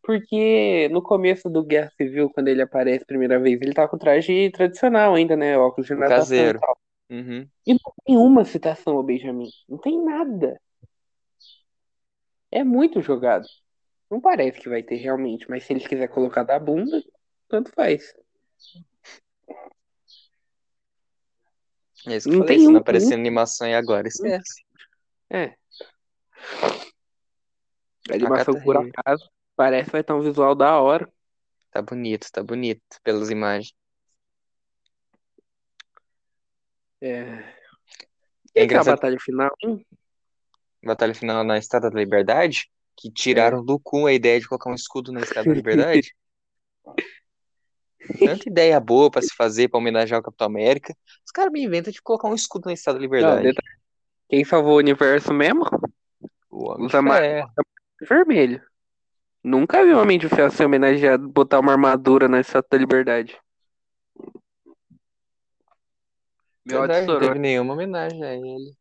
Porque 0.03 0.89
no 0.93 1.03
começo 1.03 1.51
do 1.51 1.65
Guerra 1.65 1.91
Civil, 1.97 2.31
quando 2.31 2.47
ele 2.47 2.63
aparece 2.63 3.03
a 3.03 3.07
primeira 3.07 3.41
vez, 3.41 3.61
ele 3.61 3.75
tá 3.75 3.89
com 3.89 3.99
traje 3.99 4.51
tradicional 4.51 5.15
ainda, 5.15 5.35
né? 5.35 5.59
Óculos 5.59 5.89
de 5.89 5.95
natação 5.95 6.19
caseiro. 6.19 6.59
e 6.59 6.61
tal. 6.61 6.79
Uhum. 7.11 7.49
E 7.67 7.73
não 7.73 7.93
tem 8.05 8.17
uma 8.17 8.45
citação 8.45 8.97
ao 8.97 9.03
Benjamin. 9.03 9.49
Não 9.69 9.79
tem 9.79 10.01
nada. 10.01 10.61
É 12.53 12.63
muito 12.63 13.03
jogado. 13.03 13.47
Não 14.09 14.21
parece 14.21 14.61
que 14.61 14.69
vai 14.69 14.83
ter 14.83 14.97
realmente, 14.97 15.51
mas 15.51 15.65
se 15.65 15.73
eles 15.73 15.87
quiserem 15.87 16.15
colocar 16.15 16.45
da 16.45 16.59
bunda, 16.59 17.03
tanto 17.49 17.73
faz. 17.73 18.15
É 22.07 22.17
isso 22.17 22.29
que 22.29 22.35
eu 22.35 22.39
Não 22.39 22.45
falei. 22.47 22.57
tem 22.57 22.61
Se 22.65 22.69
um- 22.69 22.73
não 22.73 22.81
aparecer 22.81 23.15
animação 23.15 23.67
aí 23.67 23.75
agora, 23.75 24.07
esquece. 24.09 24.65
É. 25.31 25.55
A 28.09 28.15
animação, 28.15 28.55
Agatha 28.55 28.65
por 28.65 28.77
acaso, 28.77 29.31
parece 29.57 29.87
que 29.87 29.93
vai 29.93 30.01
estar 30.01 30.15
um 30.15 30.21
visual 30.23 30.55
da 30.55 30.81
hora. 30.81 31.13
Tá 31.71 31.83
bonito, 31.83 32.31
tá 32.31 32.43
bonito 32.43 32.81
pelas 33.03 33.29
imagens. 33.31 33.75
É. 37.01 37.09
É 37.19 37.23
E 38.55 38.61
aquela 38.61 38.65
engraçado 38.65 38.95
batalha 38.97 39.19
final, 39.21 39.51
hein? 39.63 39.85
Batalha 40.83 41.15
final 41.15 41.43
na 41.45 41.59
Estátua 41.59 41.91
da 41.91 41.99
Liberdade, 41.99 42.71
que 42.97 43.11
tiraram 43.11 43.65
do 43.65 43.79
cu 43.79 44.07
a 44.07 44.13
ideia 44.13 44.41
de 44.41 44.49
colocar 44.49 44.71
um 44.71 44.75
escudo 44.75 45.13
na 45.13 45.21
Estátua 45.21 45.45
da 45.53 45.55
Liberdade. 45.55 46.15
Tanta 48.19 48.49
ideia 48.49 48.79
boa 48.79 49.11
pra 49.11 49.23
se 49.23 49.35
fazer 49.35 49.69
pra 49.69 49.79
homenagear 49.79 50.21
o 50.21 50.23
Capitão 50.23 50.47
América. 50.47 50.95
Os 51.25 51.33
caras 51.33 51.53
me 51.53 51.65
inventam 51.65 51.93
de 51.93 52.01
colocar 52.01 52.29
um 52.29 52.35
escudo 52.35 52.67
na 52.67 52.73
Estátua 52.73 53.01
da 53.01 53.01
Não, 53.01 53.05
Liberdade. 53.05 53.43
detalhe. 53.43 53.77
Quem 54.29 54.45
salvou 54.45 54.75
o 54.75 54.79
universo 54.79 55.33
mesmo? 55.33 55.65
O 56.51 56.71
Homem 56.71 56.87
Os. 56.87 56.93
Ferro. 56.93 57.51
Vermelho. 58.01 58.63
Nunca 59.43 59.85
vi 59.85 59.95
um 59.95 60.01
Homem 60.01 60.19
de 60.19 60.29
Ferro 60.29 60.51
ser 60.51 60.65
homenageado, 60.65 61.29
botar 61.29 61.61
uma 61.61 61.73
armadura 61.73 62.29
na 62.29 62.41
Estátua 62.41 62.69
da 62.73 62.79
Liberdade. 62.79 63.39
Meu 66.65 66.81
Verdade, 66.81 67.07
não 67.07 67.21
teve 67.21 67.39
nenhuma 67.39 67.75
homenagem 67.75 68.25
a 68.25 68.35
ele. 68.35 68.75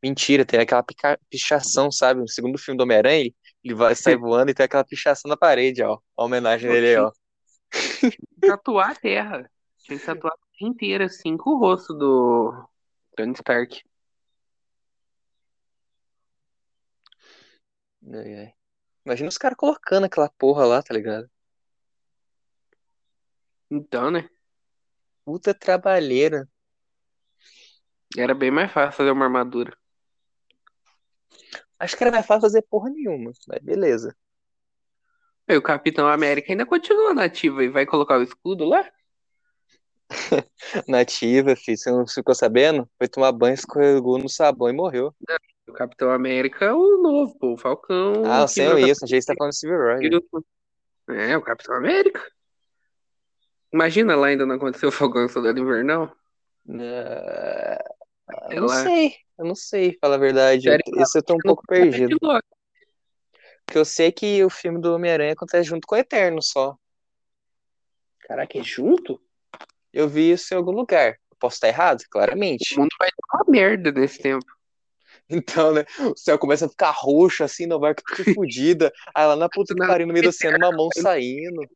Mentira, 0.00 0.44
tem 0.44 0.60
aquela 0.60 0.84
pichação, 1.28 1.90
sabe? 1.90 2.20
No 2.20 2.28
segundo 2.28 2.56
filme 2.56 2.78
do 2.78 2.82
Homem-Aranha, 2.82 3.32
ele- 3.68 3.74
vai, 3.74 3.94
sai 3.94 4.16
voando 4.16 4.50
e 4.50 4.54
tem 4.54 4.64
aquela 4.64 4.84
pichação 4.84 5.28
na 5.28 5.36
parede, 5.36 5.82
ó. 5.82 5.98
A 6.16 6.24
homenagem 6.24 6.70
dele 6.70 6.86
aí, 6.88 6.96
ó. 6.96 7.12
Tatuar 8.40 8.90
a 8.90 8.94
terra. 8.94 9.50
Tinha 9.78 9.98
que 9.98 10.04
tatuar 10.04 10.32
a 10.32 10.36
terra 10.36 10.70
inteira, 10.70 11.04
assim, 11.06 11.36
com 11.36 11.50
o 11.50 11.58
rosto 11.58 11.94
do 11.94 12.68
Tony 13.16 13.32
Stark. 13.32 13.82
Ai, 18.12 18.34
ai. 18.34 18.54
Imagina 19.04 19.28
os 19.28 19.38
caras 19.38 19.56
colocando 19.56 20.04
aquela 20.04 20.28
porra 20.30 20.64
lá, 20.64 20.82
tá 20.82 20.94
ligado? 20.94 21.28
Então, 23.70 24.10
né? 24.10 24.28
Puta 25.24 25.52
trabalheira. 25.52 26.48
Era 28.16 28.34
bem 28.34 28.50
mais 28.50 28.72
fácil 28.72 28.96
fazer 28.96 29.10
uma 29.10 29.26
armadura. 29.26 29.76
Acho 31.78 31.96
que 31.96 32.02
era 32.02 32.10
mais 32.10 32.26
fácil 32.26 32.42
fazer 32.42 32.62
porra 32.62 32.90
nenhuma, 32.90 33.30
mas 33.46 33.58
beleza. 33.62 34.14
E 35.48 35.56
o 35.56 35.62
Capitão 35.62 36.08
América 36.08 36.52
ainda 36.52 36.66
continua 36.66 37.14
nativo 37.14 37.62
e 37.62 37.68
vai 37.68 37.86
colocar 37.86 38.18
o 38.18 38.22
escudo 38.22 38.64
lá? 38.64 38.84
Nativa, 40.88 41.54
filho, 41.56 41.78
você 41.78 41.90
não 41.90 42.06
ficou 42.06 42.34
sabendo? 42.34 42.88
Foi 42.98 43.08
tomar 43.08 43.32
banho, 43.32 43.54
escorregou 43.54 44.18
no 44.18 44.28
sabão 44.28 44.68
e 44.68 44.72
morreu. 44.72 45.14
O 45.66 45.72
Capitão 45.72 46.10
América 46.10 46.66
é 46.66 46.72
o 46.72 46.98
novo, 47.02 47.38
pô, 47.38 47.52
o 47.52 47.56
Falcão. 47.56 48.24
Ah, 48.24 48.44
que 48.46 48.52
sei 48.52 48.90
isso, 48.90 49.06
que 49.06 49.20
você 49.20 49.26
tá 49.26 49.34
falando 49.36 49.52
do 49.52 49.56
Civil 49.56 49.78
War. 49.78 49.98
né? 51.06 51.30
É, 51.30 51.36
o 51.36 51.42
Capitão 51.42 51.76
América. 51.76 52.20
Imagina 53.72 54.16
lá 54.16 54.28
ainda 54.28 54.46
não 54.46 54.56
aconteceu 54.56 54.88
o 54.88 54.92
Falcão 54.92 55.28
Soldado 55.28 55.60
Invernal. 55.60 56.14
Sei 56.66 58.56
Eu 58.56 58.62
não 58.62 58.68
lá. 58.68 58.82
sei, 58.82 59.14
eu 59.38 59.44
não 59.44 59.54
sei, 59.54 59.96
fala 60.00 60.16
a 60.16 60.18
verdade. 60.18 60.64
Sério, 60.64 60.84
Esse 60.96 61.18
eu 61.18 61.22
tô 61.22 61.34
um 61.34 61.38
pouco 61.38 61.62
perdido. 61.66 62.18
Porque 63.64 63.78
eu 63.78 63.84
sei 63.84 64.10
que 64.10 64.42
o 64.42 64.50
filme 64.50 64.80
do 64.80 64.94
Homem-Aranha 64.94 65.34
acontece 65.34 65.68
junto 65.68 65.86
com 65.86 65.94
o 65.94 65.98
Eterno 65.98 66.42
só. 66.42 66.74
Caraca, 68.20 68.58
é 68.58 68.62
junto? 68.62 69.20
Eu 69.92 70.08
vi 70.08 70.32
isso 70.32 70.52
em 70.52 70.56
algum 70.56 70.72
lugar. 70.72 71.18
Eu 71.30 71.36
posso 71.38 71.56
estar 71.56 71.68
errado? 71.68 72.02
Claramente. 72.10 72.74
O 72.74 72.80
mundo 72.80 72.90
vai 72.98 73.08
dar 73.08 73.42
uma 73.42 73.52
merda 73.52 73.92
nesse 73.92 74.18
tempo. 74.18 74.44
Então, 75.30 75.74
né? 75.74 75.84
O 76.00 76.16
céu 76.16 76.38
começa 76.38 76.64
a 76.64 76.68
ficar 76.70 76.90
roxo, 76.90 77.44
assim, 77.44 77.66
no 77.66 77.78
barco 77.78 78.02
tudo 78.02 78.32
fodida. 78.34 78.90
Aí 79.14 79.26
lá 79.26 79.36
na 79.36 79.46
puta 79.46 79.74
que 79.74 79.86
pariu, 79.86 80.06
no 80.06 80.12
meio 80.14 80.22
do 80.22 80.30
oceano, 80.30 80.56
uma 80.56 80.72
mão 80.72 80.88
saindo. 80.96 81.68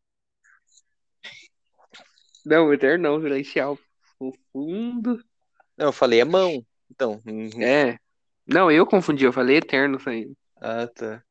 Não, 2.47 2.69
o 2.69 2.73
Eterno 2.73 3.03
não, 3.03 3.21
Celestial. 3.21 3.79
O 4.19 4.33
fundo. 4.51 5.23
Não, 5.77 5.87
eu 5.89 5.93
falei 5.93 6.21
é 6.21 6.25
mão. 6.25 6.65
Então. 6.93 7.23
hum, 7.27 7.49
É. 7.59 7.97
Não, 8.47 8.71
eu 8.71 8.87
confundi, 8.87 9.25
eu 9.25 9.33
falei 9.33 9.57
Eterno 9.57 9.99
saindo. 9.99 10.37
Ah, 10.61 10.87
tá. 10.87 11.23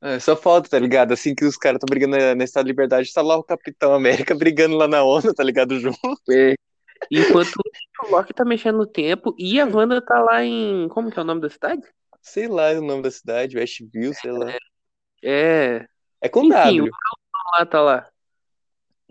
É, 0.00 0.18
só 0.18 0.36
falta, 0.36 0.68
tá 0.68 0.78
ligado? 0.78 1.12
Assim 1.12 1.34
que 1.34 1.44
os 1.44 1.56
caras 1.56 1.76
estão 1.76 1.86
brigando 1.88 2.16
na, 2.16 2.44
Estado 2.44 2.64
da 2.64 2.68
Liberdade, 2.68 3.12
tá 3.12 3.22
lá 3.22 3.36
o 3.36 3.44
Capitão 3.44 3.94
América 3.94 4.34
brigando 4.36 4.76
lá 4.76 4.88
na 4.88 5.02
ONU, 5.02 5.32
tá 5.34 5.42
ligado? 5.42 5.78
Junto. 5.78 5.98
É. 6.30 6.54
Enquanto 7.10 7.54
o 8.04 8.10
Loki 8.10 8.32
tá 8.32 8.44
mexendo 8.44 8.78
no 8.78 8.86
tempo 8.86 9.34
e 9.38 9.60
a 9.60 9.66
Wanda 9.66 10.00
tá 10.00 10.20
lá 10.20 10.44
em. 10.44 10.88
Como 10.88 11.10
que 11.10 11.18
é 11.18 11.22
o 11.22 11.24
nome 11.24 11.40
da 11.40 11.50
cidade? 11.50 11.82
Sei 12.20 12.46
lá 12.46 12.70
o 12.72 12.80
nome 12.80 13.02
da 13.02 13.10
cidade, 13.10 13.56
Westview, 13.56 14.14
sei 14.14 14.30
lá. 14.30 14.52
É. 15.22 15.86
É 16.20 16.28
com 16.28 16.44
Enfim, 16.44 16.50
W. 16.50 16.84
o 16.84 17.58
lá 17.58 17.66
tá 17.66 17.80
lá. 17.80 18.08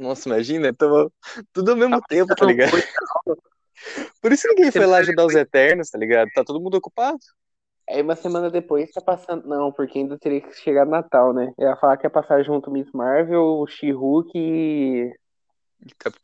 Nossa, 0.01 0.27
imagina, 0.27 0.73
tamo 0.73 1.13
tudo 1.53 1.71
ao 1.71 1.77
mesmo 1.77 2.01
tempo, 2.01 2.33
tá 2.35 2.43
ligado? 2.43 2.71
Por 4.19 4.31
isso 4.31 4.47
ninguém 4.47 4.71
foi 4.71 4.87
lá 4.87 4.97
ajudar 4.97 5.27
os 5.27 5.35
Eternos, 5.35 5.91
tá 5.91 5.97
ligado? 5.99 6.27
Tá 6.33 6.43
todo 6.43 6.59
mundo 6.59 6.73
ocupado. 6.75 7.19
Aí 7.87 8.01
uma 8.01 8.15
semana 8.15 8.49
depois 8.49 8.91
tá 8.91 8.99
passando. 8.99 9.47
Não, 9.47 9.71
porque 9.71 9.99
ainda 9.99 10.17
teria 10.17 10.41
que 10.41 10.53
chegar 10.55 10.87
Natal, 10.87 11.33
né? 11.33 11.53
Eu 11.55 11.69
ia 11.69 11.75
falar 11.75 11.97
que 11.97 12.05
ia 12.07 12.09
passar 12.09 12.41
junto 12.43 12.71
Miss 12.71 12.91
Marvel, 12.91 13.43
o 13.43 13.67
She-Hulk 13.67 14.31
e. 14.35 15.15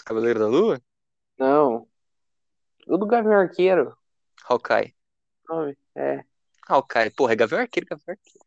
Cavaleiro 0.03 0.39
da 0.39 0.47
Lua? 0.47 0.81
Não. 1.37 1.87
O 2.87 2.97
do 2.97 3.05
Gavião 3.05 3.33
Arqueiro. 3.33 3.95
Hawkeye. 4.49 4.95
Nome. 5.47 5.77
É. 5.95 6.23
Hawkeye, 6.67 7.11
porra, 7.11 7.33
é 7.33 7.35
Gavião 7.35 7.61
Arqueiro, 7.61 7.87
Gavião 7.87 8.05
Arqueiro. 8.09 8.39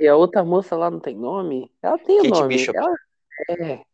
E 0.00 0.08
a 0.08 0.16
outra 0.16 0.42
moça 0.42 0.74
lá 0.74 0.90
não 0.90 0.98
tem 0.98 1.16
nome? 1.16 1.70
Ela 1.80 1.98
tem 1.98 2.18
o 2.18 2.22
Kate 2.22 2.40
nome. 2.40 2.48
Bishop. 2.48 2.76
Ela... 2.76 2.94
É. 3.50 3.93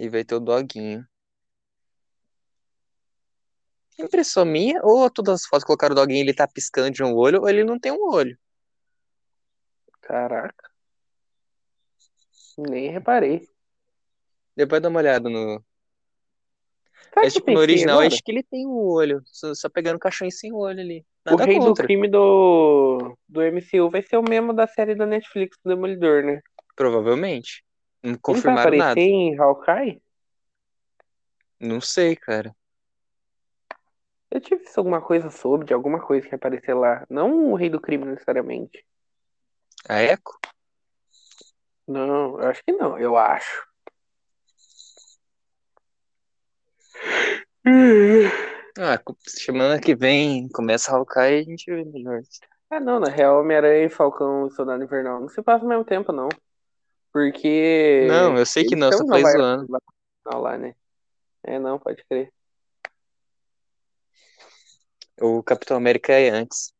E 0.00 0.08
vai 0.08 0.24
ter 0.24 0.34
o 0.34 0.40
doguinho. 0.40 1.06
Impressão 3.98 4.46
minha, 4.46 4.80
ou 4.82 5.10
todas 5.10 5.42
as 5.42 5.46
fotos 5.46 5.62
colocaram 5.62 5.92
o 5.92 5.94
doguinho 5.94 6.22
ele 6.22 6.32
tá 6.32 6.48
piscando 6.48 6.90
de 6.90 7.04
um 7.04 7.14
olho, 7.14 7.42
ou 7.42 7.48
ele 7.50 7.62
não 7.64 7.78
tem 7.78 7.92
um 7.92 8.02
olho. 8.10 8.34
Caraca. 10.00 10.70
Nem 12.56 12.90
reparei. 12.90 13.46
Depois 14.56 14.80
dá 14.80 14.88
uma 14.88 15.00
olhada 15.00 15.28
no. 15.28 15.62
Sabe 17.12 17.26
É 17.26 17.28
o 17.28 17.32
tipo, 17.32 17.50
no 17.50 17.58
original, 17.58 17.98
agora? 17.98 18.06
acho 18.06 18.22
que 18.24 18.32
ele 18.32 18.42
tem 18.42 18.66
o 18.66 18.92
olho. 18.92 19.20
Só, 19.26 19.54
só 19.54 19.68
pegando 19.68 19.98
caixões 19.98 20.38
sem 20.38 20.50
olho 20.50 20.80
ali. 20.80 21.04
O 21.26 21.30
Nada 21.32 21.44
rei 21.44 21.58
do 21.58 21.66
contra. 21.66 21.84
crime 21.86 22.08
do, 22.08 23.18
do 23.28 23.42
MCU 23.42 23.90
vai 23.90 24.00
ser 24.00 24.16
o 24.16 24.22
mesmo 24.22 24.54
da 24.54 24.66
série 24.66 24.94
da 24.94 25.04
Netflix 25.04 25.58
do 25.62 25.74
Demolidor, 25.74 26.24
né? 26.24 26.40
Provavelmente. 26.74 27.62
Não 28.02 28.10
Ele 28.12 28.18
vai 28.18 28.18
confirmaram 28.22 28.60
aparecer 28.60 28.78
nada. 28.78 29.00
em 29.00 29.38
Hawkeye? 29.38 30.02
Não 31.60 31.80
sei, 31.80 32.16
cara. 32.16 32.54
Eu 34.30 34.40
tive 34.40 34.62
visto 34.62 34.78
alguma 34.78 35.02
coisa 35.02 35.28
sobre, 35.28 35.66
de 35.66 35.74
alguma 35.74 36.00
coisa 36.00 36.26
que 36.28 36.34
aparecer 36.34 36.74
lá. 36.74 37.04
Não 37.10 37.50
o 37.52 37.56
rei 37.56 37.68
do 37.68 37.80
crime 37.80 38.04
necessariamente. 38.04 38.84
A 39.88 40.02
Echo? 40.02 40.22
Não, 41.86 42.40
eu 42.40 42.48
acho 42.48 42.64
que 42.64 42.72
não, 42.72 42.96
eu 42.98 43.16
acho. 43.16 43.68
Ah, 48.78 48.98
semana 49.26 49.80
que 49.80 49.94
vem 49.94 50.48
começa 50.48 50.92
a 50.92 50.96
Hawkeye 50.96 51.38
e 51.38 51.40
a 51.40 51.42
gente 51.42 51.70
vê 51.70 51.84
melhor. 51.84 52.22
Ah, 52.70 52.78
não, 52.78 53.00
na 53.00 53.10
real, 53.10 53.40
Homem-Aranha 53.40 53.86
e 53.86 53.90
Falcão 53.90 54.46
e 54.46 54.50
Soldado 54.52 54.82
Invernal 54.82 55.20
não 55.20 55.28
se 55.28 55.42
passa 55.42 55.64
ao 55.64 55.68
mesmo 55.68 55.84
tempo, 55.84 56.12
não. 56.12 56.28
Porque. 57.12 58.06
Não, 58.08 58.36
eu 58.36 58.46
sei 58.46 58.64
que 58.64 58.76
não, 58.76 58.92
só 58.92 59.04
foi 59.06 59.22
zoando. 59.22 59.66
lá, 60.26 60.56
né? 60.56 60.74
É, 61.42 61.58
não, 61.58 61.78
pode 61.78 62.04
crer. 62.04 62.32
O 65.20 65.42
Capitão 65.42 65.76
América 65.76 66.12
é 66.12 66.30
antes. 66.30 66.72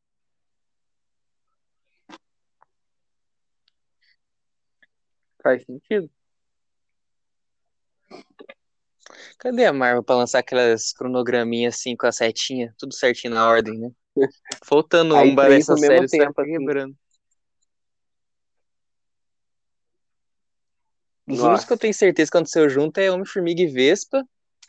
Faz 5.43 5.65
sentido. 5.65 6.11
Cadê 9.39 9.65
a 9.65 9.73
Marvel 9.73 10.03
pra 10.03 10.17
lançar 10.17 10.39
aquelas 10.39 10.93
cronograminhas 10.93 11.77
assim 11.77 11.97
com 11.97 12.07
a 12.07 12.13
setinha? 12.13 12.75
Tudo 12.79 12.95
certinho 12.95 13.35
na 13.35 13.49
ordem, 13.49 13.79
né? 13.79 13.91
Faltando 14.65 15.17
um 15.17 15.35
para 15.35 15.55
essa 15.55 15.77
série, 15.77 15.99
vai 15.99 16.07
tempo, 16.07 16.41
assim. 16.41 16.97
Os 21.31 21.39
Nossa. 21.39 21.49
únicos 21.49 21.65
que 21.65 21.73
eu 21.73 21.79
tenho 21.79 21.95
certeza 21.95 22.31
que 22.31 22.37
aconteceu 22.37 22.69
junto 22.69 22.99
é 22.99 23.11
Homem-Formiga 23.11 23.63
e 23.63 23.67
Vespa 23.67 24.27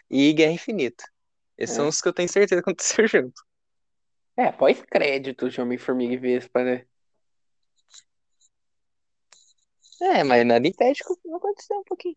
e 0.10 0.32
Guerra 0.34 0.52
Infinita. 0.54 1.04
Esses 1.58 1.76
É. 1.76 1.78
são 1.78 1.88
os 1.88 2.02
que 2.02 2.08
eu 2.08 2.14
tenho 2.14 2.30
certeza 2.30 2.62
que 2.62 2.70
aconteceu 2.70 3.08
junto. 3.08 3.42
É, 4.38 4.52
pós-crédito 4.52 5.50
de 5.50 5.60
Homem-Formiga 5.60 6.14
e 6.14 6.18
Vespa, 6.18 6.64
né? 6.64 6.86
É, 10.02 10.24
mas 10.24 10.46
nada 10.46 10.68
impede 10.68 11.04
que 11.04 11.14
não 11.26 11.38
aconteceu 11.38 11.78
um 11.78 11.84
pouquinho. 11.84 12.16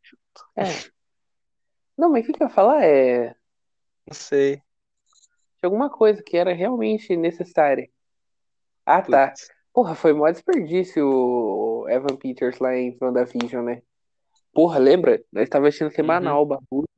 É. 0.56 0.64
Não, 1.96 2.10
mas 2.10 2.26
o 2.26 2.32
que 2.32 2.42
eu 2.42 2.46
ia 2.46 2.52
falar? 2.54 2.82
É. 2.82 3.34
Não 4.06 4.14
sei. 4.14 4.56
De 4.56 5.64
alguma 5.64 5.90
coisa 5.90 6.22
que 6.22 6.36
era 6.36 6.52
realmente 6.52 7.14
necessária. 7.16 7.90
Ah, 8.86 9.02
tá. 9.02 9.28
Putz. 9.28 9.48
Porra, 9.72 9.94
foi 9.94 10.12
mó 10.12 10.30
desperdício 10.30 11.06
o 11.06 11.88
Evan 11.88 12.16
Peters 12.16 12.58
lá 12.58 12.74
em 12.76 12.96
WandaVision, 13.00 13.64
né? 13.64 13.82
Porra, 14.54 14.78
lembra? 14.78 15.20
Nós 15.32 15.48
tava 15.48 15.68
assistindo 15.68 15.90
semanal 15.90 16.42
o 16.42 16.46
bagulho. 16.46 16.88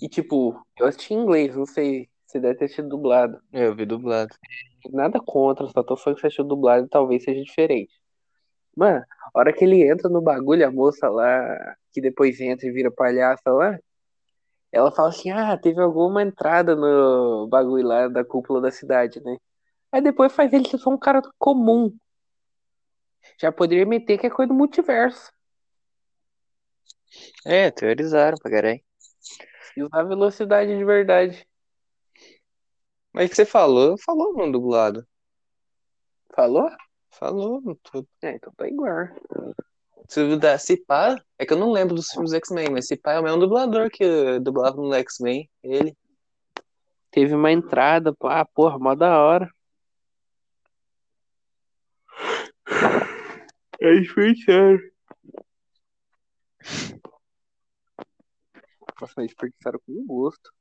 E 0.00 0.08
tipo, 0.08 0.60
eu 0.78 0.86
assisti 0.86 1.14
em 1.14 1.18
inglês, 1.18 1.56
não 1.56 1.66
sei 1.66 2.08
se 2.26 2.38
deve 2.38 2.58
ter 2.58 2.68
sido 2.68 2.88
dublado. 2.88 3.40
Eu 3.52 3.74
vi 3.74 3.86
dublado. 3.86 4.34
Nada 4.90 5.20
contra, 5.20 5.66
só 5.68 5.82
tô 5.82 5.96
falando 5.96 6.16
que 6.16 6.20
você 6.22 6.26
achou 6.28 6.44
dublado 6.44 6.88
talvez 6.88 7.24
seja 7.24 7.42
diferente. 7.42 7.92
Mano, 8.76 9.04
a 9.34 9.38
hora 9.38 9.52
que 9.52 9.64
ele 9.64 9.82
entra 9.82 10.08
no 10.08 10.20
bagulho, 10.20 10.66
a 10.66 10.70
moça 10.70 11.08
lá, 11.08 11.76
que 11.92 12.00
depois 12.00 12.40
entra 12.40 12.66
e 12.66 12.72
vira 12.72 12.90
palhaça 12.90 13.50
lá, 13.50 13.78
ela 14.70 14.90
fala 14.90 15.10
assim: 15.10 15.30
ah, 15.30 15.56
teve 15.58 15.80
alguma 15.80 16.22
entrada 16.22 16.74
no 16.74 17.46
bagulho 17.48 17.86
lá 17.86 18.08
da 18.08 18.24
cúpula 18.24 18.60
da 18.60 18.70
cidade, 18.70 19.22
né? 19.22 19.36
Aí 19.90 20.00
depois 20.00 20.32
faz 20.32 20.52
ele 20.52 20.68
ser 20.68 20.78
só 20.78 20.90
um 20.90 20.98
cara 20.98 21.20
comum. 21.38 21.94
Já 23.38 23.52
poderia 23.52 23.84
meter 23.84 24.18
que 24.18 24.26
é 24.26 24.30
coisa 24.30 24.48
do 24.48 24.54
multiverso. 24.54 25.30
É, 27.44 27.70
teorizaram 27.70 28.36
pra 28.40 28.50
caralho. 28.50 28.80
E 29.76 29.82
usar 29.82 30.02
velocidade 30.04 30.76
de 30.76 30.84
verdade. 30.84 31.46
Mas 33.12 33.26
o 33.26 33.30
que 33.30 33.36
você 33.36 33.44
falou, 33.44 33.96
falou 33.98 34.32
no 34.34 34.50
dublado. 34.50 35.06
Falou? 36.34 36.70
Falou 37.10 37.60
no 37.60 37.74
tudo. 37.76 38.08
É, 38.22 38.34
então 38.34 38.52
tá 38.56 38.66
igual. 38.66 39.08
Se 40.08 40.20
duvidar, 40.20 40.58
se 40.58 40.76
pá, 40.76 41.16
é 41.38 41.46
que 41.46 41.52
eu 41.52 41.58
não 41.58 41.72
lembro 41.72 41.94
dos 41.94 42.08
filmes 42.08 42.30
do 42.30 42.36
X-Men, 42.36 42.70
mas 42.70 42.86
se 42.86 42.96
pá 42.96 43.12
é 43.12 43.20
o 43.20 43.22
mesmo 43.22 43.40
dublador 43.40 43.90
que 43.90 44.38
dublava 44.40 44.76
no 44.76 44.92
X-Men, 44.94 45.48
ele. 45.62 45.96
Teve 47.10 47.34
uma 47.34 47.52
entrada, 47.52 48.14
pô, 48.14 48.26
ah, 48.28 48.44
porra, 48.44 48.78
mó 48.78 48.94
da 48.94 49.20
hora. 49.20 49.50
É 53.80 54.04
foi 54.04 54.34
Nossa, 59.02 59.14
mas 59.16 59.26
desperdiçaram 59.26 59.80
com 59.84 60.06
gosto. 60.06 60.52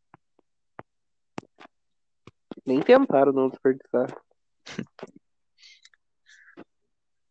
Nem 2.65 2.81
tentaram 2.81 3.31
não 3.31 3.49
desperdiçar. 3.49 4.07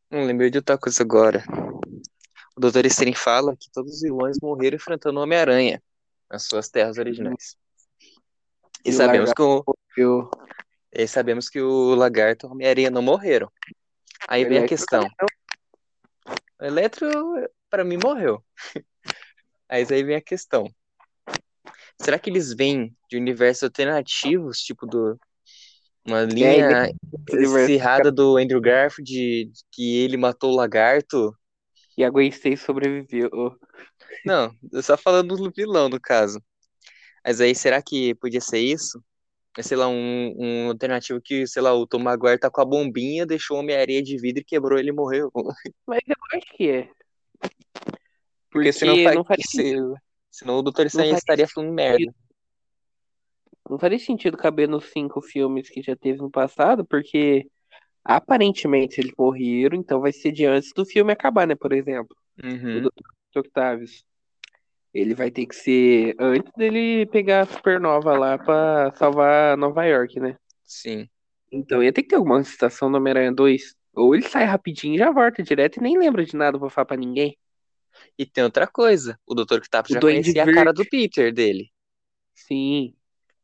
Não 0.09 0.25
lembrei 0.25 0.51
de 0.51 0.59
outra 0.59 0.77
coisa 0.77 1.05
agora. 1.05 1.45
O 2.57 2.61
Dr. 2.61 2.85
Estranho 2.87 3.17
fala 3.17 3.57
que 3.57 3.71
todos 3.71 3.95
os 3.95 4.01
vilões 4.01 4.39
morreram 4.43 4.75
enfrentando 4.75 5.21
o 5.21 5.23
Homem-Aranha 5.23 5.81
nas 6.29 6.43
suas 6.43 6.69
terras 6.69 6.99
originais. 6.99 7.57
E, 8.85 8.91
E 8.91 8.93
sabemos 8.93 9.33
que 9.33 10.05
o, 10.05 10.31
e 10.91 11.07
sabemos 11.07 11.49
que 11.49 11.61
o 11.61 11.95
Lagarto 11.95 12.47
e 12.47 12.49
o 12.49 12.53
Homem-Aranha 12.53 12.91
não 12.91 13.03
morreram. 13.03 13.49
Aí 14.27 14.45
vem 14.45 14.59
a 14.59 14.67
questão. 14.67 15.09
O 16.61 16.65
Eletro, 16.65 17.09
pra 17.69 17.85
mim, 17.85 17.99
morreu. 18.03 18.45
Mas 19.71 19.93
aí 19.93 20.03
vem 20.03 20.17
a 20.17 20.21
questão. 20.21 20.67
Será 22.03 22.19
que 22.19 22.31
eles 22.31 22.55
vêm 22.55 22.97
de 23.11 23.17
universos 23.17 23.65
alternativos, 23.65 24.59
tipo 24.61 24.87
do 24.87 25.19
uma 26.07 26.23
linha 26.23 26.91
universo 27.31 27.57
acirrada 27.57 28.11
do 28.11 28.39
Andrew 28.39 28.61
Garfield, 28.61 29.05
de 29.05 29.51
que 29.71 29.99
ele 29.99 30.17
matou 30.17 30.53
o 30.53 30.57
lagarto? 30.57 31.37
E 31.97 32.03
a 32.03 32.09
Gwen 32.09 32.29
Stacy 32.29 32.57
sobreviveu. 32.57 33.31
Não, 34.25 34.55
eu 34.73 34.83
só 34.83 34.97
falando 34.97 35.37
do 35.37 35.51
vilão, 35.51 35.89
no 35.89 36.01
caso. 36.01 36.43
Mas 37.25 37.41
aí, 37.41 37.55
será 37.55 37.83
que 37.83 38.15
podia 38.15 38.41
ser 38.41 38.59
isso? 38.59 39.03
É, 39.59 39.63
Sei 39.63 39.77
lá, 39.77 39.87
um, 39.89 40.35
um 40.39 40.69
alternativo 40.69 41.21
que, 41.23 41.47
sei 41.47 41.61
lá, 41.61 41.75
o 41.75 41.87
Tom 41.87 41.99
Maguire 41.99 42.39
tá 42.39 42.51
com 42.51 42.63
a 42.63 42.65
bombinha, 42.65 43.27
deixou 43.27 43.61
uma 43.61 43.73
areia 43.73 44.03
de 44.03 44.17
vidro 44.17 44.41
e 44.41 44.45
quebrou 44.45 44.79
ele 44.79 44.89
e 44.89 44.95
morreu. 44.95 45.31
Mas 45.87 46.01
eu 46.07 46.39
acho 46.39 46.57
que 46.57 46.71
é. 46.71 46.89
Porque, 48.51 48.73
senão, 48.73 48.95
Porque 48.95 49.05
faz, 49.05 49.17
não 49.17 49.25
se, 49.39 49.77
senão 50.31 50.59
o 50.59 50.63
Dr. 50.63 50.87
Estranho 50.87 51.15
estaria 51.15 51.49
falando 51.49 51.73
merda. 51.73 52.15
Não 53.69 53.79
faria 53.79 53.99
sentido 53.99 54.37
caber 54.37 54.69
nos 54.69 54.87
cinco 54.91 55.21
filmes 55.21 55.69
que 55.69 55.83
já 55.83 55.95
teve 55.95 56.19
no 56.19 56.31
passado, 56.31 56.85
porque 56.85 57.47
aparentemente 58.05 59.01
eles 59.01 59.13
morreram, 59.17 59.79
então 59.79 60.01
vai 60.01 60.13
ser 60.13 60.33
de 60.33 60.45
antes 60.47 60.73
do 60.75 60.85
filme 60.85 61.13
acabar, 61.13 61.47
né? 61.47 61.55
Por 61.55 61.73
exemplo, 61.73 62.17
Uhum, 62.43 62.79
o 62.79 62.91
Dr. 62.91 63.39
Octavius. 63.41 64.05
Ele 64.93 65.15
vai 65.15 65.31
ter 65.31 65.47
que 65.47 65.55
ser 65.55 66.17
antes 66.19 66.53
dele 66.57 67.07
pegar 67.07 67.43
a 67.43 67.47
supernova 67.47 68.19
lá 68.19 68.37
pra 68.37 68.93
salvar 68.97 69.57
Nova 69.57 69.85
York, 69.85 70.19
né? 70.19 70.37
sim. 70.65 71.09
Então 71.53 71.83
ia 71.83 71.93
ter 71.93 72.03
que 72.03 72.09
ter 72.09 72.17
alguma 72.17 72.43
citação 72.45 72.91
do 72.91 72.97
Homem-Aranha 72.97 73.33
2. 73.33 73.75
Ou 73.95 74.15
ele 74.15 74.23
sai 74.29 74.45
rapidinho 74.45 74.95
e 74.95 74.99
já 74.99 75.11
volta 75.11 75.43
direto 75.43 75.79
e 75.79 75.83
nem 75.83 75.99
lembra 75.99 76.25
de 76.25 76.37
nada 76.37 76.59
pra 76.59 76.71
falar 76.71 76.87
pra 76.87 76.97
ninguém. 76.97 77.37
E 78.19 78.27
tem 78.27 78.45
outra 78.45 78.67
coisa. 78.67 79.19
O 79.27 79.35
Dr. 79.35 79.59
Octopus 79.59 79.91
O 79.91 79.95
já 79.95 80.01
conhecia 80.01 80.43
a 80.45 80.47
cara 80.47 80.73
Verde. 80.73 80.85
do 80.85 80.87
Peter 80.89 81.33
dele. 81.33 81.71
Sim. 82.35 82.95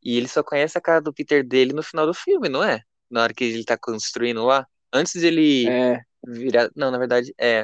E 0.03 0.17
ele 0.17 0.27
só 0.27 0.43
conhece 0.43 0.77
a 0.77 0.81
cara 0.81 1.01
do 1.01 1.13
Peter 1.13 1.45
dele 1.45 1.73
no 1.73 1.83
final 1.83 2.05
do 2.05 2.13
filme, 2.13 2.49
não 2.49 2.63
é? 2.63 2.81
Na 3.09 3.23
hora 3.23 3.33
que 3.33 3.43
ele 3.43 3.63
tá 3.65 3.77
construindo 3.77 4.45
lá. 4.45 4.65
Antes 4.93 5.21
dele 5.21 5.67
É. 5.69 6.01
virar. 6.25 6.69
Não, 6.75 6.91
na 6.91 6.97
verdade, 6.97 7.33
é. 7.37 7.63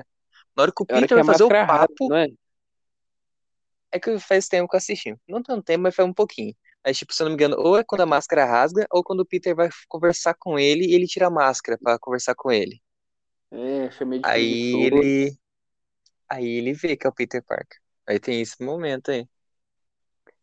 Na 0.55 0.63
hora 0.63 0.71
que 0.75 0.83
o 0.83 0.85
É 0.89 0.93
Peter 0.93 1.07
que 1.09 1.15
vai 1.15 1.23
fazer 1.23 1.43
o 1.43 1.49
papo. 1.49 2.13
é? 2.15 2.27
É 3.91 3.99
que 3.99 4.19
faz 4.19 4.47
tempo 4.47 4.67
que 4.69 4.75
eu 4.75 4.77
assisti. 4.79 5.15
Não 5.27 5.41
tanto 5.41 5.63
tempo, 5.63 5.83
mas 5.83 5.95
faz 5.95 6.07
um 6.07 6.13
pouquinho. 6.13 6.53
Mas, 6.85 6.97
tipo, 6.97 7.13
se 7.13 7.21
eu 7.21 7.25
não 7.25 7.31
me 7.31 7.35
engano, 7.35 7.55
ou 7.59 7.77
é 7.77 7.83
quando 7.83 8.01
a 8.01 8.05
máscara 8.05 8.45
rasga, 8.45 8.85
ou 8.91 9.03
quando 9.03 9.21
o 9.21 9.25
Peter 9.25 9.55
vai 9.55 9.69
conversar 9.87 10.33
com 10.33 10.59
ele 10.59 10.85
e 10.85 10.93
ele 10.95 11.07
tira 11.07 11.27
a 11.27 11.31
máscara 11.31 11.77
pra 11.81 11.97
conversar 11.99 12.35
com 12.35 12.51
ele. 12.51 12.81
É, 13.51 13.89
chamei 13.91 14.19
de 14.19 14.25
Aí 14.27 14.71
ele. 14.85 15.37
Aí 16.33 16.57
ele 16.57 16.73
vê 16.73 16.97
que 16.97 17.05
é 17.05 17.09
o 17.09 17.13
Peter 17.13 17.43
Parker. 17.43 17.79
Aí 18.07 18.19
tem 18.19 18.41
esse 18.41 18.63
momento 18.63 19.11
aí. 19.11 19.29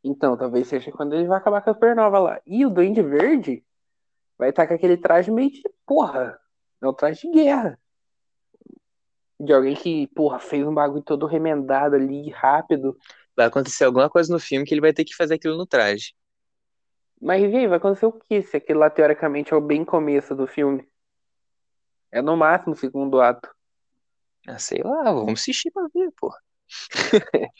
Então, 0.04 0.36
talvez 0.36 0.68
seja 0.68 0.92
quando 0.92 1.14
ele 1.14 1.26
vai 1.26 1.38
acabar 1.38 1.60
com 1.60 1.70
a 1.70 1.74
supernova 1.74 2.18
lá. 2.20 2.40
E 2.46 2.64
o 2.64 2.70
Duende 2.70 3.02
Verde 3.02 3.64
vai 4.38 4.50
estar 4.50 4.68
com 4.68 4.74
aquele 4.74 4.96
traje 4.96 5.32
meio 5.32 5.50
de 5.50 5.62
porra. 5.84 6.38
É 6.80 6.86
um 6.86 6.94
traje 6.94 7.22
de 7.22 7.32
guerra. 7.32 7.76
De 9.38 9.52
alguém 9.52 9.74
que, 9.74 10.06
porra, 10.14 10.38
fez 10.38 10.64
um 10.64 10.72
bagulho 10.72 11.02
todo 11.02 11.26
remendado 11.26 11.96
ali, 11.96 12.30
rápido. 12.30 12.96
Vai 13.36 13.46
acontecer 13.46 13.84
alguma 13.84 14.08
coisa 14.08 14.32
no 14.32 14.38
filme 14.38 14.64
que 14.64 14.72
ele 14.72 14.80
vai 14.80 14.92
ter 14.92 15.04
que 15.04 15.16
fazer 15.16 15.34
aquilo 15.34 15.56
no 15.56 15.66
traje. 15.66 16.14
Mas 17.20 17.42
e 17.42 17.56
aí, 17.56 17.66
vai 17.66 17.78
acontecer 17.78 18.06
o 18.06 18.12
que 18.12 18.42
se 18.42 18.56
aquele 18.56 18.78
lá, 18.78 18.88
teoricamente, 18.88 19.52
é 19.52 19.56
o 19.56 19.60
bem 19.60 19.84
começo 19.84 20.36
do 20.36 20.46
filme? 20.46 20.88
É 22.12 22.22
no 22.22 22.36
máximo 22.36 22.74
o 22.74 22.76
segundo 22.76 23.20
ato. 23.20 23.50
Ah, 24.46 24.58
sei 24.58 24.82
lá, 24.82 25.04
vamos 25.12 25.40
assistir 25.40 25.70
pra 25.70 25.86
ver, 25.94 26.10
pô. 26.16 26.32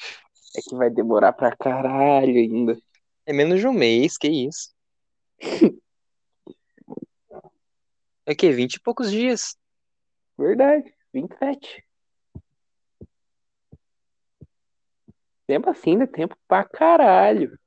É 0.57 0.61
que 0.63 0.75
vai 0.75 0.91
demorar 0.91 1.33
pra 1.33 1.55
caralho 1.55 2.37
ainda. 2.37 2.77
É 3.25 3.33
menos 3.33 3.61
de 3.61 3.69
um 3.69 3.73
mês, 3.73 4.19
que 4.19 4.29
isso. 4.29 4.75
É 8.27 8.33
o 8.33 8.37
quê? 8.37 8.51
Vinte 8.53 8.75
e 8.75 8.81
poucos 8.81 9.11
dias. 9.11 9.57
Verdade, 10.39 10.93
27. 11.13 11.85
Tempo 15.47 15.71
assim, 15.71 15.97
né? 15.97 16.07
Tempo 16.07 16.37
pra 16.47 16.63
caralho. 16.63 17.59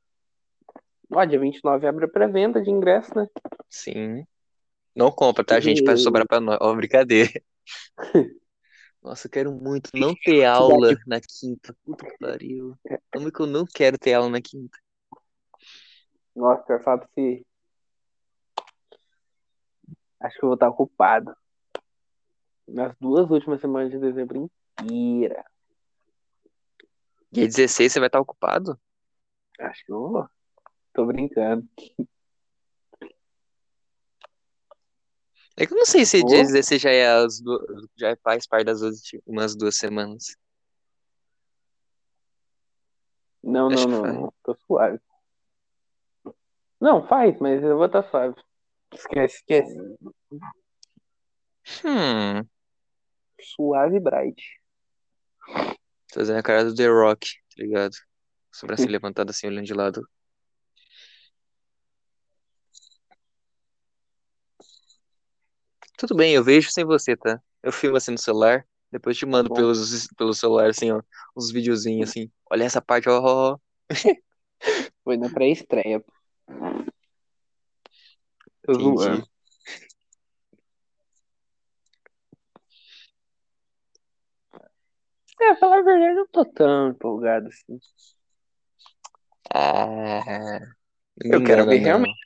Ó, 1.12 1.26
dia 1.26 1.40
29 1.40 1.88
abre 1.88 2.06
a 2.06 2.08
pré-venda 2.08 2.62
de 2.62 2.70
ingresso, 2.70 3.12
né? 3.18 3.28
Sim. 3.70 4.26
Não 4.96 5.12
compra, 5.12 5.44
tá, 5.44 5.60
gente? 5.60 5.84
Pra 5.84 5.98
sobrar 5.98 6.26
pra 6.28 6.40
nós. 6.40 6.58
Ó, 6.62 6.74
brincadeira. 6.76 7.32
Nossa, 9.04 9.28
eu 9.28 9.32
quero 9.32 9.52
muito 9.52 9.90
não 9.94 10.16
ter 10.16 10.46
aula 10.46 10.96
na 11.06 11.20
quinta. 11.20 11.76
Puta 11.84 12.06
que 12.06 12.18
pariu. 12.18 12.78
Como 13.12 13.28
é 13.28 13.32
que 13.32 13.40
eu 13.42 13.46
não 13.46 13.66
quero 13.66 13.98
ter 13.98 14.14
aula 14.14 14.30
na 14.30 14.42
quinta? 14.42 14.80
Nossa, 16.34 16.72
eu 16.72 16.82
falo 16.82 17.06
se. 17.14 17.46
Acho 20.22 20.40
que 20.40 20.46
eu 20.46 20.48
vou 20.48 20.54
estar 20.54 20.70
ocupado. 20.70 21.36
Nas 22.66 22.96
duas 22.98 23.30
últimas 23.30 23.60
semanas 23.60 23.92
de 23.92 24.00
dezembro 24.00 24.50
inteira. 24.80 25.44
Dia 27.30 27.46
16 27.46 27.92
você 27.92 28.00
vai 28.00 28.08
estar 28.08 28.22
ocupado? 28.22 28.80
Acho 29.60 29.86
que 29.86 29.92
eu 29.92 30.00
vou. 30.00 30.30
Tô 30.94 31.06
brincando. 31.06 31.68
É 35.56 35.66
que 35.68 35.74
eu 35.74 35.78
não 35.78 35.86
sei 35.86 36.06
se 36.06 36.22
Ô. 36.22 36.26
dia 36.26 36.44
16 36.44 36.82
já 36.82 36.90
é 36.92 37.08
as 37.08 37.40
du- 37.40 37.88
já 37.96 38.16
faz 38.24 38.48
parte 38.48 38.66
das 38.66 38.82
últimas 38.82 39.56
duas 39.56 39.76
semanas. 39.78 40.36
Não, 43.44 43.68
Acho 43.68 43.88
não, 43.88 44.04
não, 44.04 44.14
não. 44.22 44.34
Tô 44.44 44.56
suave. 44.66 45.00
Não, 46.80 47.06
faz, 47.08 47.38
mas 47.40 47.62
eu 47.64 47.78
vou 47.78 47.86
estar 47.86 48.04
suave. 48.10 48.36
Esquece, 48.94 49.36
esquece. 49.38 49.76
Hum, 51.86 52.46
Suave 53.42 54.00
bright. 54.00 54.42
tô 56.12 56.20
fazendo 56.20 56.40
a 56.40 56.44
cara 56.44 56.66
do 56.66 56.76
The 56.76 56.88
Rock, 56.88 57.28
tá 57.56 57.64
ligado? 57.64 57.96
Sobrancelha 58.52 58.92
levantada 58.92 59.32
assim, 59.32 59.48
olhando 59.48 59.66
de 59.66 59.74
lado. 59.74 60.08
Tudo 65.98 66.16
bem, 66.16 66.34
eu 66.34 66.44
vejo 66.44 66.72
sem 66.72 66.84
você, 66.84 67.16
tá? 67.16 67.42
Eu 67.62 67.72
filmo 67.72 67.98
assim 67.98 68.12
no 68.12 68.18
celular, 68.18 68.66
depois 68.92 69.18
te 69.18 69.26
mando 69.26 69.50
bom. 69.50 69.56
pelos, 69.56 70.08
pelo 70.18 70.34
celular, 70.34 70.70
assim, 70.70 70.92
ó, 70.92 71.02
uns 71.36 71.52
videozinhos 71.52 72.10
assim. 72.10 72.30
Olha 72.50 72.64
essa 72.64 72.82
parte, 72.82 73.10
ó, 73.10 73.20
ó, 73.22 73.54
ó. 73.54 73.58
Foi 75.04 75.18
na 75.18 75.30
pré-estreia. 75.30 76.04
Entendi. 78.68 78.98
zoando. 78.98 79.28
É, 85.42 85.56
falar 85.56 85.80
a 85.80 85.82
verdade, 85.82 86.12
eu 86.12 86.16
não 86.16 86.28
tô 86.28 86.46
tão 86.46 86.90
empolgado 86.90 87.48
assim. 87.48 87.80
Ah, 89.54 90.60
não 91.24 91.34
Eu 91.34 91.44
quero 91.44 91.66
ver 91.66 91.80
não. 91.80 91.86
realmente 91.86 92.20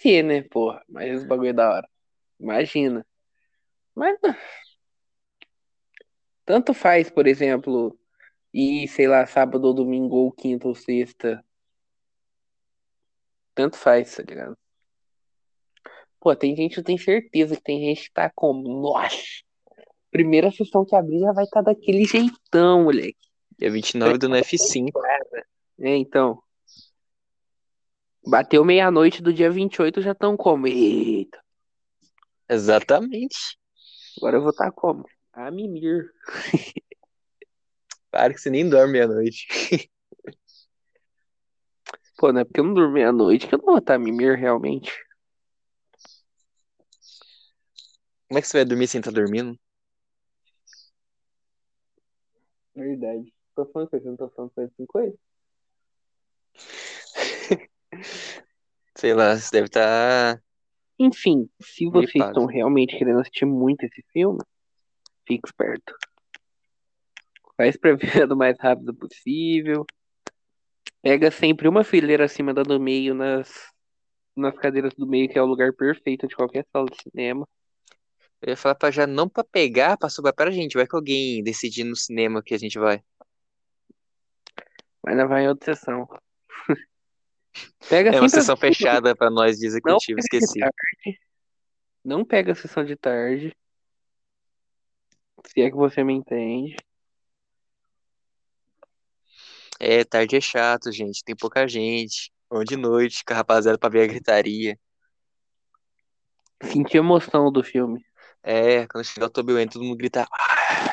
ser, 0.00 0.22
né, 0.22 0.42
porra? 0.42 0.82
Mas 0.88 1.20
os 1.22 1.26
bagulho 1.26 1.50
é 1.50 1.52
da 1.52 1.70
hora. 1.70 1.88
Imagina. 2.44 3.06
Mas 3.94 4.18
não. 4.22 4.36
tanto 6.44 6.74
faz, 6.74 7.08
por 7.08 7.26
exemplo, 7.26 7.98
ir, 8.52 8.86
sei 8.88 9.08
lá, 9.08 9.24
sábado 9.26 9.64
ou 9.64 9.72
domingo, 9.72 10.16
ou 10.16 10.30
quinta 10.30 10.68
ou 10.68 10.74
sexta. 10.74 11.42
Tanto 13.54 13.78
faz, 13.78 14.14
tá 14.14 14.22
ligado? 14.22 14.58
Pô, 16.20 16.36
tem 16.36 16.54
gente, 16.54 16.76
eu 16.76 16.84
tenho 16.84 16.98
certeza 16.98 17.56
que 17.56 17.62
tem 17.62 17.80
gente 17.80 18.08
que 18.08 18.12
tá 18.12 18.30
como, 18.34 18.82
nossa, 18.82 19.16
primeira 20.10 20.50
sessão 20.50 20.84
que 20.84 20.94
abrir 20.94 21.20
já 21.20 21.32
vai 21.32 21.44
estar 21.44 21.62
daquele 21.62 22.04
jeitão, 22.04 22.84
moleque. 22.84 23.16
Dia 23.58 23.70
29 23.70 24.18
do 24.18 24.28
no 24.28 24.36
F5. 24.36 24.90
É, 25.80 25.96
então. 25.96 26.42
Bateu 28.26 28.64
meia-noite 28.64 29.22
do 29.22 29.32
dia 29.32 29.50
28, 29.50 30.02
já 30.02 30.12
estão 30.12 30.36
como? 30.36 30.66
Eita, 30.66 31.43
Exatamente. 32.48 33.36
agora 34.18 34.36
eu 34.36 34.42
vou 34.42 34.50
estar 34.50 34.70
como? 34.72 35.04
A 35.32 35.50
mimir. 35.50 36.10
Para 38.10 38.32
que 38.32 38.40
você 38.40 38.50
nem 38.50 38.68
dorme 38.68 38.92
meia-noite. 38.92 39.46
Pô, 42.16 42.32
não 42.32 42.40
é 42.40 42.44
porque 42.44 42.60
eu 42.60 42.64
não 42.64 42.74
dormi 42.74 43.02
à 43.02 43.12
noite 43.12 43.46
que 43.48 43.54
eu 43.54 43.58
não 43.58 43.66
vou 43.66 43.78
estar 43.78 43.94
a 43.94 43.98
mimir 43.98 44.38
realmente. 44.38 44.92
Como 48.28 48.38
é 48.38 48.42
que 48.42 48.48
você 48.48 48.58
vai 48.58 48.64
dormir 48.64 48.86
sem 48.88 49.00
estar 49.00 49.10
dormindo? 49.10 49.58
Verdade. 52.74 53.32
Tô 53.54 53.66
falando 53.66 53.88
coisa, 53.90 54.08
não 54.08 54.16
tô 54.16 54.28
falando 54.30 54.50
coisa 54.52 54.72
assim, 54.72 54.86
coisa. 54.86 55.16
Sei 58.96 59.14
lá, 59.14 59.36
você 59.36 59.50
deve 59.52 59.66
estar. 59.66 60.42
Enfim, 60.98 61.48
se 61.60 61.88
vocês 61.88 62.26
estão 62.26 62.46
realmente 62.46 62.96
querendo 62.96 63.20
assistir 63.20 63.44
muito 63.44 63.84
esse 63.84 64.02
filme, 64.12 64.38
fique 65.26 65.48
esperto. 65.48 65.94
Faz 67.56 67.76
pra 67.76 67.94
ver 67.94 68.30
o 68.30 68.36
mais 68.36 68.56
rápido 68.58 68.94
possível. 68.94 69.84
Pega 71.02 71.30
sempre 71.30 71.68
uma 71.68 71.84
fileira 71.84 72.24
acima 72.24 72.54
da 72.54 72.62
do 72.62 72.80
meio 72.80 73.14
nas, 73.14 73.70
nas 74.36 74.56
cadeiras 74.56 74.94
do 74.94 75.06
meio, 75.06 75.28
que 75.28 75.38
é 75.38 75.42
o 75.42 75.46
lugar 75.46 75.72
perfeito 75.72 76.26
de 76.26 76.34
qualquer 76.34 76.64
sala 76.72 76.86
de 76.86 76.96
cinema. 77.02 77.46
Eu 78.40 78.50
ia 78.50 78.56
falar 78.56 78.74
pra 78.74 78.90
já 78.90 79.06
não 79.06 79.28
pra 79.28 79.44
pegar, 79.44 79.96
pra 79.96 80.08
sobrar 80.08 80.34
pra 80.34 80.50
gente. 80.50 80.76
Vai 80.76 80.86
que 80.86 80.94
alguém 80.94 81.42
decidir 81.42 81.84
no 81.84 81.96
cinema 81.96 82.42
que 82.42 82.54
a 82.54 82.58
gente 82.58 82.78
vai. 82.78 83.02
Mas 85.02 85.16
não 85.16 85.28
vai 85.28 85.44
em 85.44 85.48
outra 85.48 85.74
sessão. 85.74 86.08
Pega 87.88 88.10
É 88.10 88.20
uma 88.20 88.28
sessão 88.28 88.56
fechada 88.56 89.14
pra 89.14 89.30
nós 89.30 89.58
de 89.58 89.66
executivo, 89.66 90.18
esqueci. 90.18 90.60
Não 92.04 92.24
pega 92.24 92.52
a 92.52 92.54
sessão 92.54 92.84
de 92.84 92.96
tarde. 92.96 93.54
Se 95.46 95.60
é 95.60 95.70
que 95.70 95.76
você 95.76 96.02
me 96.02 96.14
entende. 96.14 96.76
É, 99.78 100.04
tarde 100.04 100.36
é 100.36 100.40
chato, 100.40 100.90
gente. 100.90 101.22
Tem 101.24 101.36
pouca 101.36 101.68
gente. 101.68 102.32
Ou 102.48 102.64
de 102.64 102.76
noite, 102.76 103.24
com 103.24 103.32
a 103.32 103.36
rapaziada 103.36 103.78
pra 103.78 103.88
ver 103.88 104.02
a 104.02 104.06
gritaria. 104.06 104.78
Sentir 106.62 106.98
a 106.98 107.00
emoção 107.00 107.50
do 107.52 107.62
filme. 107.62 108.04
É, 108.42 108.86
quando 108.86 109.04
chegar 109.04 109.26
o 109.26 109.30
Toby 109.30 109.54
Wayne, 109.54 109.70
todo 109.70 109.84
mundo 109.84 109.96
grita. 109.96 110.26
"Ah!" 110.30 110.92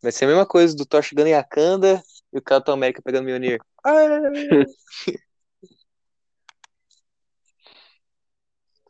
Vai 0.00 0.12
ser 0.12 0.24
a 0.24 0.28
mesma 0.28 0.46
coisa 0.46 0.76
do 0.76 0.86
Thor 0.86 1.02
chegando 1.02 1.26
em 1.26 1.34
Wakanda 1.34 2.02
e 2.32 2.38
o 2.38 2.42
Capitão 2.42 2.74
América 2.74 3.02
pegando 3.02 3.24
o 3.24 3.26
Mjolnir. 3.26 3.60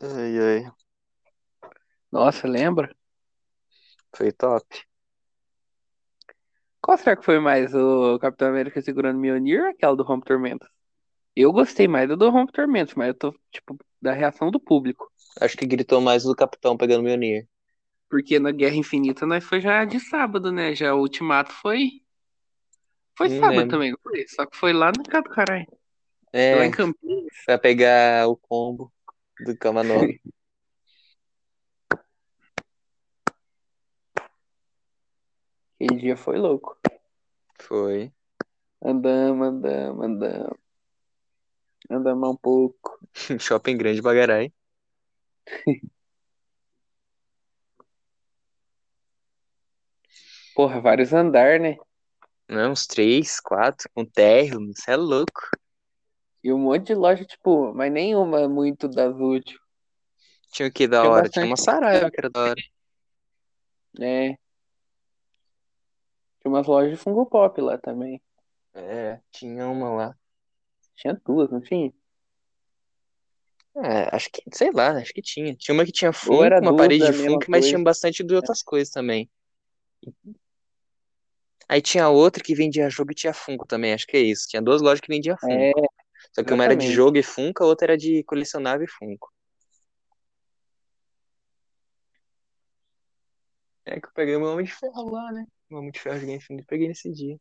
Ai, 0.01 0.39
ai. 0.39 0.72
Nossa, 2.12 2.47
lembra? 2.47 2.95
Foi 4.14 4.32
top. 4.32 4.64
Qual 6.80 6.97
será 6.97 7.16
que 7.16 7.24
foi 7.24 7.39
mais? 7.39 7.74
O 7.74 8.18
Capitão 8.18 8.49
América 8.49 8.80
segurando 8.80 9.18
Mjolnir 9.18 9.61
ou 9.62 9.68
aquela 9.68 9.97
do 9.97 10.03
Rompe 10.03 10.26
Tormentos? 10.26 10.68
Eu 11.36 11.53
gostei 11.53 11.89
mais 11.89 12.09
do 12.09 12.16
do 12.16 12.30
Rompe 12.30 12.53
Tormentos, 12.53 12.95
mas 12.95 13.09
eu 13.09 13.14
tô, 13.14 13.34
tipo, 13.51 13.76
da 14.01 14.12
reação 14.12 14.51
do 14.51 14.61
público. 14.61 15.11
Acho 15.41 15.57
que 15.57 15.66
gritou 15.66 16.01
mais 16.01 16.24
do 16.24 16.34
Capitão 16.34 16.76
pegando 16.76 17.01
o 17.01 17.05
Mjolnir. 17.05 17.49
Porque 18.11 18.39
na 18.39 18.51
Guerra 18.53 18.76
Infinita 18.76 19.26
nós 19.26 19.45
foi 19.45 19.61
já 19.61 19.84
de 19.84 20.01
sábado, 20.01 20.51
né? 20.53 20.74
Já 20.74 20.95
o 20.95 21.01
Ultimato 21.01 21.53
foi. 21.53 22.03
Foi 23.19 23.29
Não 23.29 23.41
sábado 23.41 23.51
lembro. 23.51 23.71
também, 23.73 23.91
não 23.91 23.99
foi? 24.03 24.27
Só 24.29 24.47
que 24.47 24.57
foi 24.57 24.73
lá 24.73 24.93
no 24.97 25.03
casa 25.05 25.23
do 25.25 25.31
caralho. 25.31 25.66
Foi 26.49 26.59
lá 26.59 26.64
É, 26.64 26.66
em 26.66 26.71
Campinas. 26.71 27.33
pra 27.47 27.59
pegar 27.59 28.29
o 28.29 28.37
combo 28.37 28.93
do 29.45 29.57
Kamanó. 29.59 30.01
Aquele 35.81 35.99
dia 36.01 36.16
foi 36.16 36.39
louco. 36.39 36.79
Foi. 37.61 38.12
Andamos, 38.83 39.47
andamos, 39.49 40.05
andamos. 40.07 40.59
Andamos 41.91 42.31
um 42.31 42.37
pouco. 42.37 42.99
Shopping 43.39 43.77
Grande 43.77 44.01
Bagarai. 44.03 44.53
Porra, 50.55 50.81
vários 50.81 51.12
andar, 51.14 51.59
né? 51.61 51.77
Não, 52.49 52.72
uns 52.72 52.86
três, 52.86 53.40
quatro, 53.40 53.88
com 53.94 54.05
térreo, 54.05 54.59
você 54.74 54.92
é 54.92 54.96
louco. 54.96 55.42
E 56.42 56.53
um 56.53 56.59
monte 56.59 56.86
de 56.86 56.94
loja, 56.94 57.24
tipo, 57.24 57.74
mas 57.74 57.92
nenhuma 57.92 58.49
muito 58.49 58.88
das 58.88 59.14
úteis. 59.14 59.59
Tinha 60.51 60.68
o 60.68 60.72
que 60.72 60.88
da 60.88 61.03
Tinha 61.03 61.11
hora? 61.11 61.22
bastante. 61.22 61.34
Tinha 61.34 61.46
uma 61.46 61.57
Saraiva 61.57 62.11
que 62.11 62.18
era 62.18 62.30
da 62.30 62.40
hora. 62.40 62.62
É. 64.01 64.28
Tinha 64.28 64.38
umas 66.46 66.66
lojas 66.66 66.92
de 66.92 66.96
Fungo 66.96 67.26
Pop 67.26 67.61
lá 67.61 67.76
também. 67.76 68.22
É, 68.72 69.20
tinha 69.30 69.68
uma 69.68 69.90
lá. 69.90 70.14
Tinha 70.96 71.20
duas, 71.24 71.51
não 71.51 71.61
tinha? 71.61 71.92
É, 73.76 74.14
acho 74.14 74.30
que, 74.30 74.42
sei 74.53 74.70
lá, 74.72 74.92
acho 74.92 75.12
que 75.12 75.22
tinha. 75.22 75.55
Tinha 75.55 75.74
uma 75.74 75.84
que 75.84 75.92
tinha 75.92 76.11
era 76.44 76.61
uma 76.61 76.76
parede 76.76 77.11
de 77.11 77.12
Funko, 77.12 77.51
mas 77.51 77.68
tinha 77.68 77.82
bastante 77.82 78.24
de 78.24 78.34
outras 78.34 78.62
coisas 78.62 78.92
também. 78.92 79.30
Aí 81.69 81.83
tinha 81.83 82.09
outra 82.09 82.43
que 82.43 82.55
vendia 82.55 82.89
jogo 82.89 83.12
e 83.12 83.14
tinha 83.14 83.35
Funko 83.35 83.66
também, 83.66 83.93
acho 83.93 84.07
que 84.07 84.16
é 84.16 84.21
isso. 84.21 84.49
Tinha 84.49 84.62
duas 84.62 84.81
lojas 84.81 85.01
que 85.01 85.09
vendiam 85.09 85.37
Funko. 85.39 85.53
É, 85.53 85.73
Só 86.33 86.43
que 86.43 86.53
uma 86.53 86.64
era 86.64 86.75
de 86.75 86.91
jogo 86.91 87.19
e 87.19 87.23
Funko, 87.23 87.62
a 87.62 87.66
outra 87.66 87.89
era 87.89 87.99
de 87.99 88.25
colecionável 88.25 88.87
e 88.87 88.91
Funko. 88.91 89.31
É 93.85 94.01
que 94.01 94.07
eu 94.07 94.12
peguei 94.14 94.37
o 94.37 94.41
meu 94.41 94.51
Homem 94.51 94.64
de 94.64 94.73
Ferro 94.73 95.11
lá, 95.11 95.31
né? 95.31 95.47
O 95.71 95.77
Homem 95.77 95.91
de 95.91 96.01
Ferro 96.01 96.19
de 96.19 96.27
Game 96.27 96.39
Infinito, 96.39 96.64
eu 96.64 96.69
peguei 96.69 96.89
nesse 96.89 97.12
dia. 97.12 97.39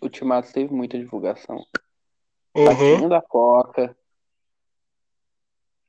Ultimato 0.00 0.52
teve 0.52 0.72
muita 0.72 0.98
divulgação. 0.98 1.64
Uhum. 2.54 2.66
Patinho 2.66 3.08
da 3.08 3.20
Coca. 3.20 3.96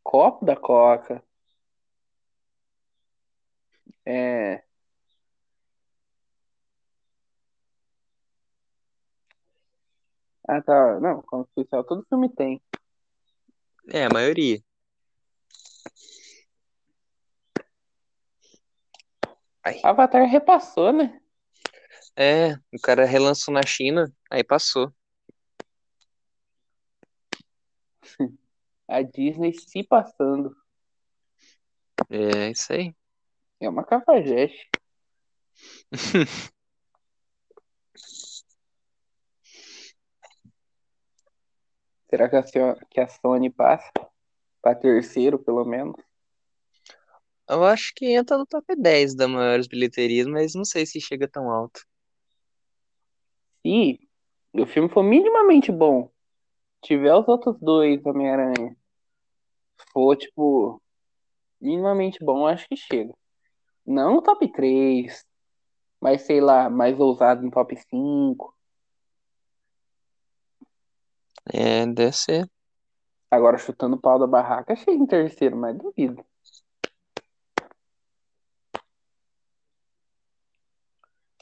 Copo 0.07 0.45
da 0.45 0.55
Coca. 0.55 1.21
É. 4.05 4.63
Ah, 10.47 10.61
tá. 10.61 10.97
Não, 11.01 11.21
como 11.23 11.43
especial 11.43 11.83
todo 11.83 12.05
filme 12.07 12.29
tem. 12.29 12.61
É, 13.89 14.05
a 14.05 14.09
maioria. 14.09 14.63
Ai. 19.61 19.81
Avatar 19.83 20.25
repassou, 20.25 20.93
né? 20.93 21.19
É, 22.15 22.53
o 22.73 22.79
cara 22.81 23.03
relançou 23.03 23.53
na 23.53 23.61
China, 23.65 24.09
aí 24.31 24.41
passou. 24.41 24.89
A 28.87 29.01
Disney 29.01 29.53
se 29.53 29.83
passando. 29.83 30.55
É, 32.09 32.51
isso 32.51 32.71
aí. 32.73 32.93
É 33.59 33.69
uma 33.69 33.83
cafajeste. 33.83 34.69
Será 42.09 42.29
que 42.29 42.35
a, 42.35 42.43
Sio- 42.43 42.77
que 42.89 42.99
a 42.99 43.07
Sony 43.07 43.49
passa? 43.49 43.91
Pra 44.61 44.75
terceiro, 44.75 45.39
pelo 45.39 45.65
menos? 45.65 45.95
Eu 47.49 47.63
acho 47.63 47.93
que 47.95 48.05
entra 48.13 48.37
no 48.37 48.45
top 48.45 48.75
10 48.75 49.15
das 49.15 49.29
maiores 49.29 49.67
bilheterias, 49.67 50.27
mas 50.27 50.53
não 50.53 50.65
sei 50.65 50.85
se 50.85 50.99
chega 50.99 51.27
tão 51.27 51.49
alto. 51.49 51.81
Se 53.61 53.99
o 54.53 54.65
filme 54.65 54.89
for 54.89 55.03
minimamente 55.03 55.71
bom, 55.71 56.09
tiver 56.87 57.13
os 57.13 57.27
outros 57.27 57.59
dois 57.59 58.03
Homem-Aranha, 58.05 58.75
for, 59.91 60.15
tipo, 60.15 60.81
minimamente 61.59 62.23
bom, 62.23 62.47
acho 62.47 62.67
que 62.67 62.77
chega. 62.77 63.13
Não 63.85 64.15
no 64.15 64.21
top 64.21 64.49
3, 64.51 65.25
mas 65.99 66.21
sei 66.21 66.39
lá, 66.39 66.69
mais 66.69 66.97
ousado 66.99 67.41
no 67.41 67.51
top 67.51 67.75
5. 67.75 68.55
É, 71.53 71.85
deve 71.85 72.13
ser. 72.13 72.49
Agora 73.29 73.57
chutando 73.57 73.97
o 73.97 73.99
pau 73.99 74.17
da 74.17 74.27
barraca, 74.27 74.75
chega 74.75 74.91
em 74.91 75.05
terceiro, 75.05 75.57
mas 75.57 75.77
duvido. 75.77 76.23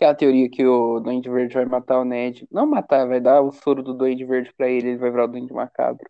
Que 0.06 0.10
é 0.10 0.12
a 0.12 0.16
teoria 0.16 0.48
que 0.48 0.64
o 0.64 1.00
Duende 1.00 1.28
Verde 1.28 1.56
vai 1.56 1.66
matar 1.66 2.00
o 2.00 2.06
Ned. 2.06 2.48
Não 2.52 2.68
matar, 2.68 3.08
vai 3.08 3.20
dar 3.20 3.42
o 3.42 3.52
soro 3.52 3.82
do 3.82 3.92
Duende 3.92 4.24
Verde 4.24 4.54
pra 4.56 4.70
ele, 4.70 4.90
ele 4.90 4.98
vai 5.00 5.10
virar 5.10 5.24
o 5.24 5.28
Duende 5.28 5.52
Macabro. 5.52 6.08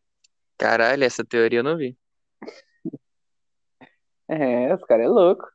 Caralho, 0.57 1.05
essa 1.05 1.23
teoria 1.23 1.59
eu 1.59 1.63
não 1.63 1.77
vi. 1.77 1.97
É, 4.27 4.73
os 4.73 4.83
caras 4.83 5.05
é 5.05 5.07
louco. 5.07 5.47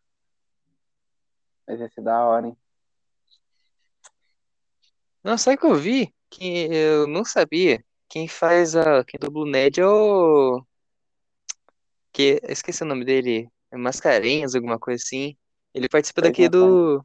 Mas 1.67 1.81
ia 1.81 1.91
ser 1.91 2.03
da 2.03 2.25
hora, 2.25 2.47
hein? 2.47 2.57
Não, 5.25 5.37
sabe 5.37 5.57
que 5.57 5.67
eu 5.67 5.75
vi? 5.75 6.15
Que 6.31 6.69
eu 6.73 7.09
não 7.09 7.25
sabia. 7.25 7.85
Quem 8.09 8.29
faz 8.29 8.77
a. 8.77 9.05
Quem 9.05 9.19
dubla 9.19 9.43
o 9.43 9.51
Ned 9.51 9.81
é 9.81 9.87
o. 9.87 10.65
Que, 12.13 12.41
esqueci 12.45 12.85
o 12.85 12.87
nome 12.87 13.05
dele. 13.05 13.51
É 13.73 13.77
Mascarenhas, 13.77 14.55
alguma 14.55 14.79
coisa 14.79 15.03
assim. 15.03 15.37
Ele 15.75 15.89
participa 15.89 16.23
daqui 16.23 16.49
do. 16.49 17.05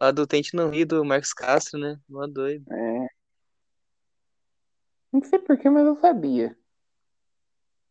Lá 0.00 0.10
do 0.10 0.26
Tente 0.26 0.56
Não 0.56 0.70
Rir 0.70 0.86
do 0.86 1.04
Marcos 1.04 1.32
Castro, 1.34 1.78
né? 1.78 2.00
Mó 2.08 2.26
doido. 2.26 2.64
É. 2.72 3.06
Não 5.12 5.22
sei 5.22 5.38
porquê, 5.38 5.68
mas 5.68 5.84
eu 5.86 5.96
sabia. 5.96 6.56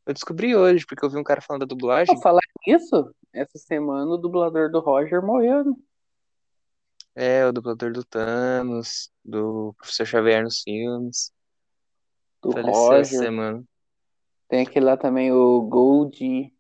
Eu 0.06 0.14
descobri 0.14 0.56
hoje, 0.56 0.86
porque 0.88 1.06
eu 1.06 1.10
vi 1.10 1.18
um 1.18 1.24
cara 1.24 1.42
falando 1.42 1.62
da 1.62 1.68
dublagem. 1.68 2.16
Vou 2.16 2.24
falar 2.24 2.42
nisso, 2.66 3.14
essa 3.32 3.60
semana 3.60 4.10
o 4.10 4.18
dublador 4.18 4.72
do 4.72 4.80
Roger 4.80 5.22
morreu, 5.22 5.64
né? 5.64 5.74
É, 7.14 7.46
o 7.46 7.52
dublador 7.52 7.92
do 7.92 8.04
Thanos, 8.04 9.12
do 9.24 9.74
Professor 9.78 10.06
Xavier 10.06 10.42
nos 10.44 10.62
filmes. 10.62 11.32
Do 12.42 12.52
Faleceu 12.54 12.94
essa 12.94 13.12
Roger. 13.16 13.20
semana. 13.20 13.64
Tem 14.48 14.62
aquele 14.66 14.86
lá 14.86 14.98
também, 14.98 15.32
o 15.32 15.62
Gold 15.62 16.52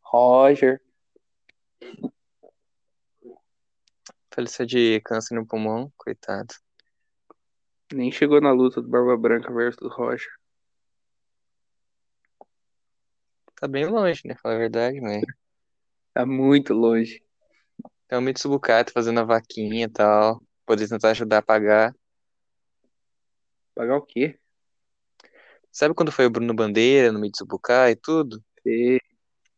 Roger. 0.00 0.80
Faleceu 4.30 4.66
de 4.66 5.00
câncer 5.00 5.34
no 5.34 5.46
pulmão, 5.46 5.92
coitado. 5.96 6.54
Nem 7.92 8.12
chegou 8.12 8.40
na 8.40 8.52
luta 8.52 8.82
do 8.82 8.88
Barba 8.88 9.16
Branca 9.16 9.52
versus 9.52 9.80
do 9.80 9.88
Roger. 9.88 10.30
Tá 13.56 13.66
bem 13.66 13.86
longe, 13.86 14.20
né? 14.24 14.36
Falar 14.36 14.54
a 14.54 14.58
verdade, 14.58 15.00
mas. 15.00 15.22
Tá 16.12 16.24
muito 16.26 16.74
longe. 16.74 17.22
Tem 18.06 18.18
o 18.18 18.22
Mitsubukai 18.22 18.84
fazendo 18.92 19.20
a 19.20 19.24
vaquinha 19.24 19.86
e 19.86 19.88
tal. 19.88 20.42
Poder 20.64 20.88
tentar 20.88 21.10
ajudar 21.10 21.38
a 21.38 21.42
pagar. 21.42 21.94
Pagar 23.74 23.96
o 23.96 24.02
quê? 24.02 24.38
Sabe 25.70 25.94
quando 25.94 26.12
foi 26.12 26.26
o 26.26 26.30
Bruno 26.30 26.54
Bandeira 26.54 27.12
no 27.12 27.20
Mitsubukai 27.20 27.92
e 27.92 27.96
tudo? 27.96 28.42
Sei. 28.62 29.00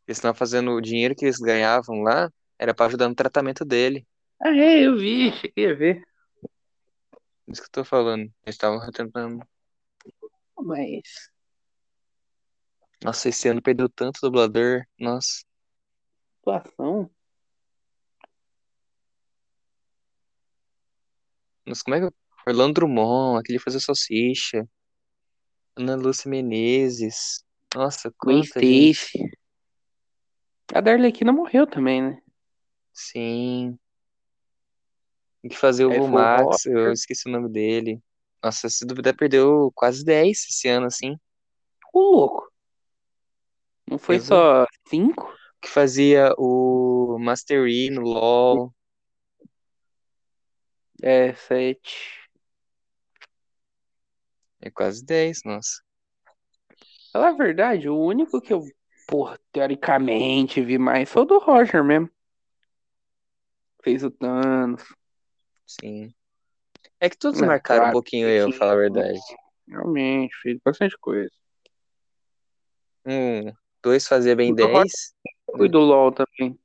Eles 0.07 0.19
estavam 0.19 0.35
fazendo 0.35 0.73
o 0.73 0.81
dinheiro 0.81 1.15
que 1.15 1.25
eles 1.25 1.39
ganhavam 1.39 2.03
lá, 2.03 2.31
era 2.59 2.75
pra 2.75 2.87
ajudar 2.87 3.09
no 3.09 3.15
tratamento 3.15 3.65
dele. 3.65 4.07
Ah, 4.43 4.57
é, 4.57 4.87
eu 4.87 4.97
vi, 4.97 5.33
cheguei 5.33 5.71
a 5.71 5.75
ver. 5.75 6.03
Isso 7.47 7.61
que 7.61 7.69
eu 7.69 7.73
tô 7.73 7.85
falando. 7.85 8.23
Eles 8.23 8.55
estavam 8.55 8.81
tentando. 8.91 9.47
Mas. 10.59 11.31
Nossa, 13.03 13.29
esse 13.29 13.49
ano 13.49 13.61
perdeu 13.61 13.89
tanto 13.89 14.21
dublador. 14.23 14.85
Nossa. 14.99 15.45
Situação. 16.39 17.11
Nossa, 21.67 21.83
como 21.85 21.97
é 21.97 22.01
que. 22.01 22.17
Orlando 22.47 22.75
Drummond, 22.75 23.41
aquele 23.41 23.59
que 23.59 23.65
fazia 23.65 23.81
salsicha. 23.81 24.67
Ana 25.77 25.97
Lúcia 25.97 26.31
Menezes. 26.31 27.45
Nossa, 27.75 28.11
quanta 28.17 28.61
gente. 28.61 28.93
Stacy. 28.93 29.31
A 30.73 30.81
da 30.81 30.93
Arlequina 30.93 31.33
morreu 31.33 31.67
também, 31.67 32.03
né? 32.03 32.23
Sim. 32.93 33.79
Tem 35.43 35.51
que 35.51 35.57
fazer 35.57 35.87
o 35.87 36.09
Max, 36.09 36.67
eu 36.67 36.93
esqueci 36.93 37.29
o 37.29 37.33
nome 37.33 37.49
dele. 37.49 38.01
Nossa, 38.43 38.69
se 38.69 38.87
duvidar, 38.87 39.15
perdeu 39.17 39.71
quase 39.75 40.05
10 40.05 40.47
esse 40.49 40.69
ano, 40.69 40.87
assim. 40.87 41.17
O 41.93 42.01
louco. 42.01 42.51
Não 43.87 43.99
foi 43.99 44.17
Teve 44.17 44.27
só 44.29 44.67
cinco? 44.87 45.35
que 45.61 45.69
fazia 45.69 46.33
o 46.39 47.19
Master 47.21 47.67
Yi 47.67 47.91
no 47.91 48.03
LoL. 48.03 48.73
É, 51.03 51.35
sete. 51.35 52.21
É 54.61 54.71
quase 54.71 55.05
10, 55.05 55.41
nossa. 55.45 55.83
Falar 57.13 57.29
a 57.29 57.33
verdade, 57.33 57.89
o 57.89 57.99
único 57.99 58.41
que 58.41 58.53
eu, 58.53 58.63
porra, 59.07 59.39
teoricamente 59.53 60.63
vi 60.63 60.79
mais 60.79 61.11
foi 61.11 61.23
o 61.23 61.25
do 61.25 61.39
Roger 61.39 61.83
mesmo. 61.83 62.11
Fez 63.83 64.05
o 64.05 64.11
Thanos. 64.11 64.83
Sim. 65.79 66.13
É 66.99 67.09
que 67.09 67.17
todos 67.17 67.41
Não, 67.41 67.49
marcaram 67.49 67.81
um 67.81 67.83
claro, 67.83 67.93
pouquinho 67.93 68.29
eu, 68.29 68.53
falar 68.53 68.73
a 68.73 68.77
verdade. 68.77 69.19
realmente, 69.69 70.35
fez 70.43 70.59
bastante 70.65 70.97
coisa. 70.99 71.31
Um, 73.07 73.53
Dois 73.83 74.07
fazia 74.07 74.37
bem 74.37 74.53
O 74.53 74.55
do 74.55 74.67
Roger 74.67 74.83
10. 74.83 75.15
Fui 75.57 75.69
do 75.69 75.79
LoL 75.79 76.13
também. 76.13 76.59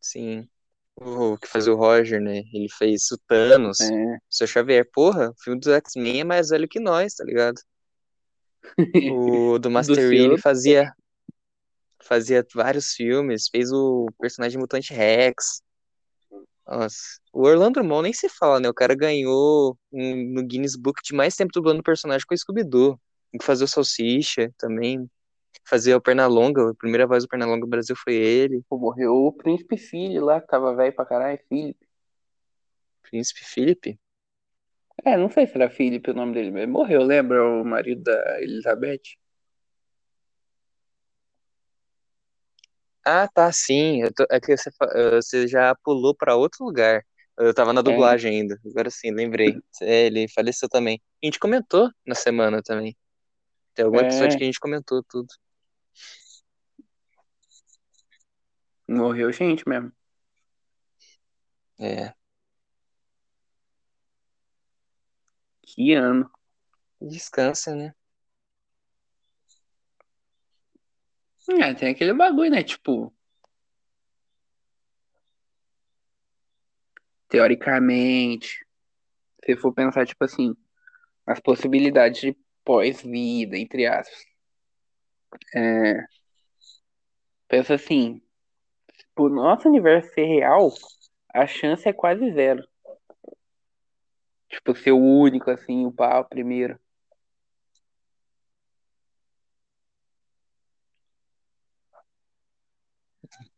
Sim. 0.00 0.48
O 0.96 1.36
que 1.36 1.46
fazia 1.46 1.72
o 1.72 1.76
Roger, 1.76 2.20
né? 2.20 2.38
Ele 2.52 2.68
fez 2.76 3.10
o 3.12 3.18
Thanos. 3.26 3.80
É. 3.80 4.16
O 4.16 4.18
seu 4.30 4.46
Xavier, 4.46 4.88
porra, 4.92 5.30
o 5.30 5.34
filme 5.42 5.60
do 5.60 5.72
X-Men 5.72 6.20
é 6.20 6.24
mais 6.24 6.48
velho 6.48 6.68
que 6.68 6.80
nós, 6.80 7.14
tá 7.14 7.24
ligado? 7.24 7.60
O 9.12 9.58
do 9.58 9.70
Master 9.70 9.96
seu- 9.96 10.12
ele 10.12 10.38
fazia 10.38 10.92
fazia 12.02 12.44
vários 12.54 12.92
filmes, 12.92 13.48
fez 13.48 13.70
o 13.70 14.06
personagem 14.18 14.58
mutante 14.58 14.92
Rex. 14.94 15.62
Nossa, 16.68 16.98
o 17.32 17.46
Orlando 17.46 17.74
Drummond 17.80 18.02
nem 18.02 18.12
se 18.12 18.28
fala, 18.28 18.60
né? 18.60 18.68
O 18.68 18.74
cara 18.74 18.94
ganhou 18.94 19.78
um- 19.90 20.34
no 20.34 20.42
Guinness 20.46 20.76
Book 20.76 21.00
de 21.02 21.14
mais 21.14 21.34
tempo 21.34 21.50
dublando 21.54 21.82
personagem 21.82 22.26
com 22.26 22.34
o 22.34 22.38
Scooby-Doo. 22.38 23.00
Fazia 23.42 23.64
o 23.64 23.68
Salsicha 23.68 24.52
também. 24.58 25.08
Fazia 25.66 25.96
o 25.96 26.00
Pernalonga, 26.00 26.70
a 26.70 26.74
primeira 26.74 27.06
voz 27.06 27.24
do 27.24 27.28
Pernalonga 27.28 27.60
do 27.60 27.66
Brasil 27.66 27.96
foi 27.96 28.14
ele. 28.14 28.62
Pô, 28.68 28.78
morreu 28.78 29.14
o 29.14 29.32
Príncipe 29.32 29.78
Filho 29.78 30.24
lá, 30.24 30.40
que 30.40 30.46
tava 30.46 30.74
velho 30.74 30.94
pra 30.94 31.06
caralho, 31.06 31.38
Felipe. 31.48 31.86
Príncipe 33.02 33.44
Felipe. 33.44 33.98
É, 35.04 35.16
não 35.16 35.30
sei 35.30 35.46
se 35.46 35.54
era 35.54 35.70
Felipe 35.70 36.10
o 36.10 36.14
nome 36.14 36.34
dele, 36.34 36.50
mas 36.50 36.68
morreu, 36.68 37.02
lembra? 37.02 37.42
O 37.44 37.64
marido 37.64 38.02
da 38.02 38.42
Elizabeth. 38.42 39.00
Ah, 43.04 43.28
tá, 43.28 43.50
sim. 43.52 44.02
Eu 44.02 44.12
tô- 44.12 44.26
é 44.30 44.40
que 44.40 44.56
você, 44.56 44.70
eh, 44.94 45.10
você 45.16 45.46
já 45.48 45.74
pulou 45.82 46.14
pra 46.14 46.36
outro 46.36 46.64
lugar. 46.64 47.02
Eu 47.38 47.54
tava 47.54 47.72
na 47.72 47.80
dublagem 47.82 48.40
ainda. 48.40 48.58
Agora 48.66 48.90
sim, 48.90 49.10
lembrei. 49.12 49.46
É, 49.82 50.06
ele 50.06 50.28
faleceu 50.28 50.68
também. 50.68 51.00
A 51.22 51.26
gente 51.26 51.38
comentou 51.38 51.90
na 52.06 52.14
semana 52.14 52.62
também. 52.62 52.96
Tem 53.74 53.84
algum 53.84 53.98
É. 54.00 54.02
episódio 54.02 54.36
que 54.38 54.42
a 54.44 54.46
gente 54.46 54.60
comentou 54.60 55.02
tudo. 55.08 55.28
Morreu 58.88 59.30
gente 59.32 59.68
mesmo. 59.68 59.92
É. 61.78 62.12
Que 65.62 65.92
ano. 65.94 66.30
Descansa, 67.00 67.74
né? 67.74 67.94
É, 71.48 71.74
tem 71.74 71.90
aquele 71.90 72.12
bagulho, 72.12 72.50
né? 72.50 72.62
Tipo. 72.62 73.12
Teoricamente, 77.28 78.66
se 79.44 79.56
for 79.56 79.72
pensar, 79.72 80.06
tipo 80.06 80.24
assim, 80.24 80.54
as 81.26 81.40
possibilidades 81.40 82.20
de 82.20 82.36
pós-vida, 82.64 83.56
entre 83.56 83.86
aspas. 83.86 84.26
É, 85.54 86.04
pensa 87.46 87.74
assim, 87.74 88.20
pro 89.14 89.28
nosso 89.28 89.68
universo 89.68 90.12
ser 90.14 90.24
real, 90.24 90.72
a 91.34 91.46
chance 91.46 91.88
é 91.88 91.92
quase 91.92 92.32
zero. 92.32 92.66
Tipo, 94.48 94.74
ser 94.74 94.92
o 94.92 94.98
único, 94.98 95.50
assim, 95.50 95.84
o 95.84 95.92
pau 95.92 96.24
primeiro. 96.24 96.78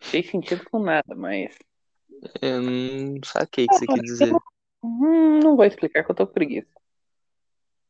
Fez 0.01 0.31
sentido 0.31 0.65
com 0.71 0.79
nada, 0.79 1.15
mas. 1.15 1.57
Eu 2.41 2.61
não 2.63 3.21
saquei 3.25 3.65
o 3.67 3.69
que 3.69 3.75
você 3.75 3.87
quis 3.87 4.03
dizer. 4.03 4.35
Hum, 4.83 5.41
não 5.41 5.57
vou 5.57 5.65
explicar 5.65 6.05
que 6.05 6.11
eu 6.11 6.15
tô 6.15 6.27
com 6.27 6.33
preguiça. 6.33 6.69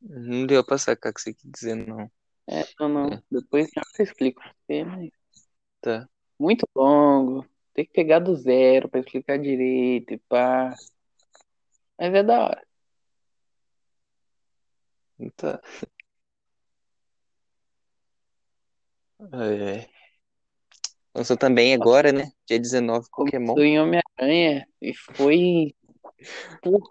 Não 0.01 0.47
deu 0.47 0.65
pra 0.65 0.79
sacar 0.79 1.13
o 1.13 1.15
que 1.15 1.21
você 1.21 1.35
quis 1.35 1.51
dizer, 1.51 1.75
não. 1.75 2.11
É, 2.49 2.65
não, 2.79 2.89
não. 2.89 3.13
É. 3.13 3.23
Depois 3.31 3.69
eu 3.99 4.05
explico 4.05 4.41
pra 4.41 4.55
você, 4.67 4.85
mas 4.85 5.11
Tá. 5.81 6.09
muito 6.39 6.67
longo. 6.75 7.47
Tem 7.73 7.85
que 7.87 7.93
pegar 7.93 8.19
do 8.19 8.35
zero 8.35 8.89
pra 8.89 9.01
explicar 9.01 9.39
direito 9.39 10.13
e 10.13 10.19
pá. 10.19 10.75
Mas 11.99 12.15
é 12.15 12.23
da 12.23 12.41
hora. 12.45 12.67
Tá. 15.37 15.61
É. 19.33 20.00
Lançou 21.15 21.37
também 21.37 21.75
agora, 21.75 22.13
né? 22.13 22.31
Dia 22.47 22.59
19, 22.59 23.09
Pokémon. 23.11 23.47
Começou 23.55 23.65
em 23.65 23.81
Homem-Aranha 23.81 24.67
e 24.81 24.95
foi. 24.95 25.75
Porra, 26.63 26.85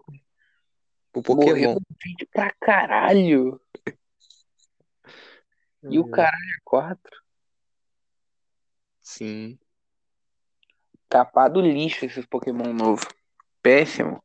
O 1.15 1.23
morreu 1.35 1.55
Pokémon. 1.55 1.77
gente 2.05 2.25
pra 2.33 2.51
caralho. 2.59 3.61
E 5.83 5.97
o 5.97 6.05
É, 6.07 6.11
caralho 6.11 6.49
é 6.55 6.59
4. 6.65 7.17
Sim. 9.01 9.57
Capado 11.07 11.61
lixo 11.61 12.05
esses 12.05 12.25
Pokémon 12.25 12.73
novos. 12.73 13.05
Péssimo. 13.61 14.21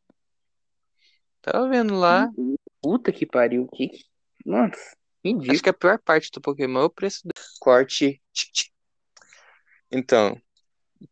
Tava 1.40 1.68
vendo 1.68 1.94
lá. 1.94 2.28
Puta 2.82 3.12
que 3.12 3.24
pariu. 3.24 3.66
Que... 3.68 3.88
que- 3.88 4.04
Nossa, 4.44 4.96
ridículo. 5.24 5.52
Acho 5.52 5.62
que 5.62 5.70
a 5.70 5.74
pior 5.74 5.98
parte 5.98 6.30
do 6.32 6.40
Pokémon 6.40 6.80
é 6.80 6.84
o 6.84 6.90
preço 6.90 7.26
do 7.26 7.32
corte. 7.60 8.20
Tch, 8.32 8.50
tch. 8.52 8.73
Então, 9.94 10.36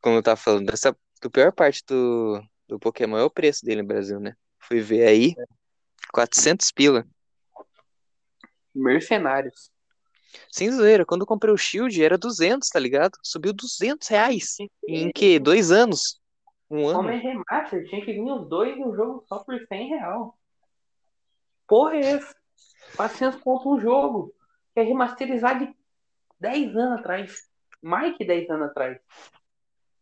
como 0.01 0.17
eu 0.17 0.23
tava 0.25 0.37
falando, 0.37 0.69
essa, 0.71 0.91
a 0.91 1.31
pior 1.31 1.53
parte 1.53 1.85
do, 1.87 2.43
do 2.67 2.81
Pokémon 2.81 3.17
é 3.17 3.23
o 3.23 3.31
preço 3.31 3.65
dele 3.65 3.81
no 3.81 3.87
Brasil, 3.87 4.19
né? 4.19 4.35
Fui 4.59 4.81
ver 4.81 5.07
aí, 5.07 5.37
400 6.13 6.73
pila. 6.73 7.07
Mercenários. 8.75 9.71
Sem 10.51 10.73
zoeira, 10.73 11.07
quando 11.07 11.21
eu 11.21 11.27
comprei 11.29 11.55
o 11.55 11.57
Shield 11.57 12.03
era 12.03 12.19
200, 12.19 12.69
tá 12.69 12.81
ligado? 12.81 13.13
Subiu 13.23 13.53
200 13.53 14.09
reais. 14.09 14.57
Em 14.89 15.13
que? 15.13 15.39
Dois 15.39 15.71
anos? 15.71 16.21
Um 16.69 16.89
ano? 16.89 17.01
Homem 17.01 17.21
Remaster 17.21 17.89
tinha 17.89 18.05
que 18.05 18.13
vir 18.13 18.33
os 18.33 18.49
dois 18.49 18.77
e 18.77 18.83
o 18.83 18.97
jogo 18.97 19.25
só 19.29 19.39
por 19.45 19.57
100 19.65 19.91
real. 19.91 20.37
Porra, 21.69 21.95
é 21.95 22.01
essa? 22.01 22.35
400 22.97 23.41
pontos 23.43 23.67
um 23.67 23.79
jogo. 23.79 24.35
Que 24.75 24.81
é 24.81 24.83
remasterizar 24.83 25.57
de 25.61 25.73
10 26.41 26.75
anos 26.75 26.99
atrás. 26.99 27.52
Mais 27.83 28.17
que 28.17 28.25
10 28.25 28.49
anos 28.51 28.71
atrás. 28.71 28.99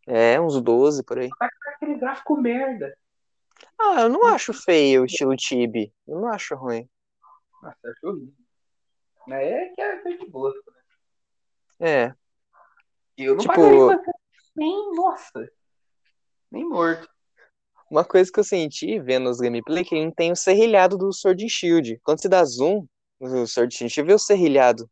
É, 0.06 0.40
uns 0.40 0.60
12 0.60 1.02
por 1.04 1.18
aí. 1.18 1.28
Aquele 1.74 1.96
gráfico 1.98 2.36
merda. 2.36 2.94
Ah, 3.78 4.02
eu 4.02 4.08
não 4.08 4.24
acho 4.26 4.52
feio 4.52 5.02
o 5.02 5.04
estilo 5.06 5.36
Tibi. 5.36 5.92
Eu 6.06 6.20
não 6.20 6.28
acho 6.28 6.54
ruim. 6.54 6.88
Nossa, 7.62 7.76
acho 7.84 8.06
horrível. 8.06 8.34
Mas 9.26 9.40
é 9.46 9.68
que 9.68 9.80
é 9.80 9.96
coisa 9.98 10.18
de 10.18 10.26
gosto. 10.26 10.62
né? 11.78 11.88
É. 11.88 12.14
Eu 13.16 13.34
não 13.34 13.40
Tipo- 13.40 13.54
pagaria 13.54 14.02
nem, 14.56 14.92
nossa. 14.94 15.50
Nem 16.50 16.68
morto. 16.68 17.08
Uma 17.90 18.04
coisa 18.04 18.30
que 18.32 18.40
eu 18.40 18.44
senti 18.44 18.98
vendo 19.00 19.28
os 19.30 19.38
gameplay 19.40 19.82
é 19.82 19.84
que 19.84 20.04
não 20.04 20.10
tem 20.12 20.32
o 20.32 20.36
serrilhado 20.36 20.96
do 20.96 21.12
Sword 21.12 21.48
Shield. 21.48 21.98
Quando 22.02 22.20
você 22.20 22.28
dá 22.28 22.44
zoom 22.44 22.86
no 23.20 23.46
Sword 23.46 23.74
Shield, 23.74 23.92
você 23.92 24.02
vê 24.02 24.12
o 24.14 24.18
serrilhado, 24.18 24.88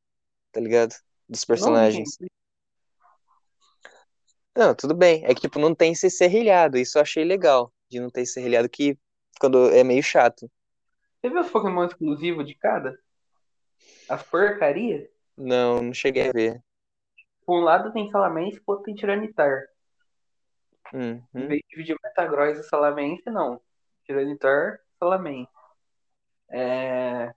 tá 0.53 0.61
ligado? 0.61 0.95
Dos 1.29 1.45
personagens. 1.45 2.17
Não, 2.21 2.29
tudo 4.75 4.95
bem. 4.95 5.25
É 5.25 5.35
que, 5.35 5.43
tipo, 5.43 5.59
não 5.59 5.75
tem 5.75 5.93
esse 5.93 6.11
serrilhado. 6.11 6.79
Isso 6.79 6.99
eu 6.99 7.03
achei 7.03 7.25
legal. 7.25 7.73
De 7.89 8.01
não 8.01 8.11
ter 8.11 8.27
serrilhado 8.27 8.69
que 8.69 8.99
quando 9.41 9.71
é 9.71 9.85
meio 9.85 10.03
chato. 10.03 10.51
Você 11.21 11.31
viu 11.31 11.41
os 11.41 11.51
Pokémon 11.51 11.85
exclusivos 11.85 12.47
de 12.47 12.55
cada? 12.55 12.99
As 14.09 14.23
porcarias? 14.23 15.09
Não, 15.37 15.83
não 15.83 15.95
cheguei 15.95 16.29
a 16.29 16.33
ver. 16.33 16.63
Por 17.47 17.61
um 17.61 17.63
lado 17.63 17.93
tem 17.93 18.11
Salamence, 18.11 18.61
pro 18.61 18.75
outro 18.75 18.85
tem 18.85 18.95
Tiranitar. 18.95 19.65
Em 20.93 20.99
Uhum. 20.99 21.49
vez 21.49 21.61
de 21.61 21.69
dividir 21.71 21.97
Metagross 22.03 22.59
e 22.59 22.63
Salamence, 22.65 23.23
não. 23.27 23.61
Tiranitar, 24.05 24.81
Salamence. 24.99 25.51
É... 26.51 27.33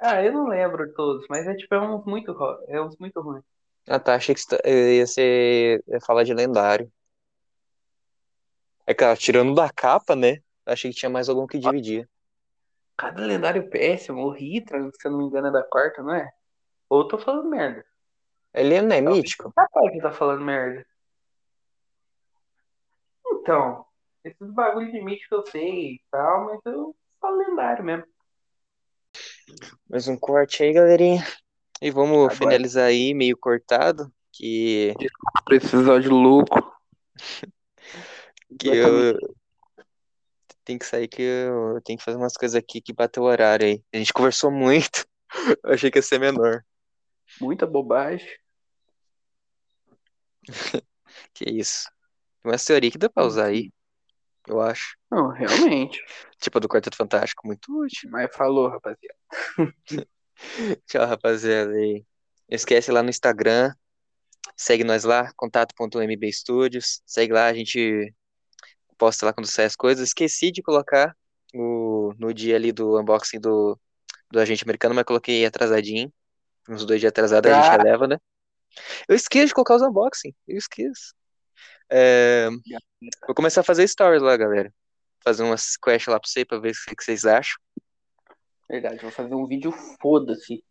Ah, 0.00 0.22
eu 0.22 0.32
não 0.32 0.48
lembro 0.48 0.92
todos, 0.94 1.24
mas 1.30 1.46
é 1.46 1.54
tipo, 1.54 1.74
é 1.74 1.80
uns 1.80 2.04
muito, 2.04 2.36
é 2.68 2.80
uns 2.80 2.96
muito 2.98 3.20
ruins. 3.20 3.44
Ah, 3.86 3.98
tá. 3.98 4.14
Achei 4.14 4.34
que 4.34 4.46
tá- 4.46 4.58
ia 4.66 5.06
ser. 5.06 5.82
ia 5.86 6.00
falar 6.00 6.24
de 6.24 6.32
lendário. 6.34 6.90
É 8.86 8.94
claro, 8.94 9.18
tirando 9.18 9.54
da 9.54 9.70
capa, 9.70 10.14
né? 10.14 10.38
Achei 10.66 10.90
que 10.90 10.96
tinha 10.98 11.10
mais 11.10 11.28
algum 11.28 11.46
que 11.46 11.58
dividia. 11.58 12.08
Cada 12.96 13.24
lendário 13.24 13.68
péssimo, 13.68 14.26
o 14.26 14.36
Hitra, 14.36 14.78
se 14.92 15.06
eu 15.08 15.10
não 15.10 15.18
me 15.18 15.24
engano, 15.24 15.48
é 15.48 15.50
da 15.52 15.62
quarta, 15.62 16.02
não 16.02 16.14
é? 16.14 16.30
Ou 16.88 17.00
eu 17.02 17.08
tô 17.08 17.18
falando 17.18 17.48
merda. 17.48 17.84
Ele 18.52 18.80
não 18.80 18.94
é 18.94 19.00
mítico? 19.00 19.52
Capaz 19.52 19.92
que 19.92 20.00
tá 20.00 20.12
falando 20.12 20.44
merda. 20.44 20.86
Então, 23.26 23.84
esses 24.22 24.50
bagulho 24.52 24.92
de 24.92 25.02
mítico 25.02 25.34
eu 25.34 25.46
sei 25.46 25.94
e 25.94 26.00
tal, 26.10 26.46
mas 26.46 26.60
eu 26.66 26.94
falo 27.20 27.38
lendário 27.38 27.84
mesmo. 27.84 28.06
Mais 29.88 30.06
um 30.08 30.16
corte 30.16 30.62
aí, 30.62 30.72
galerinha. 30.72 31.22
E 31.84 31.90
vamos 31.90 32.16
Agora. 32.16 32.34
finalizar 32.34 32.86
aí, 32.86 33.12
meio 33.12 33.36
cortado, 33.36 34.10
que, 34.32 34.94
esse 35.52 35.66
episódio 35.66 36.12
louco. 36.12 36.74
que 38.58 38.68
eu 38.68 39.18
tenho 40.64 40.78
que 40.78 40.86
sair 40.86 41.06
que 41.06 41.20
eu 41.20 41.78
tenho 41.84 41.98
que 41.98 42.04
fazer 42.04 42.16
umas 42.16 42.38
coisas 42.38 42.54
aqui 42.54 42.80
que 42.80 42.94
bateu 42.94 43.22
o 43.22 43.26
horário 43.26 43.66
aí. 43.66 43.84
A 43.92 43.98
gente 43.98 44.14
conversou 44.14 44.50
muito. 44.50 45.04
Eu 45.62 45.74
achei 45.74 45.90
que 45.90 45.98
ia 45.98 46.02
ser 46.02 46.18
menor. 46.18 46.64
Muita 47.38 47.66
bobagem. 47.66 48.34
Que 51.34 51.44
isso. 51.50 51.90
Tem 52.42 52.50
uma 52.50 52.58
teoria 52.58 52.90
que 52.90 52.98
dá 52.98 53.10
pra 53.10 53.24
usar 53.24 53.46
aí, 53.46 53.70
eu 54.48 54.60
acho. 54.60 54.96
Não, 55.10 55.28
realmente. 55.28 56.02
Tipo 56.40 56.58
a 56.58 56.60
do 56.60 56.68
Quarteto 56.68 56.96
Fantástico, 56.96 57.46
muito 57.46 57.66
útil. 57.80 58.10
Mas 58.10 58.34
falou, 58.34 58.68
rapaziada. 58.68 59.16
Tchau, 60.86 61.06
rapaziada. 61.06 61.72
E 61.80 62.04
não 62.48 62.56
esquece 62.56 62.90
lá 62.90 63.02
no 63.02 63.10
Instagram. 63.10 63.72
Segue 64.56 64.84
nós 64.84 65.04
lá, 65.04 65.32
contato.mb 65.36 66.32
Studios. 66.32 67.00
Segue 67.06 67.32
lá, 67.32 67.46
a 67.46 67.54
gente 67.54 68.12
posta 68.98 69.26
lá 69.26 69.32
quando 69.32 69.46
sai 69.46 69.64
as 69.64 69.76
coisas. 69.76 70.08
Esqueci 70.08 70.50
de 70.50 70.62
colocar 70.62 71.16
no, 71.52 72.14
no 72.18 72.32
dia 72.32 72.56
ali 72.56 72.72
do 72.72 73.00
unboxing 73.00 73.40
do, 73.40 73.78
do 74.30 74.40
agente 74.40 74.64
americano, 74.64 74.94
mas 74.94 75.04
coloquei 75.04 75.44
atrasadinho. 75.46 76.12
Uns 76.68 76.84
dois 76.84 77.00
dias 77.00 77.10
atrasados 77.10 77.50
a 77.50 77.54
gente 77.54 77.68
Ah. 77.68 77.76
releva, 77.76 78.06
né? 78.06 78.18
Eu 79.08 79.14
esqueço 79.14 79.48
de 79.48 79.54
colocar 79.54 79.76
os 79.76 79.82
unboxing. 79.82 80.34
Eu 80.48 80.56
esqueço. 80.56 81.14
É, 81.90 82.48
vou 83.26 83.34
começar 83.34 83.60
a 83.60 83.64
fazer 83.64 83.86
stories 83.86 84.22
lá, 84.22 84.36
galera. 84.36 84.72
Fazer 85.22 85.42
umas 85.42 85.76
quests 85.76 86.06
lá 86.12 86.18
pra 86.18 86.28
você 86.28 86.44
pra 86.44 86.58
ver 86.58 86.72
o 86.72 86.96
que 86.96 87.04
vocês 87.04 87.24
acham. 87.24 87.56
Verdade, 88.68 89.00
vou 89.00 89.10
fazer 89.10 89.34
um 89.34 89.46
vídeo 89.46 89.72
foda-se. 90.00 90.62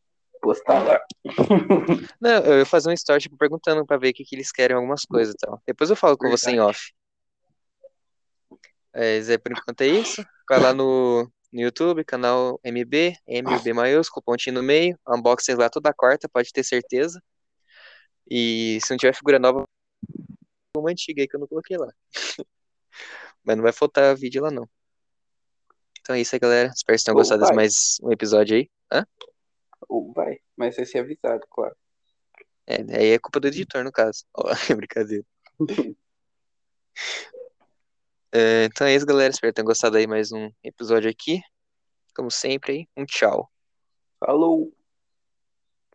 Postar 0.41 0.83
lá. 0.83 0.99
Não, 2.19 2.43
eu 2.43 2.59
ia 2.59 2.65
fazer 2.65 2.89
um 2.89 2.93
story, 2.93 3.21
tipo, 3.21 3.37
perguntando 3.37 3.85
pra 3.85 3.97
ver 3.97 4.09
o 4.09 4.13
que, 4.13 4.25
que 4.25 4.35
eles 4.35 4.51
querem, 4.51 4.75
algumas 4.75 5.03
coisas 5.05 5.33
e 5.33 5.37
tal. 5.37 5.61
Depois 5.65 5.89
eu 5.89 5.95
falo 5.95 6.17
com 6.17 6.29
você 6.29 6.51
em 6.51 6.59
off. 6.59 6.91
É, 8.93 9.37
por 9.37 9.51
enquanto 9.51 9.81
é 9.81 9.87
isso. 9.87 10.23
Vai 10.49 10.59
lá 10.59 10.73
no, 10.73 11.23
no 11.51 11.61
YouTube, 11.61 12.03
canal 12.03 12.59
MB, 12.63 13.15
MB 13.25 13.73
maiúsculo, 13.73 14.23
pontinho 14.23 14.55
no 14.55 14.63
meio. 14.63 14.99
Unboxing 15.07 15.55
lá 15.55 15.69
toda 15.69 15.93
quarta, 15.93 16.27
pode 16.27 16.51
ter 16.51 16.63
certeza. 16.63 17.21
E 18.29 18.79
se 18.81 18.91
não 18.91 18.97
tiver 18.97 19.15
figura 19.15 19.39
nova, 19.39 19.63
uma 20.75 20.91
antiga 20.91 21.21
aí 21.21 21.27
que 21.27 21.35
eu 21.35 21.39
não 21.39 21.47
coloquei 21.47 21.77
lá. 21.77 21.87
Mas 23.43 23.55
não 23.55 23.63
vai 23.63 23.71
faltar 23.71 24.15
vídeo 24.15 24.41
lá, 24.41 24.51
não. 24.51 24.67
Então 26.03 26.17
é 26.17 26.19
isso 26.19 26.35
aí, 26.35 26.39
galera. 26.39 26.67
Espero 26.67 26.97
que 26.97 27.01
vocês 27.01 27.03
tenham 27.03 27.15
Ou 27.15 27.21
gostado 27.21 27.45
de 27.45 27.53
mais 27.55 27.97
um 28.03 28.11
episódio 28.11 28.57
aí. 28.57 28.69
Hã? 28.91 29.07
Ou 29.87 30.11
vai, 30.11 30.37
mas 30.53 30.75
vai 30.75 30.85
ser 30.85 30.99
avisado, 30.99 31.47
claro. 31.49 31.73
É, 32.67 32.75
aí 32.97 33.11
é 33.11 33.19
culpa 33.19 33.39
do 33.39 33.47
editor, 33.47 33.85
no 33.85 33.91
caso. 33.91 34.25
Ó, 34.35 34.43
brincadeira. 34.75 35.23
É, 38.33 38.65
então 38.65 38.85
é 38.85 38.95
isso, 38.95 39.05
galera. 39.05 39.31
Espero 39.31 39.53
que 39.53 39.55
tenham 39.55 39.65
gostado 39.65 39.95
aí 39.95 40.05
mais 40.05 40.33
um 40.33 40.51
episódio 40.61 41.09
aqui. 41.09 41.39
Como 42.13 42.29
sempre 42.29 42.73
aí, 42.73 42.87
um 42.97 43.05
tchau. 43.05 43.49
Falou! 44.19 44.73